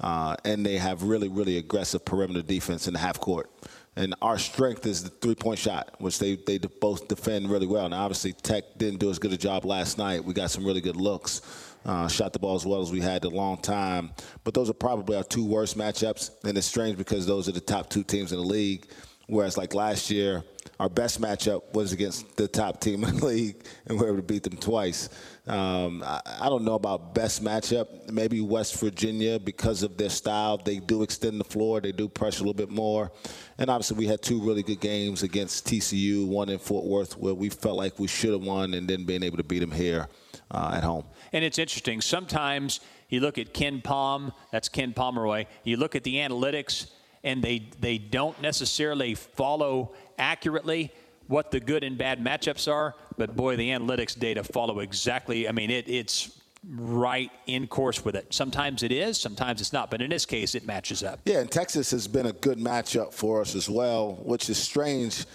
Uh, 0.00 0.36
and 0.44 0.64
they 0.64 0.76
have 0.76 1.02
really, 1.02 1.28
really 1.28 1.56
aggressive 1.56 2.04
perimeter 2.04 2.42
defense 2.42 2.86
in 2.86 2.92
the 2.92 2.98
half 2.98 3.18
court. 3.18 3.50
And 3.98 4.14
our 4.20 4.36
strength 4.36 4.84
is 4.84 5.02
the 5.02 5.08
three 5.08 5.34
point 5.34 5.58
shot, 5.58 5.94
which 5.98 6.18
they, 6.18 6.36
they 6.36 6.58
both 6.58 7.08
defend 7.08 7.50
really 7.50 7.66
well. 7.66 7.88
Now, 7.88 8.04
obviously, 8.04 8.34
Tech 8.34 8.64
didn't 8.76 9.00
do 9.00 9.08
as 9.08 9.18
good 9.18 9.32
a 9.32 9.38
job 9.38 9.64
last 9.64 9.96
night. 9.96 10.22
We 10.22 10.34
got 10.34 10.50
some 10.50 10.66
really 10.66 10.82
good 10.82 10.96
looks. 10.96 11.40
Uh, 11.86 12.08
shot 12.08 12.32
the 12.32 12.38
ball 12.38 12.56
as 12.56 12.66
well 12.66 12.82
as 12.82 12.90
we 12.90 13.00
had 13.00 13.24
a 13.24 13.28
long 13.28 13.56
time. 13.56 14.10
But 14.44 14.52
those 14.52 14.68
are 14.68 14.74
probably 14.74 15.16
our 15.16 15.22
two 15.22 15.46
worst 15.46 15.78
matchups. 15.78 16.44
And 16.44 16.58
it's 16.58 16.66
strange 16.66 16.98
because 16.98 17.26
those 17.26 17.48
are 17.48 17.52
the 17.52 17.60
top 17.60 17.88
two 17.88 18.02
teams 18.02 18.32
in 18.32 18.38
the 18.38 18.44
league. 18.44 18.86
Whereas, 19.28 19.56
like 19.56 19.74
last 19.74 20.08
year, 20.08 20.44
our 20.78 20.88
best 20.88 21.20
matchup 21.20 21.74
was 21.74 21.92
against 21.92 22.36
the 22.36 22.46
top 22.46 22.80
team 22.80 23.02
in 23.04 23.16
the 23.16 23.26
league, 23.26 23.64
and 23.86 23.98
we 23.98 24.04
were 24.04 24.12
able 24.12 24.18
to 24.18 24.22
beat 24.22 24.44
them 24.44 24.56
twice. 24.56 25.08
Um, 25.46 26.02
I, 26.04 26.20
I, 26.40 26.48
don't 26.48 26.64
know 26.64 26.74
about 26.74 27.14
best 27.14 27.42
matchup. 27.42 28.10
Maybe 28.10 28.40
West 28.40 28.78
Virginia, 28.78 29.38
because 29.38 29.82
of 29.82 29.96
their 29.96 30.10
style, 30.10 30.58
they 30.58 30.78
do 30.78 31.02
extend 31.02 31.40
the 31.40 31.44
floor, 31.44 31.80
they 31.80 31.92
do 31.92 32.08
pressure 32.08 32.38
a 32.38 32.46
little 32.46 32.54
bit 32.54 32.70
more. 32.70 33.10
And 33.58 33.70
obviously, 33.70 33.96
we 33.96 34.06
had 34.06 34.22
two 34.22 34.40
really 34.40 34.62
good 34.62 34.80
games 34.80 35.22
against 35.22 35.66
TCU, 35.66 36.26
one 36.26 36.48
in 36.48 36.58
Fort 36.58 36.84
Worth, 36.84 37.16
where 37.16 37.34
we 37.34 37.48
felt 37.48 37.76
like 37.76 37.98
we 37.98 38.08
should 38.08 38.32
have 38.32 38.42
won, 38.42 38.74
and 38.74 38.88
then 38.88 39.04
being 39.04 39.22
able 39.22 39.38
to 39.38 39.44
beat 39.44 39.60
them 39.60 39.72
here 39.72 40.08
uh, 40.50 40.72
at 40.74 40.84
home. 40.84 41.04
And 41.32 41.44
it's 41.44 41.58
interesting. 41.58 42.00
Sometimes 42.00 42.80
you 43.08 43.20
look 43.20 43.38
at 43.38 43.54
KenPom. 43.54 44.32
that's 44.52 44.68
Ken 44.68 44.92
Pomeroy. 44.92 45.46
You 45.64 45.76
look 45.76 45.94
at 45.94 46.04
the 46.04 46.16
analytics, 46.16 46.90
and 47.26 47.42
they 47.42 47.68
they 47.80 47.98
don't 47.98 48.40
necessarily 48.40 49.14
follow 49.14 49.92
accurately 50.18 50.92
what 51.26 51.50
the 51.50 51.60
good 51.60 51.84
and 51.84 51.98
bad 51.98 52.24
matchups 52.24 52.72
are. 52.72 52.94
But 53.18 53.36
boy, 53.36 53.56
the 53.56 53.70
analytics 53.70 54.18
data 54.18 54.44
follow 54.44 54.78
exactly. 54.78 55.48
I 55.48 55.52
mean, 55.52 55.70
it, 55.70 55.88
it's 55.88 56.40
right 56.68 57.30
in 57.46 57.66
course 57.66 58.04
with 58.04 58.14
it. 58.14 58.32
Sometimes 58.32 58.82
it 58.84 58.92
is, 58.92 59.18
sometimes 59.18 59.60
it's 59.60 59.72
not. 59.72 59.90
But 59.90 60.00
in 60.00 60.10
this 60.10 60.24
case, 60.24 60.54
it 60.54 60.64
matches 60.66 61.02
up. 61.02 61.20
Yeah, 61.24 61.40
and 61.40 61.50
Texas 61.50 61.90
has 61.90 62.06
been 62.06 62.26
a 62.26 62.32
good 62.32 62.58
matchup 62.58 63.12
for 63.12 63.40
us 63.40 63.54
as 63.56 63.68
well, 63.68 64.20
which 64.22 64.48
is 64.48 64.56
strange 64.56 65.26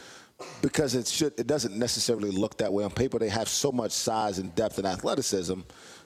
because 0.61 0.95
it 0.95 1.07
should 1.07 1.37
it 1.37 1.45
doesn't 1.45 1.77
necessarily 1.77 2.31
look 2.31 2.57
that 2.57 2.71
way 2.71 2.85
on 2.85 2.91
paper. 2.91 3.19
They 3.19 3.29
have 3.29 3.49
so 3.49 3.71
much 3.71 3.91
size 3.91 4.39
and 4.39 4.55
depth 4.55 4.77
and 4.77 4.87
athleticism, 4.87 5.59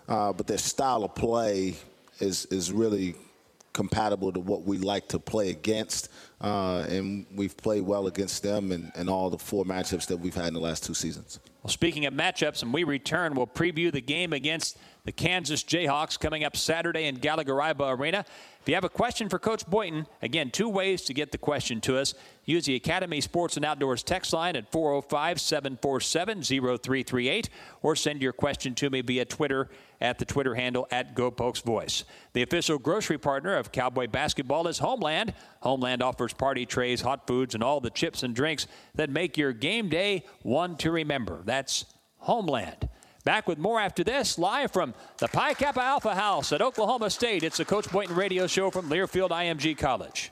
uh, 0.09 0.33
but 0.33 0.47
their 0.47 0.57
style 0.57 1.03
of 1.03 1.13
play 1.13 1.75
is 2.19 2.45
is 2.47 2.71
really 2.71 3.15
compatible 3.75 4.31
to 4.31 4.39
what 4.39 4.63
we 4.63 4.79
like 4.79 5.07
to 5.09 5.19
play 5.19 5.49
against. 5.49 6.09
Uh, 6.41 6.85
and 6.89 7.27
we've 7.35 7.55
played 7.55 7.81
well 7.81 8.07
against 8.07 8.41
them 8.41 8.71
in, 8.71 8.91
in, 8.95 9.07
all 9.07 9.29
the 9.29 9.37
four 9.37 9.65
matchups 9.65 10.07
that 10.07 10.17
we've 10.17 10.33
had 10.33 10.47
in 10.47 10.53
the 10.53 10.59
last 10.59 10.83
two 10.83 10.93
seasons. 10.93 11.39
Well, 11.61 11.71
speaking 11.71 12.05
of 12.05 12.13
matchups, 12.13 12.63
and 12.63 12.73
we 12.73 12.83
return, 12.83 13.35
we'll 13.35 13.47
preview 13.47 13.91
the 13.91 14.01
game 14.01 14.33
against 14.33 14.77
the 15.05 15.11
Kansas 15.11 15.63
Jayhawks 15.63 16.19
coming 16.19 16.43
up 16.43 16.57
Saturday 16.57 17.05
in 17.05 17.15
Gallagher 17.15 17.53
Iba 17.53 17.97
Arena. 17.97 18.25
If 18.59 18.69
you 18.69 18.73
have 18.73 18.83
a 18.83 18.89
question 18.89 19.29
for 19.29 19.37
Coach 19.37 19.65
Boynton, 19.67 20.07
again, 20.23 20.49
two 20.49 20.67
ways 20.67 21.03
to 21.03 21.13
get 21.13 21.31
the 21.31 21.37
question 21.37 21.79
to 21.81 21.99
us. 21.99 22.15
Use 22.45 22.65
the 22.65 22.75
Academy 22.75 23.21
Sports 23.21 23.57
and 23.57 23.65
Outdoors 23.65 24.01
text 24.01 24.33
line 24.33 24.55
at 24.55 24.71
405 24.71 25.39
747 25.39 26.41
0338 26.41 27.49
or 27.83 27.95
send 27.95 28.23
your 28.23 28.33
question 28.33 28.73
to 28.73 28.89
me 28.89 29.01
via 29.01 29.25
Twitter 29.25 29.69
at 30.01 30.17
the 30.17 30.25
Twitter 30.25 30.55
handle 30.55 30.87
at 30.89 31.15
GoPokesVoice. 31.15 32.03
The 32.33 32.41
official 32.41 32.79
grocery 32.79 33.19
partner 33.19 33.55
of 33.55 33.71
Cowboy 33.71 34.07
basketball 34.07 34.67
is 34.67 34.79
Homeland. 34.79 35.35
Homeland 35.61 36.01
offers 36.01 36.33
party 36.33 36.65
trays, 36.65 37.01
hot 37.01 37.27
foods, 37.27 37.53
and 37.53 37.63
all 37.63 37.79
the 37.79 37.91
chips 37.91 38.23
and 38.23 38.35
drinks 38.35 38.65
that 38.95 39.11
make 39.11 39.37
your 39.37 39.53
game 39.53 39.89
day 39.89 40.25
one 40.41 40.75
to 40.77 40.89
remember. 40.89 41.43
That's 41.45 41.85
Homeland. 42.17 42.89
Back 43.25 43.47
with 43.47 43.57
more 43.57 43.79
after 43.79 44.03
this, 44.03 44.37
live 44.37 44.71
from 44.71 44.93
the 45.17 45.27
Pi 45.27 45.55
Kappa 45.55 45.81
Alpha 45.81 46.13
House 46.13 46.53
at 46.53 46.61
Oklahoma 46.61 47.09
State. 47.09 47.41
It's 47.41 47.57
the 47.57 47.65
Coach 47.65 47.91
Boynton 47.91 48.15
Radio 48.15 48.45
Show 48.45 48.69
from 48.69 48.87
Learfield 48.87 49.31
IMG 49.31 49.75
College. 49.75 50.31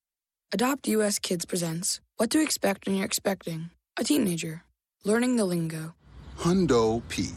Adopt 0.53 0.89
US 0.89 1.17
Kids 1.17 1.45
presents 1.45 2.01
What 2.17 2.29
to 2.31 2.41
Expect 2.43 2.85
When 2.85 2.97
You're 2.97 3.05
Expecting 3.05 3.69
a 3.97 4.03
Teenager. 4.03 4.65
Learning 5.05 5.37
the 5.37 5.45
Lingo. 5.45 5.95
Hundo 6.37 7.01
P. 7.07 7.29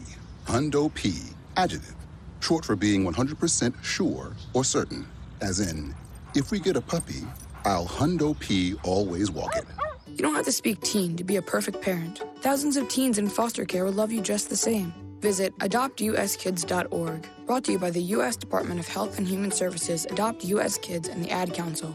Hundo 0.46 0.92
P. 0.94 1.14
Adjective. 1.56 1.94
Short 2.40 2.64
for 2.64 2.74
being 2.74 3.04
100% 3.04 3.84
sure 3.84 4.32
or 4.52 4.64
certain. 4.64 5.06
As 5.40 5.60
in, 5.60 5.94
if 6.34 6.50
we 6.50 6.58
get 6.58 6.76
a 6.76 6.80
puppy, 6.80 7.22
I'll 7.64 7.86
Hundo 7.86 8.36
P 8.40 8.74
always 8.82 9.30
walk 9.30 9.54
it. 9.54 9.64
You 10.08 10.16
don't 10.16 10.34
have 10.34 10.46
to 10.46 10.52
speak 10.52 10.80
teen 10.80 11.14
to 11.14 11.22
be 11.22 11.36
a 11.36 11.42
perfect 11.42 11.80
parent. 11.82 12.20
Thousands 12.38 12.76
of 12.76 12.88
teens 12.88 13.18
in 13.18 13.28
foster 13.28 13.64
care 13.64 13.84
will 13.84 13.92
love 13.92 14.10
you 14.10 14.22
just 14.22 14.50
the 14.50 14.56
same. 14.56 14.92
Visit 15.20 15.56
adoptuskids.org. 15.58 17.28
Brought 17.46 17.64
to 17.64 17.72
you 17.72 17.78
by 17.78 17.90
the 17.90 18.02
U.S. 18.16 18.34
Department 18.36 18.80
of 18.80 18.88
Health 18.88 19.18
and 19.18 19.28
Human 19.28 19.52
Services, 19.52 20.04
Adopt 20.10 20.44
U.S. 20.46 20.78
Kids, 20.78 21.08
and 21.08 21.24
the 21.24 21.30
Ad 21.30 21.54
Council. 21.54 21.94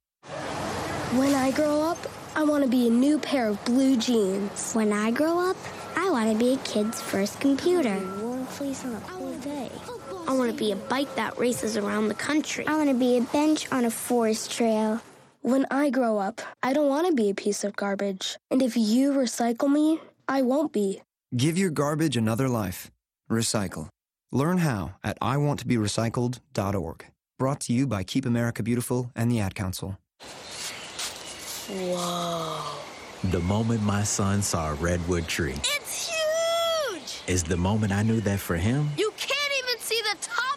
When 1.15 1.35
I 1.35 1.51
grow 1.51 1.81
up, 1.81 1.97
I 2.37 2.45
want 2.45 2.63
to 2.63 2.69
be 2.69 2.87
a 2.87 2.89
new 2.89 3.19
pair 3.19 3.49
of 3.49 3.61
blue 3.65 3.97
jeans. 3.97 4.71
When 4.71 4.93
I 4.93 5.11
grow 5.11 5.39
up, 5.39 5.57
I 5.97 6.09
want 6.09 6.31
to 6.31 6.37
be 6.37 6.53
a 6.53 6.57
kid's 6.59 7.01
first 7.01 7.41
computer. 7.41 7.99
Warm 8.21 8.45
fleece 8.45 8.85
on 8.85 8.95
a 8.95 9.01
cool 9.01 9.33
day. 9.39 9.69
I 10.25 10.33
want 10.33 10.49
to 10.49 10.57
be 10.57 10.71
a 10.71 10.77
bike 10.77 11.13
that 11.15 11.37
races 11.37 11.75
around 11.75 12.07
the 12.07 12.13
country. 12.13 12.65
I 12.65 12.77
want 12.77 12.87
to 12.87 12.95
be 12.95 13.17
a 13.17 13.21
bench 13.23 13.69
on 13.73 13.83
a 13.83 13.91
forest 13.91 14.51
trail. 14.51 15.01
When 15.41 15.65
I 15.69 15.89
grow 15.89 16.17
up, 16.17 16.39
I 16.63 16.71
don't 16.71 16.87
want 16.87 17.07
to 17.07 17.13
be 17.13 17.29
a 17.29 17.35
piece 17.35 17.65
of 17.65 17.75
garbage. 17.75 18.37
And 18.49 18.61
if 18.61 18.77
you 18.77 19.11
recycle 19.11 19.69
me, 19.69 19.99
I 20.29 20.43
won't 20.43 20.71
be. 20.71 21.01
Give 21.35 21.57
your 21.57 21.71
garbage 21.71 22.15
another 22.15 22.47
life. 22.47 22.89
Recycle. 23.29 23.89
Learn 24.31 24.59
how 24.59 24.93
at 25.03 25.19
iwanttoberecycled.org. 25.19 27.05
Brought 27.37 27.59
to 27.61 27.73
you 27.73 27.85
by 27.85 28.03
Keep 28.03 28.25
America 28.25 28.63
Beautiful 28.63 29.11
and 29.13 29.29
the 29.29 29.41
Ad 29.41 29.55
Council. 29.55 29.97
Whoa. 31.69 32.57
The 33.29 33.39
moment 33.39 33.81
my 33.83 34.03
son 34.03 34.41
saw 34.41 34.71
a 34.71 34.73
redwood 34.73 35.27
tree 35.27 35.55
It's 35.63 36.09
huge! 36.09 37.21
is 37.27 37.43
the 37.43 37.55
moment 37.57 37.93
I 37.93 38.03
knew 38.03 38.19
that 38.21 38.39
for 38.39 38.57
him, 38.57 38.89
You 38.97 39.13
can't 39.15 39.53
even 39.63 39.79
see 39.81 40.01
the 40.01 40.17
top 40.21 40.51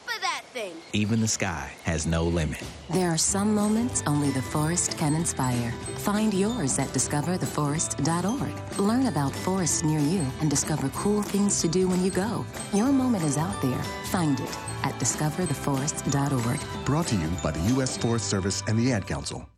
of 0.57 0.73
even 0.93 1.21
the 1.21 1.29
sky 1.29 1.73
has 1.85 2.07
no 2.07 2.25
limit. 2.25 2.63
There 2.91 3.11
are 3.11 3.19
some 3.19 3.55
moments 3.55 4.03
only 4.07 4.31
the 4.31 4.43
forest 4.43 4.97
can 4.97 5.15
inspire. 5.15 5.73
Find 5.97 6.33
yours 6.33 6.79
at 6.79 6.89
discovertheforest.org. 6.89 8.79
Learn 8.79 9.07
about 9.07 9.33
forests 9.33 9.83
near 9.83 9.99
you 9.99 10.25
and 10.41 10.49
discover 10.51 10.89
cool 10.91 11.23
things 11.23 11.61
to 11.63 11.69
do 11.69 11.89
when 11.89 12.05
you 12.05 12.11
go. 12.11 12.45
Your 12.73 12.93
moment 12.93 13.25
is 13.25 13.37
out 13.37 13.61
there. 13.63 13.83
Find 14.11 14.39
it 14.39 14.59
at 14.83 14.95
discovertheforest.org. 14.95 16.85
Brought 16.85 17.07
to 17.09 17.17
you 17.17 17.29
by 17.43 17.51
the 17.51 17.61
U.S. 17.75 17.97
Forest 17.97 18.29
Service 18.29 18.63
and 18.69 18.79
the 18.79 18.93
Ad 18.93 19.07
Council. 19.07 19.49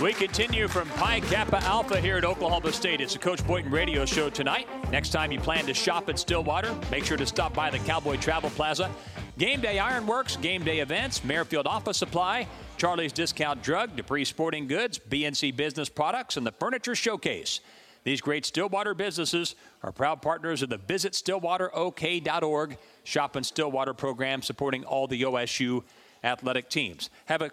We 0.00 0.12
continue 0.12 0.68
from 0.68 0.90
Pi 0.90 1.20
Kappa 1.20 1.56
Alpha 1.64 1.98
here 1.98 2.18
at 2.18 2.24
Oklahoma 2.26 2.70
State. 2.70 3.00
It's 3.00 3.14
the 3.14 3.18
Coach 3.18 3.44
Boynton 3.46 3.72
radio 3.72 4.04
show 4.04 4.28
tonight. 4.28 4.68
Next 4.90 5.08
time 5.08 5.32
you 5.32 5.40
plan 5.40 5.64
to 5.64 5.72
shop 5.72 6.10
at 6.10 6.18
Stillwater, 6.18 6.76
make 6.90 7.06
sure 7.06 7.16
to 7.16 7.24
stop 7.24 7.54
by 7.54 7.70
the 7.70 7.78
Cowboy 7.78 8.18
Travel 8.18 8.50
Plaza. 8.50 8.90
Game 9.38 9.62
Day 9.62 9.78
Ironworks, 9.78 10.36
Game 10.36 10.62
Day 10.64 10.80
Events, 10.80 11.24
Merrifield 11.24 11.66
Office 11.66 11.96
Supply, 11.96 12.46
Charlie's 12.76 13.10
Discount 13.10 13.62
Drug, 13.62 13.96
Dupree 13.96 14.26
Sporting 14.26 14.66
Goods, 14.66 14.98
BNC 14.98 15.56
Business 15.56 15.88
Products, 15.88 16.36
and 16.36 16.46
the 16.46 16.52
Furniture 16.52 16.94
Showcase. 16.94 17.60
These 18.04 18.20
great 18.20 18.44
Stillwater 18.44 18.92
businesses 18.92 19.54
are 19.82 19.92
proud 19.92 20.20
partners 20.20 20.60
of 20.60 20.68
the 20.68 20.76
Visit 20.76 21.14
VisitStillwaterOK.org 21.14 22.76
Shop 23.04 23.34
in 23.34 23.42
Stillwater 23.44 23.94
program 23.94 24.42
supporting 24.42 24.84
all 24.84 25.06
the 25.06 25.22
OSU 25.22 25.84
athletic 26.22 26.68
teams. 26.68 27.08
Have 27.24 27.40
a 27.40 27.50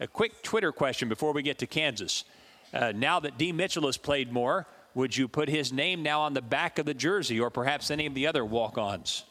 a 0.00 0.06
quick 0.06 0.42
Twitter 0.42 0.72
question 0.72 1.08
before 1.08 1.32
we 1.32 1.42
get 1.42 1.58
to 1.58 1.66
Kansas. 1.66 2.24
Uh, 2.72 2.92
now 2.94 3.20
that 3.20 3.38
D. 3.38 3.52
Mitchell 3.52 3.86
has 3.86 3.96
played 3.96 4.32
more, 4.32 4.66
would 4.94 5.16
you 5.16 5.28
put 5.28 5.48
his 5.48 5.72
name 5.72 6.02
now 6.02 6.20
on 6.20 6.34
the 6.34 6.42
back 6.42 6.78
of 6.78 6.86
the 6.86 6.94
jersey 6.94 7.40
or 7.40 7.50
perhaps 7.50 7.90
any 7.90 8.06
of 8.06 8.14
the 8.14 8.26
other 8.26 8.44
walk 8.44 8.78
ons? 8.78 9.24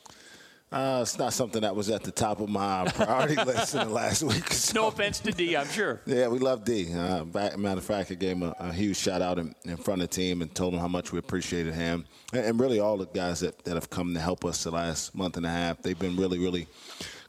Uh, 0.69 0.99
it's 1.01 1.17
not 1.17 1.31
something 1.31 1.61
that 1.61 1.73
was 1.73 1.89
at 1.89 2.03
the 2.03 2.11
top 2.11 2.41
of 2.41 2.49
my 2.49 2.85
priority 2.93 3.35
list 3.45 3.73
in 3.73 3.87
the 3.87 3.93
last 3.93 4.21
week. 4.21 4.51
So. 4.51 4.81
No 4.81 4.87
offense 4.87 5.19
to 5.21 5.31
D, 5.31 5.55
I'm 5.55 5.67
sure. 5.67 6.01
Yeah, 6.05 6.27
we 6.27 6.39
love 6.39 6.65
D. 6.65 6.93
Uh, 6.93 7.23
back, 7.23 7.57
matter 7.57 7.77
of 7.77 7.85
fact, 7.85 8.11
I 8.11 8.15
gave 8.15 8.35
him 8.35 8.43
a, 8.43 8.55
a 8.59 8.73
huge 8.73 8.97
shout 8.97 9.21
out 9.21 9.39
in, 9.39 9.55
in, 9.63 9.77
front 9.77 10.01
of 10.01 10.09
the 10.09 10.15
team 10.15 10.41
and 10.41 10.53
told 10.53 10.73
him 10.73 10.81
how 10.81 10.89
much 10.89 11.13
we 11.13 11.19
appreciated 11.19 11.73
him. 11.73 12.05
And, 12.33 12.45
and, 12.45 12.59
really, 12.59 12.81
all 12.81 12.97
the 12.97 13.05
guys 13.05 13.39
that, 13.39 13.63
that 13.63 13.75
have 13.75 13.89
come 13.89 14.13
to 14.13 14.19
help 14.19 14.43
us 14.43 14.65
the 14.65 14.71
last 14.71 15.15
month 15.15 15.37
and 15.37 15.45
a 15.45 15.49
half, 15.49 15.81
they've 15.81 15.97
been 15.97 16.17
really, 16.17 16.37
really 16.37 16.67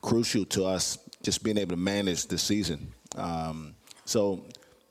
crucial 0.00 0.44
to 0.46 0.64
us 0.64 0.98
just 1.22 1.44
being 1.44 1.58
able 1.58 1.76
to 1.76 1.80
manage 1.80 2.26
the 2.26 2.38
season. 2.38 2.92
Um, 3.18 3.74
so, 4.04 4.44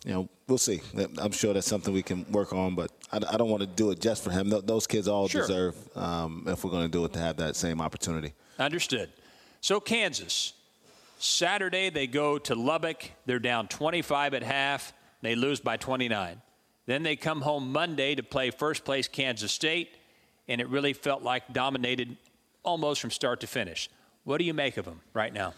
you 0.05 0.13
know, 0.13 0.29
we'll 0.47 0.57
see. 0.57 0.81
I'm 1.17 1.31
sure 1.31 1.53
that's 1.53 1.67
something 1.67 1.93
we 1.93 2.03
can 2.03 2.29
work 2.31 2.53
on, 2.53 2.75
but 2.75 2.91
I, 3.11 3.17
I 3.17 3.37
don't 3.37 3.49
want 3.49 3.61
to 3.61 3.67
do 3.67 3.91
it 3.91 3.99
just 3.99 4.23
for 4.23 4.31
him. 4.31 4.49
Those 4.49 4.87
kids 4.87 5.07
all 5.07 5.27
sure. 5.27 5.41
deserve, 5.41 5.75
um, 5.97 6.43
if 6.47 6.63
we're 6.63 6.71
going 6.71 6.85
to 6.85 6.91
do 6.91 7.03
it, 7.05 7.13
to 7.13 7.19
have 7.19 7.37
that 7.37 7.55
same 7.55 7.81
opportunity. 7.81 8.33
Understood. 8.59 9.09
So, 9.61 9.79
Kansas, 9.79 10.53
Saturday 11.19 11.89
they 11.89 12.07
go 12.07 12.37
to 12.37 12.55
Lubbock. 12.55 13.11
They're 13.25 13.39
down 13.39 13.67
25 13.67 14.33
at 14.35 14.43
half. 14.43 14.93
They 15.21 15.35
lose 15.35 15.59
by 15.59 15.77
29. 15.77 16.41
Then 16.85 17.03
they 17.03 17.15
come 17.15 17.41
home 17.41 17.71
Monday 17.71 18.15
to 18.15 18.23
play 18.23 18.51
first 18.51 18.85
place 18.85 19.07
Kansas 19.07 19.51
State, 19.51 19.97
and 20.47 20.61
it 20.61 20.69
really 20.69 20.93
felt 20.93 21.21
like 21.21 21.51
dominated 21.51 22.17
almost 22.63 23.01
from 23.01 23.11
start 23.11 23.41
to 23.41 23.47
finish. 23.47 23.89
What 24.23 24.37
do 24.37 24.45
you 24.45 24.53
make 24.53 24.77
of 24.77 24.85
them 24.85 25.01
right 25.13 25.33
now? 25.33 25.53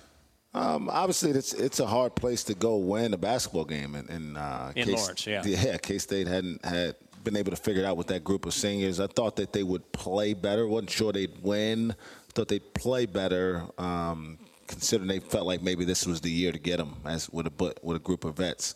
Um, 0.53 0.89
obviously, 0.91 1.31
it's 1.31 1.53
it's 1.53 1.79
a 1.79 1.85
hard 1.85 2.15
place 2.15 2.43
to 2.45 2.55
go 2.55 2.77
win 2.77 3.13
a 3.13 3.17
basketball 3.17 3.65
game, 3.65 3.93
and 3.95 4.09
in, 4.09 4.35
uh, 4.37 4.71
in 4.75 4.85
K- 4.87 4.95
Lawrence, 4.95 5.27
yeah, 5.27 5.43
yeah, 5.45 5.77
K 5.77 5.97
State 5.99 6.27
hadn't 6.27 6.65
had 6.65 6.95
been 7.23 7.35
able 7.35 7.51
to 7.51 7.57
figure 7.57 7.83
it 7.83 7.85
out 7.85 7.97
with 7.97 8.07
that 8.07 8.23
group 8.23 8.45
of 8.45 8.53
seniors. 8.53 8.99
I 8.99 9.07
thought 9.07 9.35
that 9.35 9.53
they 9.53 9.61
would 9.63 9.91
play 9.91 10.33
better. 10.33 10.67
wasn't 10.67 10.89
sure 10.89 11.11
they'd 11.11 11.37
win. 11.43 11.93
Thought 12.33 12.47
they'd 12.47 12.73
play 12.73 13.05
better, 13.05 13.63
um, 13.77 14.39
considering 14.67 15.07
they 15.07 15.19
felt 15.19 15.45
like 15.45 15.61
maybe 15.61 15.83
this 15.85 16.05
was 16.07 16.21
the 16.21 16.31
year 16.31 16.51
to 16.51 16.59
get 16.59 16.77
them 16.77 16.95
as 17.05 17.29
with 17.29 17.45
a 17.47 17.75
with 17.83 17.97
a 17.97 17.99
group 17.99 18.23
of 18.23 18.37
vets. 18.37 18.73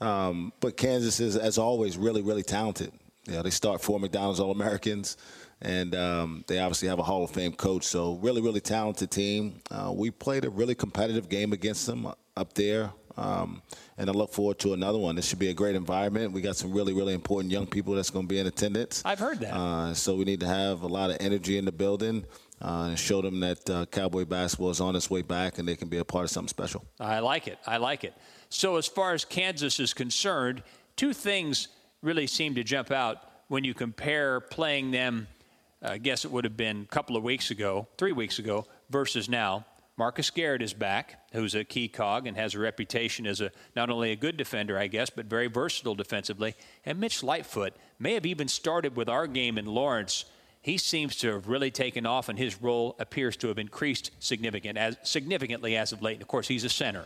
Um, 0.00 0.52
but 0.60 0.76
Kansas 0.76 1.18
is, 1.18 1.36
as 1.36 1.58
always, 1.58 1.96
really 1.96 2.22
really 2.22 2.42
talented. 2.44 2.92
You 3.26 3.32
know, 3.34 3.42
they 3.42 3.50
start 3.50 3.82
four 3.82 3.98
McDonald's 3.98 4.38
All 4.38 4.52
Americans 4.52 5.16
and 5.62 5.94
um, 5.94 6.44
they 6.46 6.58
obviously 6.58 6.88
have 6.88 6.98
a 6.98 7.02
Hall 7.02 7.24
of 7.24 7.30
Fame 7.30 7.52
coach. 7.52 7.84
So 7.84 8.14
really, 8.16 8.42
really 8.42 8.60
talented 8.60 9.10
team. 9.10 9.60
Uh, 9.70 9.92
we 9.94 10.10
played 10.10 10.44
a 10.44 10.50
really 10.50 10.74
competitive 10.74 11.28
game 11.28 11.52
against 11.52 11.86
them 11.86 12.06
up 12.36 12.52
there, 12.54 12.90
um, 13.16 13.62
and 13.96 14.10
I 14.10 14.12
look 14.12 14.32
forward 14.32 14.58
to 14.60 14.74
another 14.74 14.98
one. 14.98 15.16
This 15.16 15.26
should 15.26 15.38
be 15.38 15.48
a 15.48 15.54
great 15.54 15.74
environment. 15.74 16.32
We 16.32 16.42
got 16.42 16.56
some 16.56 16.72
really, 16.72 16.92
really 16.92 17.14
important 17.14 17.50
young 17.52 17.66
people 17.66 17.94
that's 17.94 18.10
going 18.10 18.26
to 18.26 18.28
be 18.28 18.38
in 18.38 18.46
attendance. 18.46 19.02
I've 19.04 19.18
heard 19.18 19.40
that. 19.40 19.54
Uh, 19.54 19.94
so 19.94 20.14
we 20.14 20.24
need 20.24 20.40
to 20.40 20.46
have 20.46 20.82
a 20.82 20.86
lot 20.86 21.10
of 21.10 21.16
energy 21.20 21.58
in 21.58 21.64
the 21.64 21.72
building. 21.72 22.24
Uh, 22.62 22.86
and 22.88 22.98
show 22.98 23.20
them 23.20 23.38
that 23.38 23.68
uh, 23.68 23.84
Cowboy 23.84 24.24
basketball 24.24 24.70
is 24.70 24.80
on 24.80 24.96
its 24.96 25.10
way 25.10 25.20
back 25.20 25.58
and 25.58 25.68
they 25.68 25.76
can 25.76 25.88
be 25.88 25.98
a 25.98 26.04
part 26.06 26.24
of 26.24 26.30
something 26.30 26.48
special. 26.48 26.86
I 26.98 27.18
like 27.18 27.48
it. 27.48 27.58
I 27.66 27.76
like 27.76 28.02
it. 28.02 28.14
So, 28.48 28.76
as 28.76 28.86
far 28.86 29.12
as 29.12 29.26
Kansas 29.26 29.78
is 29.78 29.92
concerned, 29.92 30.62
two 30.96 31.12
things 31.12 31.68
really 32.00 32.26
seem 32.26 32.54
to 32.54 32.64
jump 32.64 32.90
out 32.90 33.18
when 33.48 33.62
you 33.62 33.74
compare 33.74 34.40
playing 34.40 34.90
them 34.90 35.28
I 35.86 35.98
guess 35.98 36.24
it 36.24 36.32
would 36.32 36.44
have 36.44 36.56
been 36.56 36.82
a 36.82 36.92
couple 36.92 37.16
of 37.16 37.22
weeks 37.22 37.52
ago, 37.52 37.86
three 37.96 38.12
weeks 38.12 38.38
ago, 38.40 38.66
versus 38.90 39.28
now. 39.28 39.64
Marcus 39.96 40.28
Garrett 40.28 40.60
is 40.60 40.74
back, 40.74 41.26
who's 41.32 41.54
a 41.54 41.64
key 41.64 41.88
cog 41.88 42.26
and 42.26 42.36
has 42.36 42.54
a 42.54 42.58
reputation 42.58 43.26
as 43.26 43.40
a 43.40 43.50
not 43.74 43.88
only 43.88 44.10
a 44.10 44.16
good 44.16 44.36
defender, 44.36 44.76
I 44.76 44.88
guess, 44.88 45.08
but 45.08 45.24
very 45.26 45.46
versatile 45.46 45.94
defensively. 45.94 46.54
And 46.84 46.98
Mitch 46.98 47.22
Lightfoot 47.22 47.72
may 47.98 48.12
have 48.14 48.26
even 48.26 48.48
started 48.48 48.94
with 48.94 49.08
our 49.08 49.26
game 49.26 49.56
in 49.56 49.64
Lawrence. 49.64 50.26
He 50.60 50.76
seems 50.76 51.16
to 51.18 51.32
have 51.32 51.48
really 51.48 51.70
taken 51.70 52.04
off, 52.04 52.28
and 52.28 52.38
his 52.38 52.60
role 52.60 52.96
appears 52.98 53.36
to 53.38 53.48
have 53.48 53.58
increased 53.58 54.10
significant 54.18 54.76
as, 54.76 54.98
significantly 55.02 55.76
as 55.76 55.92
of 55.92 56.02
late. 56.02 56.14
And 56.14 56.22
of 56.22 56.28
course, 56.28 56.48
he's 56.48 56.64
a 56.64 56.68
center. 56.68 57.04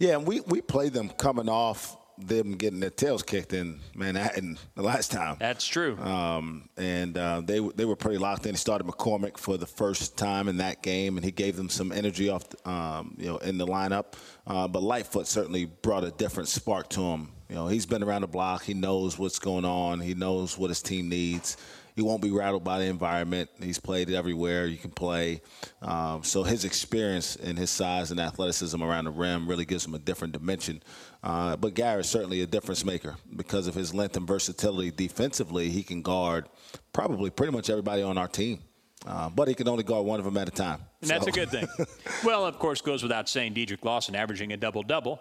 Yeah, 0.00 0.16
and 0.16 0.26
we, 0.26 0.40
we 0.40 0.62
played 0.62 0.94
them 0.94 1.10
coming 1.10 1.48
off 1.48 1.96
them 2.26 2.52
getting 2.52 2.80
their 2.80 2.90
tails 2.90 3.22
kicked 3.22 3.52
in 3.52 3.80
Manhattan 3.94 4.58
the 4.74 4.82
last 4.82 5.10
time. 5.10 5.36
That's 5.38 5.66
true. 5.66 5.98
Um, 5.98 6.68
and 6.76 7.16
uh, 7.16 7.42
they 7.44 7.60
they 7.60 7.84
were 7.84 7.96
pretty 7.96 8.18
locked 8.18 8.46
in. 8.46 8.54
He 8.54 8.58
started 8.58 8.86
McCormack 8.86 9.38
for 9.38 9.56
the 9.56 9.66
first 9.66 10.16
time 10.16 10.48
in 10.48 10.58
that 10.58 10.82
game, 10.82 11.16
and 11.16 11.24
he 11.24 11.30
gave 11.30 11.56
them 11.56 11.68
some 11.68 11.92
energy 11.92 12.28
off, 12.28 12.44
um, 12.66 13.14
you 13.18 13.26
know, 13.26 13.38
in 13.38 13.58
the 13.58 13.66
lineup. 13.66 14.14
Uh, 14.46 14.66
but 14.68 14.82
Lightfoot 14.82 15.26
certainly 15.26 15.66
brought 15.66 16.04
a 16.04 16.10
different 16.10 16.48
spark 16.48 16.88
to 16.90 17.00
him. 17.00 17.28
You 17.48 17.56
know, 17.56 17.66
he's 17.66 17.86
been 17.86 18.02
around 18.02 18.20
the 18.20 18.28
block. 18.28 18.62
He 18.62 18.74
knows 18.74 19.18
what's 19.18 19.40
going 19.40 19.64
on. 19.64 20.00
He 20.00 20.14
knows 20.14 20.56
what 20.56 20.70
his 20.70 20.82
team 20.82 21.08
needs. 21.08 21.56
He 22.00 22.06
won't 22.06 22.22
be 22.22 22.30
rattled 22.30 22.64
by 22.64 22.78
the 22.78 22.86
environment. 22.86 23.50
He's 23.62 23.78
played 23.78 24.08
everywhere 24.10 24.64
you 24.64 24.78
can 24.78 24.90
play. 24.90 25.42
Um, 25.82 26.24
so 26.24 26.42
his 26.42 26.64
experience 26.64 27.36
and 27.36 27.58
his 27.58 27.68
size 27.68 28.10
and 28.10 28.18
athleticism 28.18 28.82
around 28.82 29.04
the 29.04 29.10
rim 29.10 29.46
really 29.46 29.66
gives 29.66 29.84
him 29.84 29.94
a 29.94 29.98
different 29.98 30.32
dimension. 30.32 30.82
Uh, 31.22 31.56
but 31.56 31.74
Garrett's 31.74 32.08
certainly 32.08 32.40
a 32.40 32.46
difference 32.46 32.86
maker 32.86 33.16
because 33.36 33.66
of 33.66 33.74
his 33.74 33.92
length 33.92 34.16
and 34.16 34.26
versatility 34.26 34.90
defensively. 34.90 35.68
He 35.68 35.82
can 35.82 36.00
guard 36.00 36.46
probably 36.94 37.28
pretty 37.28 37.52
much 37.52 37.68
everybody 37.68 38.00
on 38.00 38.16
our 38.16 38.28
team. 38.28 38.60
Uh, 39.06 39.28
but 39.28 39.46
he 39.46 39.52
can 39.52 39.68
only 39.68 39.84
guard 39.84 40.06
one 40.06 40.18
of 40.18 40.24
them 40.24 40.38
at 40.38 40.48
a 40.48 40.52
time. 40.52 40.80
And 41.02 41.08
so. 41.08 41.14
that's 41.14 41.26
a 41.26 41.32
good 41.32 41.50
thing. 41.50 41.68
well, 42.24 42.46
of 42.46 42.58
course, 42.58 42.80
goes 42.80 43.02
without 43.02 43.28
saying, 43.28 43.52
Dedric 43.52 43.84
Lawson 43.84 44.16
averaging 44.16 44.54
a 44.54 44.56
double 44.56 44.82
double. 44.82 45.20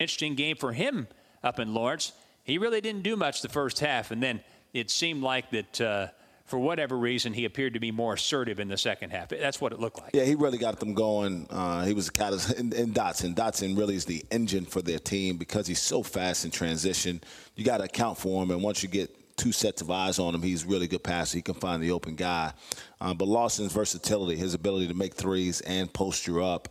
Interesting 0.00 0.34
game 0.34 0.56
for 0.56 0.72
him 0.72 1.06
up 1.44 1.60
in 1.60 1.72
Lawrence. 1.72 2.10
He 2.42 2.58
really 2.58 2.80
didn't 2.80 3.02
do 3.02 3.14
much 3.14 3.42
the 3.42 3.48
first 3.48 3.78
half, 3.78 4.10
and 4.10 4.20
then 4.20 4.40
it 4.74 4.90
seemed 4.90 5.22
like 5.22 5.50
that 5.52 5.80
uh, 5.80 6.08
for 6.44 6.58
whatever 6.58 6.98
reason, 6.98 7.32
he 7.32 7.46
appeared 7.46 7.72
to 7.72 7.80
be 7.80 7.90
more 7.90 8.14
assertive 8.14 8.60
in 8.60 8.68
the 8.68 8.76
second 8.76 9.10
half. 9.10 9.30
That's 9.30 9.60
what 9.60 9.72
it 9.72 9.80
looked 9.80 9.98
like. 9.98 10.10
Yeah, 10.12 10.24
he 10.24 10.34
really 10.34 10.58
got 10.58 10.78
them 10.78 10.92
going. 10.92 11.46
Uh, 11.48 11.84
he 11.84 11.94
was 11.94 12.08
a 12.08 12.12
catalyst. 12.12 12.50
And, 12.50 12.74
and 12.74 12.94
Dotson, 12.94 13.34
Dotson 13.34 13.78
really 13.78 13.94
is 13.94 14.04
the 14.04 14.22
engine 14.30 14.66
for 14.66 14.82
their 14.82 14.98
team 14.98 15.38
because 15.38 15.66
he's 15.66 15.80
so 15.80 16.02
fast 16.02 16.44
in 16.44 16.50
transition. 16.50 17.22
You 17.56 17.64
got 17.64 17.78
to 17.78 17.84
account 17.84 18.18
for 18.18 18.42
him, 18.42 18.50
and 18.50 18.62
once 18.62 18.82
you 18.82 18.90
get 18.90 19.36
two 19.36 19.52
sets 19.52 19.80
of 19.80 19.90
eyes 19.90 20.18
on 20.18 20.34
him, 20.34 20.42
he's 20.42 20.64
really 20.64 20.86
good 20.86 21.02
passer. 21.02 21.38
He 21.38 21.42
can 21.42 21.54
find 21.54 21.82
the 21.82 21.92
open 21.92 22.14
guy. 22.14 22.52
Uh, 23.00 23.14
but 23.14 23.26
Lawson's 23.26 23.72
versatility, 23.72 24.36
his 24.36 24.54
ability 24.54 24.88
to 24.88 24.94
make 24.94 25.14
threes 25.14 25.60
and 25.62 25.92
post 25.92 26.26
you 26.26 26.44
up, 26.44 26.68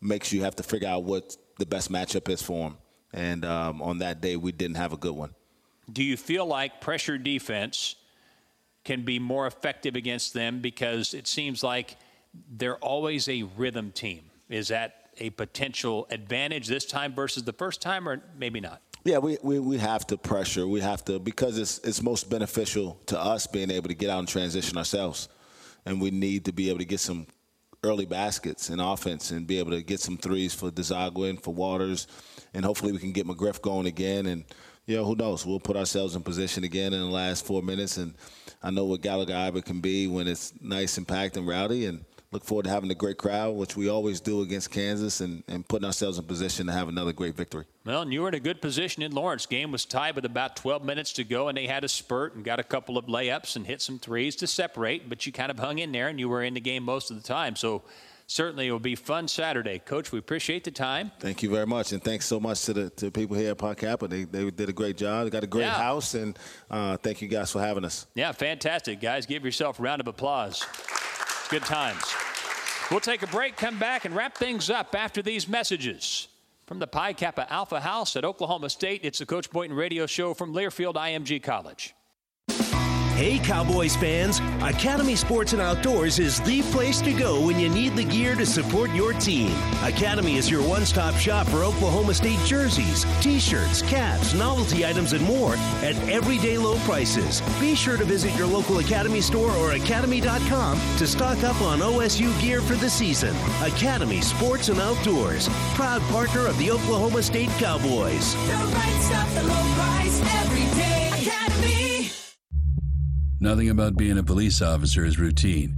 makes 0.00 0.32
you 0.32 0.42
have 0.42 0.56
to 0.56 0.62
figure 0.62 0.88
out 0.88 1.04
what 1.04 1.36
the 1.58 1.66
best 1.66 1.90
matchup 1.90 2.28
is 2.28 2.40
for 2.40 2.68
him. 2.68 2.76
And 3.12 3.44
um, 3.44 3.82
on 3.82 3.98
that 3.98 4.20
day, 4.20 4.36
we 4.36 4.52
didn't 4.52 4.76
have 4.76 4.92
a 4.92 4.96
good 4.96 5.14
one. 5.14 5.34
Do 5.92 6.02
you 6.02 6.16
feel 6.16 6.46
like 6.46 6.80
pressure 6.80 7.18
defense– 7.18 7.96
can 8.86 9.02
be 9.02 9.18
more 9.18 9.46
effective 9.46 9.96
against 9.96 10.32
them 10.32 10.60
because 10.60 11.12
it 11.12 11.26
seems 11.26 11.62
like 11.62 11.96
they're 12.56 12.78
always 12.78 13.28
a 13.28 13.42
rhythm 13.56 13.90
team. 13.90 14.22
Is 14.48 14.68
that 14.68 15.10
a 15.18 15.30
potential 15.30 16.06
advantage 16.10 16.68
this 16.68 16.86
time 16.86 17.12
versus 17.12 17.42
the 17.42 17.52
first 17.52 17.82
time, 17.82 18.08
or 18.08 18.22
maybe 18.38 18.60
not? 18.60 18.80
Yeah, 19.04 19.18
we, 19.18 19.38
we, 19.42 19.58
we 19.58 19.78
have 19.78 20.06
to 20.08 20.16
pressure. 20.16 20.68
We 20.68 20.80
have 20.80 21.04
to 21.06 21.18
because 21.18 21.58
it's 21.58 21.78
it's 21.78 22.02
most 22.02 22.30
beneficial 22.30 22.98
to 23.06 23.20
us 23.20 23.46
being 23.46 23.70
able 23.70 23.88
to 23.88 23.94
get 23.94 24.08
out 24.08 24.20
and 24.20 24.28
transition 24.28 24.78
ourselves, 24.78 25.28
and 25.84 26.00
we 26.00 26.10
need 26.12 26.44
to 26.44 26.52
be 26.52 26.68
able 26.68 26.78
to 26.78 26.84
get 26.84 27.00
some 27.00 27.26
early 27.82 28.06
baskets 28.06 28.70
in 28.70 28.78
offense 28.78 29.30
and 29.32 29.46
be 29.46 29.58
able 29.58 29.72
to 29.72 29.82
get 29.82 30.00
some 30.00 30.16
threes 30.16 30.54
for 30.54 30.70
Dziagwa 30.70 31.30
and 31.30 31.42
for 31.42 31.52
Waters, 31.52 32.06
and 32.54 32.64
hopefully 32.64 32.92
we 32.92 32.98
can 32.98 33.12
get 33.12 33.26
McGriff 33.26 33.60
going 33.60 33.86
again 33.86 34.26
and 34.26 34.44
know, 34.94 35.04
who 35.04 35.16
knows? 35.16 35.44
We'll 35.44 35.58
put 35.58 35.76
ourselves 35.76 36.14
in 36.14 36.22
position 36.22 36.62
again 36.62 36.92
in 36.92 37.00
the 37.00 37.06
last 37.06 37.44
four 37.44 37.60
minutes, 37.60 37.96
and 37.96 38.14
I 38.62 38.70
know 38.70 38.84
what 38.84 39.00
Gallagher 39.00 39.60
can 39.60 39.80
be 39.80 40.06
when 40.06 40.28
it's 40.28 40.52
nice 40.60 40.96
and 40.96 41.08
packed 41.08 41.36
and 41.36 41.46
rowdy, 41.46 41.86
and 41.86 42.04
look 42.30 42.44
forward 42.44 42.64
to 42.64 42.70
having 42.70 42.90
a 42.92 42.94
great 42.94 43.18
crowd, 43.18 43.56
which 43.56 43.76
we 43.76 43.88
always 43.88 44.20
do 44.20 44.42
against 44.42 44.70
Kansas, 44.70 45.20
and, 45.20 45.42
and 45.48 45.66
putting 45.66 45.86
ourselves 45.86 46.18
in 46.18 46.24
position 46.24 46.66
to 46.66 46.72
have 46.72 46.88
another 46.88 47.12
great 47.12 47.34
victory. 47.34 47.64
Well, 47.84 48.02
and 48.02 48.12
you 48.12 48.22
were 48.22 48.28
in 48.28 48.34
a 48.34 48.40
good 48.40 48.60
position 48.60 49.02
in 49.02 49.10
Lawrence. 49.12 49.46
Game 49.46 49.72
was 49.72 49.84
tied 49.84 50.14
with 50.14 50.24
about 50.24 50.54
12 50.54 50.84
minutes 50.84 51.12
to 51.14 51.24
go, 51.24 51.48
and 51.48 51.58
they 51.58 51.66
had 51.66 51.82
a 51.82 51.88
spurt 51.88 52.36
and 52.36 52.44
got 52.44 52.60
a 52.60 52.64
couple 52.64 52.96
of 52.96 53.06
layups 53.06 53.56
and 53.56 53.66
hit 53.66 53.82
some 53.82 53.98
threes 53.98 54.36
to 54.36 54.46
separate, 54.46 55.08
but 55.08 55.26
you 55.26 55.32
kind 55.32 55.50
of 55.50 55.58
hung 55.58 55.80
in 55.80 55.90
there, 55.90 56.06
and 56.06 56.20
you 56.20 56.28
were 56.28 56.44
in 56.44 56.54
the 56.54 56.60
game 56.60 56.84
most 56.84 57.10
of 57.10 57.16
the 57.16 57.26
time. 57.26 57.56
So 57.56 57.82
certainly 58.26 58.68
it 58.68 58.72
will 58.72 58.78
be 58.78 58.94
fun 58.94 59.28
Saturday. 59.28 59.78
Coach, 59.78 60.12
we 60.12 60.18
appreciate 60.18 60.64
the 60.64 60.70
time. 60.70 61.12
Thank 61.20 61.42
you 61.42 61.50
very 61.50 61.66
much, 61.66 61.92
and 61.92 62.02
thanks 62.02 62.26
so 62.26 62.38
much 62.38 62.64
to 62.64 62.72
the 62.72 62.90
to 62.90 63.10
people 63.10 63.36
here 63.36 63.50
at 63.52 63.58
Pi 63.58 63.74
Kappa. 63.74 64.08
They, 64.08 64.24
they 64.24 64.50
did 64.50 64.68
a 64.68 64.72
great 64.72 64.96
job. 64.96 65.24
They 65.24 65.30
got 65.30 65.44
a 65.44 65.48
great 65.48 65.62
yeah. 65.62 65.74
house, 65.74 66.14
and 66.14 66.38
uh, 66.70 66.96
thank 66.96 67.22
you 67.22 67.28
guys 67.28 67.50
for 67.50 67.60
having 67.60 67.84
us. 67.84 68.06
Yeah, 68.14 68.32
fantastic, 68.32 69.00
guys. 69.00 69.26
Give 69.26 69.44
yourself 69.44 69.78
a 69.78 69.82
round 69.82 70.00
of 70.00 70.08
applause. 70.08 70.64
Good 71.48 71.62
times. 71.62 72.02
We'll 72.90 73.00
take 73.00 73.22
a 73.22 73.26
break, 73.26 73.56
come 73.56 73.78
back, 73.78 74.04
and 74.04 74.14
wrap 74.14 74.36
things 74.36 74.70
up 74.70 74.94
after 74.94 75.22
these 75.22 75.48
messages. 75.48 76.28
From 76.66 76.80
the 76.80 76.86
Pi 76.86 77.12
Kappa 77.12 77.52
Alpha 77.52 77.80
House 77.80 78.16
at 78.16 78.24
Oklahoma 78.24 78.70
State, 78.70 79.00
it's 79.04 79.20
the 79.20 79.26
Coach 79.26 79.50
Boynton 79.50 79.76
Radio 79.76 80.06
Show 80.06 80.34
from 80.34 80.52
Learfield 80.52 80.94
IMG 80.94 81.40
College. 81.42 81.94
Hey, 83.16 83.38
Cowboys 83.38 83.96
fans! 83.96 84.40
Academy 84.60 85.16
Sports 85.16 85.54
and 85.54 85.62
Outdoors 85.62 86.18
is 86.18 86.38
the 86.42 86.60
place 86.64 87.00
to 87.00 87.14
go 87.14 87.46
when 87.46 87.58
you 87.58 87.70
need 87.70 87.96
the 87.96 88.04
gear 88.04 88.34
to 88.34 88.44
support 88.44 88.90
your 88.90 89.14
team. 89.14 89.52
Academy 89.82 90.36
is 90.36 90.50
your 90.50 90.62
one 90.62 90.84
stop 90.84 91.14
shop 91.14 91.46
for 91.46 91.64
Oklahoma 91.64 92.12
State 92.12 92.38
jerseys, 92.40 93.06
t 93.22 93.40
shirts, 93.40 93.80
caps, 93.80 94.34
novelty 94.34 94.84
items, 94.84 95.14
and 95.14 95.24
more 95.24 95.54
at 95.82 95.96
everyday 96.10 96.58
low 96.58 96.76
prices. 96.80 97.40
Be 97.58 97.74
sure 97.74 97.96
to 97.96 98.04
visit 98.04 98.36
your 98.36 98.46
local 98.46 98.80
Academy 98.80 99.22
store 99.22 99.52
or 99.52 99.72
academy.com 99.72 100.78
to 100.98 101.06
stock 101.06 101.42
up 101.42 101.58
on 101.62 101.78
OSU 101.78 102.38
gear 102.42 102.60
for 102.60 102.74
the 102.74 102.90
season. 102.90 103.34
Academy 103.62 104.20
Sports 104.20 104.68
and 104.68 104.78
Outdoors, 104.78 105.48
proud 105.74 106.02
partner 106.12 106.46
of 106.46 106.58
the 106.58 106.70
Oklahoma 106.70 107.22
State 107.22 107.48
Cowboys. 107.56 108.34
The 108.34 108.52
right 108.74 109.00
stuff, 109.00 109.34
the 109.34 109.42
low 109.42 109.74
price, 109.74 110.20
every 110.20 110.78
day. 110.78 110.96
Nothing 113.46 113.70
about 113.70 113.96
being 113.96 114.18
a 114.18 114.24
police 114.24 114.60
officer 114.60 115.04
is 115.04 115.20
routine. 115.20 115.76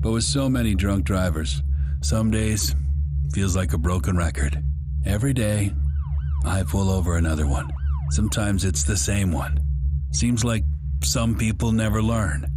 But 0.00 0.10
with 0.10 0.24
so 0.24 0.48
many 0.48 0.74
drunk 0.74 1.04
drivers, 1.04 1.62
some 2.02 2.32
days 2.32 2.74
feels 3.32 3.54
like 3.54 3.72
a 3.72 3.78
broken 3.78 4.16
record. 4.16 4.64
Every 5.04 5.32
day, 5.32 5.72
I 6.44 6.64
pull 6.64 6.90
over 6.90 7.16
another 7.16 7.46
one. 7.46 7.70
Sometimes 8.10 8.64
it's 8.64 8.82
the 8.82 8.96
same 8.96 9.30
one. 9.30 9.60
Seems 10.10 10.42
like 10.42 10.64
some 11.04 11.36
people 11.36 11.70
never 11.70 12.02
learn. 12.02 12.48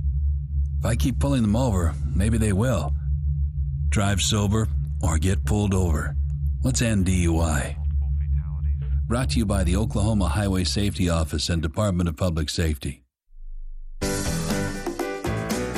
If 0.79 0.85
I 0.87 0.95
keep 0.95 1.19
pulling 1.19 1.43
them 1.43 1.55
over, 1.55 1.93
maybe 2.15 2.39
they 2.39 2.51
will. 2.51 2.91
Drive 3.89 4.23
sober 4.23 4.67
or 5.03 5.19
get 5.19 5.45
pulled 5.45 5.75
over. 5.75 6.15
Let's 6.63 6.81
end 6.81 7.05
DUI. 7.05 7.75
Brought 9.07 9.29
to 9.29 9.37
you 9.37 9.45
by 9.45 9.63
the 9.63 9.75
Oklahoma 9.75 10.29
Highway 10.29 10.63
Safety 10.63 11.09
Office 11.09 11.47
and 11.47 11.61
Department 11.61 12.09
of 12.09 12.17
Public 12.17 12.49
Safety. 12.49 13.03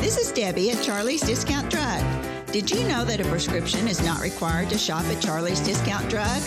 This 0.02 0.18
is 0.18 0.32
Debbie 0.32 0.72
at 0.72 0.84
Charlie's 0.84 1.22
Discount 1.22 1.70
Drug. 1.70 2.04
Did 2.52 2.70
you 2.70 2.86
know 2.88 3.06
that 3.06 3.22
a 3.22 3.24
prescription 3.26 3.88
is 3.88 4.04
not 4.04 4.20
required 4.20 4.70
to 4.72 4.78
shop 4.78 5.06
at 5.06 5.22
Charlie's 5.22 5.62
Discount 5.62 6.10
Drug? 6.10 6.42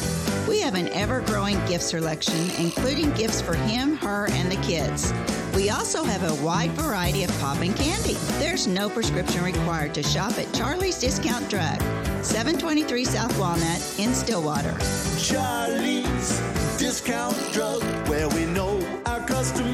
We 0.47 0.61
have 0.61 0.75
an 0.75 0.89
ever 0.89 1.23
growing 1.23 1.57
gift 1.67 1.85
selection, 1.85 2.51
including 2.59 3.11
gifts 3.13 3.41
for 3.41 3.55
him, 3.55 3.97
her, 3.97 4.29
and 4.33 4.53
the 4.53 4.57
kids. 4.57 5.15
We 5.55 5.71
also 5.71 6.05
have 6.05 6.23
a 6.25 6.45
wide 6.45 6.73
variety 6.73 7.25
of 7.25 7.31
popping 7.41 7.73
candy. 7.73 8.15
There's 8.39 8.67
no 8.67 8.91
prescription 8.91 9.43
required 9.43 9.95
to 9.95 10.03
shop 10.03 10.33
at 10.39 10.53
Charlie's 10.53 10.99
Discount 10.99 11.49
Drug, 11.49 11.81
723 12.23 13.05
South 13.07 13.39
Walnut 13.39 13.99
in 13.99 14.13
Stillwater. 14.13 14.77
Charlie's 15.19 16.39
Discount 16.77 17.37
Drug, 17.53 17.83
where 18.09 18.29
we 18.29 18.45
know 18.45 18.79
our 19.07 19.27
customers. 19.27 19.74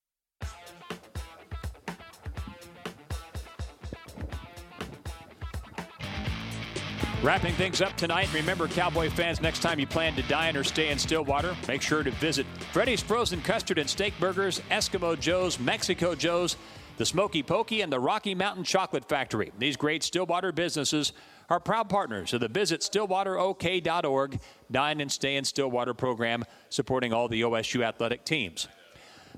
Wrapping 7.23 7.53
things 7.53 7.81
up 7.81 7.95
tonight, 7.97 8.33
remember, 8.33 8.67
Cowboy 8.67 9.07
fans, 9.11 9.41
next 9.41 9.59
time 9.59 9.79
you 9.79 9.85
plan 9.85 10.15
to 10.15 10.23
dine 10.23 10.57
or 10.57 10.63
stay 10.63 10.89
in 10.89 10.97
Stillwater, 10.97 11.55
make 11.67 11.83
sure 11.83 12.01
to 12.01 12.09
visit 12.09 12.47
Freddy's 12.71 13.03
Frozen 13.03 13.41
Custard 13.41 13.77
and 13.77 13.87
Steak 13.87 14.15
Burgers, 14.19 14.59
Eskimo 14.71 15.19
Joe's, 15.19 15.59
Mexico 15.59 16.15
Joe's, 16.15 16.57
the 16.97 17.05
Smoky 17.05 17.43
Pokey, 17.43 17.81
and 17.81 17.93
the 17.93 17.99
Rocky 17.99 18.33
Mountain 18.33 18.63
Chocolate 18.63 19.07
Factory. 19.07 19.51
These 19.59 19.77
great 19.77 20.01
Stillwater 20.01 20.51
businesses 20.51 21.13
are 21.47 21.59
proud 21.59 21.89
partners 21.89 22.33
of 22.33 22.39
the 22.39 22.47
Visit 22.47 22.81
StillwaterOK.org 22.81 24.39
Dine 24.71 24.99
and 24.99 25.11
Stay 25.11 25.35
in 25.35 25.43
Stillwater 25.43 25.93
program, 25.93 26.43
supporting 26.69 27.13
all 27.13 27.27
the 27.27 27.41
OSU 27.41 27.83
athletic 27.83 28.25
teams. 28.25 28.67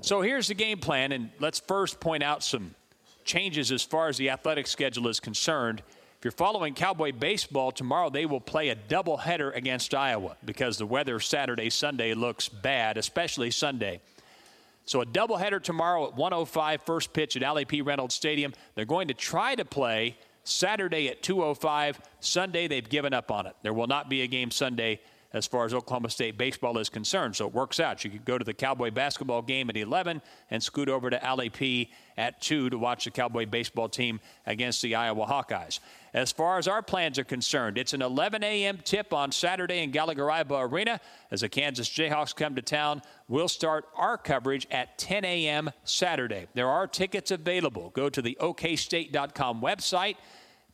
So 0.00 0.22
here's 0.22 0.48
the 0.48 0.54
game 0.54 0.78
plan, 0.78 1.12
and 1.12 1.28
let's 1.38 1.60
first 1.60 2.00
point 2.00 2.22
out 2.22 2.42
some 2.42 2.76
changes 3.24 3.70
as 3.70 3.82
far 3.82 4.08
as 4.08 4.16
the 4.16 4.30
athletic 4.30 4.68
schedule 4.68 5.06
is 5.08 5.20
concerned. 5.20 5.82
If 6.24 6.28
you're 6.28 6.46
following 6.46 6.72
Cowboy 6.72 7.12
baseball, 7.12 7.70
tomorrow 7.70 8.08
they 8.08 8.24
will 8.24 8.40
play 8.40 8.70
a 8.70 8.76
doubleheader 8.76 9.54
against 9.54 9.94
Iowa 9.94 10.38
because 10.42 10.78
the 10.78 10.86
weather 10.86 11.20
Saturday, 11.20 11.68
Sunday 11.68 12.14
looks 12.14 12.48
bad, 12.48 12.96
especially 12.96 13.50
Sunday. 13.50 14.00
So 14.86 15.02
a 15.02 15.04
doubleheader 15.04 15.62
tomorrow 15.62 16.06
at 16.06 16.16
105, 16.16 16.80
first 16.80 17.12
pitch 17.12 17.36
at 17.36 17.42
Allie 17.42 17.66
P. 17.66 17.82
Reynolds 17.82 18.14
Stadium. 18.14 18.54
They're 18.74 18.86
going 18.86 19.08
to 19.08 19.14
try 19.14 19.54
to 19.54 19.66
play 19.66 20.16
Saturday 20.44 21.08
at 21.08 21.22
205. 21.22 22.00
Sunday, 22.20 22.68
they've 22.68 22.88
given 22.88 23.12
up 23.12 23.30
on 23.30 23.44
it. 23.44 23.54
There 23.60 23.74
will 23.74 23.86
not 23.86 24.08
be 24.08 24.22
a 24.22 24.26
game 24.26 24.50
Sunday 24.50 25.00
as 25.34 25.46
far 25.46 25.66
as 25.66 25.74
Oklahoma 25.74 26.08
State 26.08 26.38
baseball 26.38 26.78
is 26.78 26.88
concerned. 26.88 27.36
So 27.36 27.46
it 27.48 27.52
works 27.52 27.80
out. 27.80 28.02
You 28.02 28.10
could 28.10 28.24
go 28.24 28.38
to 28.38 28.44
the 28.44 28.54
Cowboy 28.54 28.92
basketball 28.92 29.42
game 29.42 29.68
at 29.68 29.76
11 29.76 30.22
and 30.50 30.62
scoot 30.62 30.88
over 30.88 31.10
to 31.10 31.22
Allie 31.22 31.50
P 31.50 31.90
at 32.16 32.40
2 32.40 32.70
to 32.70 32.78
watch 32.78 33.04
the 33.04 33.10
Cowboy 33.10 33.44
baseball 33.44 33.88
team 33.88 34.20
against 34.46 34.80
the 34.80 34.94
Iowa 34.94 35.26
Hawkeyes. 35.26 35.80
As 36.14 36.30
far 36.30 36.58
as 36.58 36.68
our 36.68 36.80
plans 36.80 37.18
are 37.18 37.24
concerned, 37.24 37.76
it's 37.76 37.92
an 37.92 38.00
11 38.00 38.44
a.m. 38.44 38.78
tip 38.84 39.12
on 39.12 39.32
Saturday 39.32 39.82
in 39.82 39.90
Gallagher 39.90 40.26
Iba 40.26 40.70
Arena. 40.70 41.00
As 41.32 41.40
the 41.40 41.48
Kansas 41.48 41.88
Jayhawks 41.88 42.36
come 42.36 42.54
to 42.54 42.62
town, 42.62 43.02
we'll 43.26 43.48
start 43.48 43.86
our 43.96 44.16
coverage 44.16 44.68
at 44.70 44.96
10 44.96 45.24
a.m. 45.24 45.72
Saturday. 45.82 46.46
There 46.54 46.68
are 46.68 46.86
tickets 46.86 47.32
available. 47.32 47.90
Go 47.90 48.08
to 48.08 48.22
the 48.22 48.38
okstate.com 48.40 49.60
website, 49.60 50.14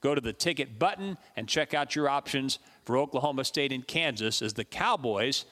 go 0.03 0.15
to 0.15 0.21
the 0.21 0.35
ticket 0.35 0.79
button, 0.79 1.17
and 1.37 1.49
check 1.49 1.73
out 1.73 1.97
your 1.97 2.11
options 2.11 2.59
for 2.85 2.99
Oklahoma 2.99 3.45
State 3.45 3.73
and 3.73 3.87
Kansas 3.89 4.43
as 4.43 4.53
the 4.53 4.65
Cowboys 4.65 5.47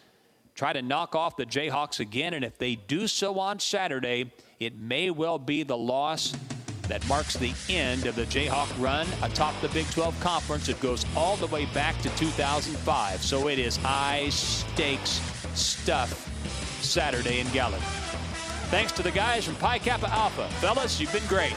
try 0.55 0.75
to 0.75 0.83
knock 0.83 1.15
off 1.15 1.37
the 1.37 1.47
Jayhawks 1.47 1.99
again. 1.99 2.35
And 2.35 2.45
if 2.45 2.59
they 2.59 2.75
do 2.75 3.07
so 3.07 3.39
on 3.39 3.59
Saturday, 3.59 4.33
it 4.61 4.77
may 4.77 5.09
well 5.09 5.39
be 5.39 5.63
the 5.63 5.79
loss 5.79 6.35
that 6.89 7.07
marks 7.09 7.35
the 7.35 7.53
end 7.69 8.07
of 8.07 8.17
the 8.17 8.25
Jayhawk 8.25 8.69
run 8.83 9.07
atop 9.23 9.59
the 9.61 9.69
Big 9.69 9.89
12 9.91 10.19
Conference. 10.21 10.69
It 10.69 10.81
goes 10.81 11.07
all 11.17 11.37
the 11.37 11.47
way 11.47 11.67
back 11.67 11.97
to 12.03 12.11
2005. 12.17 13.23
So 13.23 13.49
it 13.49 13.59
is 13.59 13.77
high 13.77 14.29
stakes 14.31 15.21
stuff 15.55 16.11
Saturday 16.83 17.41
in 17.41 17.49
Gallagher. 17.49 17.85
Thanks 18.71 18.93
to 18.93 19.03
the 19.03 19.11
guys 19.11 19.45
from 19.45 19.55
Pi 19.57 19.79
Kappa 19.79 20.11
Alpha. 20.11 20.49
Fellas, 20.61 21.01
you've 21.01 21.13
been 21.13 21.27
great. 21.27 21.55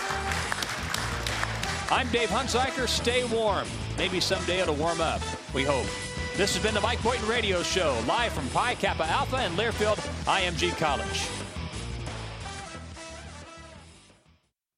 I'm 1.91 2.09
Dave 2.09 2.29
Hunziker. 2.29 2.87
Stay 2.87 3.23
warm. 3.25 3.67
Maybe 3.97 4.19
someday 4.19 4.59
it'll 4.59 4.75
warm 4.75 5.01
up. 5.01 5.21
We 5.53 5.63
hope. 5.63 5.87
This 6.37 6.55
has 6.55 6.63
been 6.63 6.73
the 6.73 6.81
Mike 6.81 7.03
Boynton 7.03 7.27
Radio 7.27 7.61
Show, 7.61 8.01
live 8.07 8.31
from 8.31 8.47
Pi 8.49 8.75
Kappa 8.75 9.05
Alpha 9.05 9.35
and 9.35 9.57
Learfield, 9.57 9.97
IMG 10.25 10.75
College. 10.77 11.40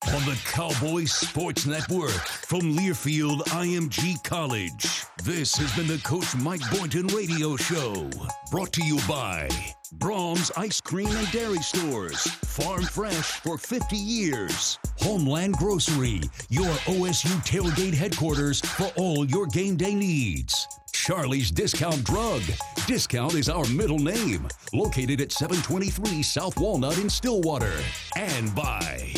On 0.09 0.25
the 0.25 0.39
Cowboy 0.45 1.05
Sports 1.05 1.65
Network 1.65 2.11
from 2.11 2.75
Learfield 2.75 3.39
IMG 3.47 4.21
College. 4.23 5.05
This 5.23 5.55
has 5.55 5.73
been 5.75 5.87
the 5.87 6.01
Coach 6.03 6.35
Mike 6.35 6.61
Boynton 6.71 7.07
Radio 7.07 7.55
Show. 7.55 8.09
Brought 8.51 8.73
to 8.73 8.83
you 8.83 8.99
by 9.07 9.47
Braum's 9.95 10.51
Ice 10.57 10.81
Cream 10.81 11.07
and 11.07 11.31
Dairy 11.31 11.59
Stores. 11.59 12.21
Farm 12.21 12.83
fresh 12.83 13.39
for 13.39 13.57
50 13.57 13.95
years. 13.95 14.77
Homeland 14.99 15.55
Grocery, 15.55 16.21
your 16.49 16.71
OSU 16.85 17.33
tailgate 17.47 17.93
headquarters 17.93 18.59
for 18.59 18.91
all 18.97 19.25
your 19.25 19.47
game 19.47 19.77
day 19.77 19.95
needs. 19.95 20.67
Charlie's 20.91 21.49
Discount 21.49 22.03
Drug. 22.03 22.41
Discount 22.85 23.33
is 23.35 23.49
our 23.49 23.65
middle 23.69 23.99
name. 23.99 24.47
Located 24.73 25.21
at 25.21 25.31
723 25.31 26.21
South 26.21 26.59
Walnut 26.59 26.97
in 26.99 27.09
Stillwater. 27.09 27.73
And 28.15 28.53
by 28.53 29.13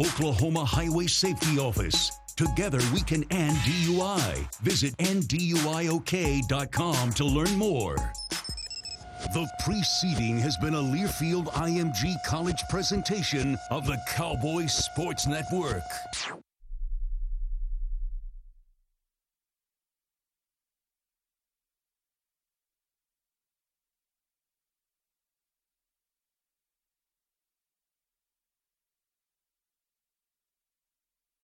Oklahoma 0.00 0.64
Highway 0.64 1.06
Safety 1.06 1.58
Office. 1.58 2.10
Together 2.34 2.80
we 2.94 3.02
can 3.02 3.22
end 3.30 3.54
DUI. 3.58 4.48
Visit 4.62 4.96
nduiok.com 4.96 5.52
to 7.12 7.24
learn 7.26 7.54
more. 7.54 7.96
The 9.34 9.46
preceding 9.62 10.38
has 10.38 10.56
been 10.56 10.72
a 10.72 10.78
Learfield 10.78 11.48
IMG 11.48 12.14
College 12.24 12.62
presentation 12.70 13.58
of 13.70 13.86
the 13.86 13.98
Cowboy 14.08 14.68
Sports 14.68 15.26
Network. 15.26 15.82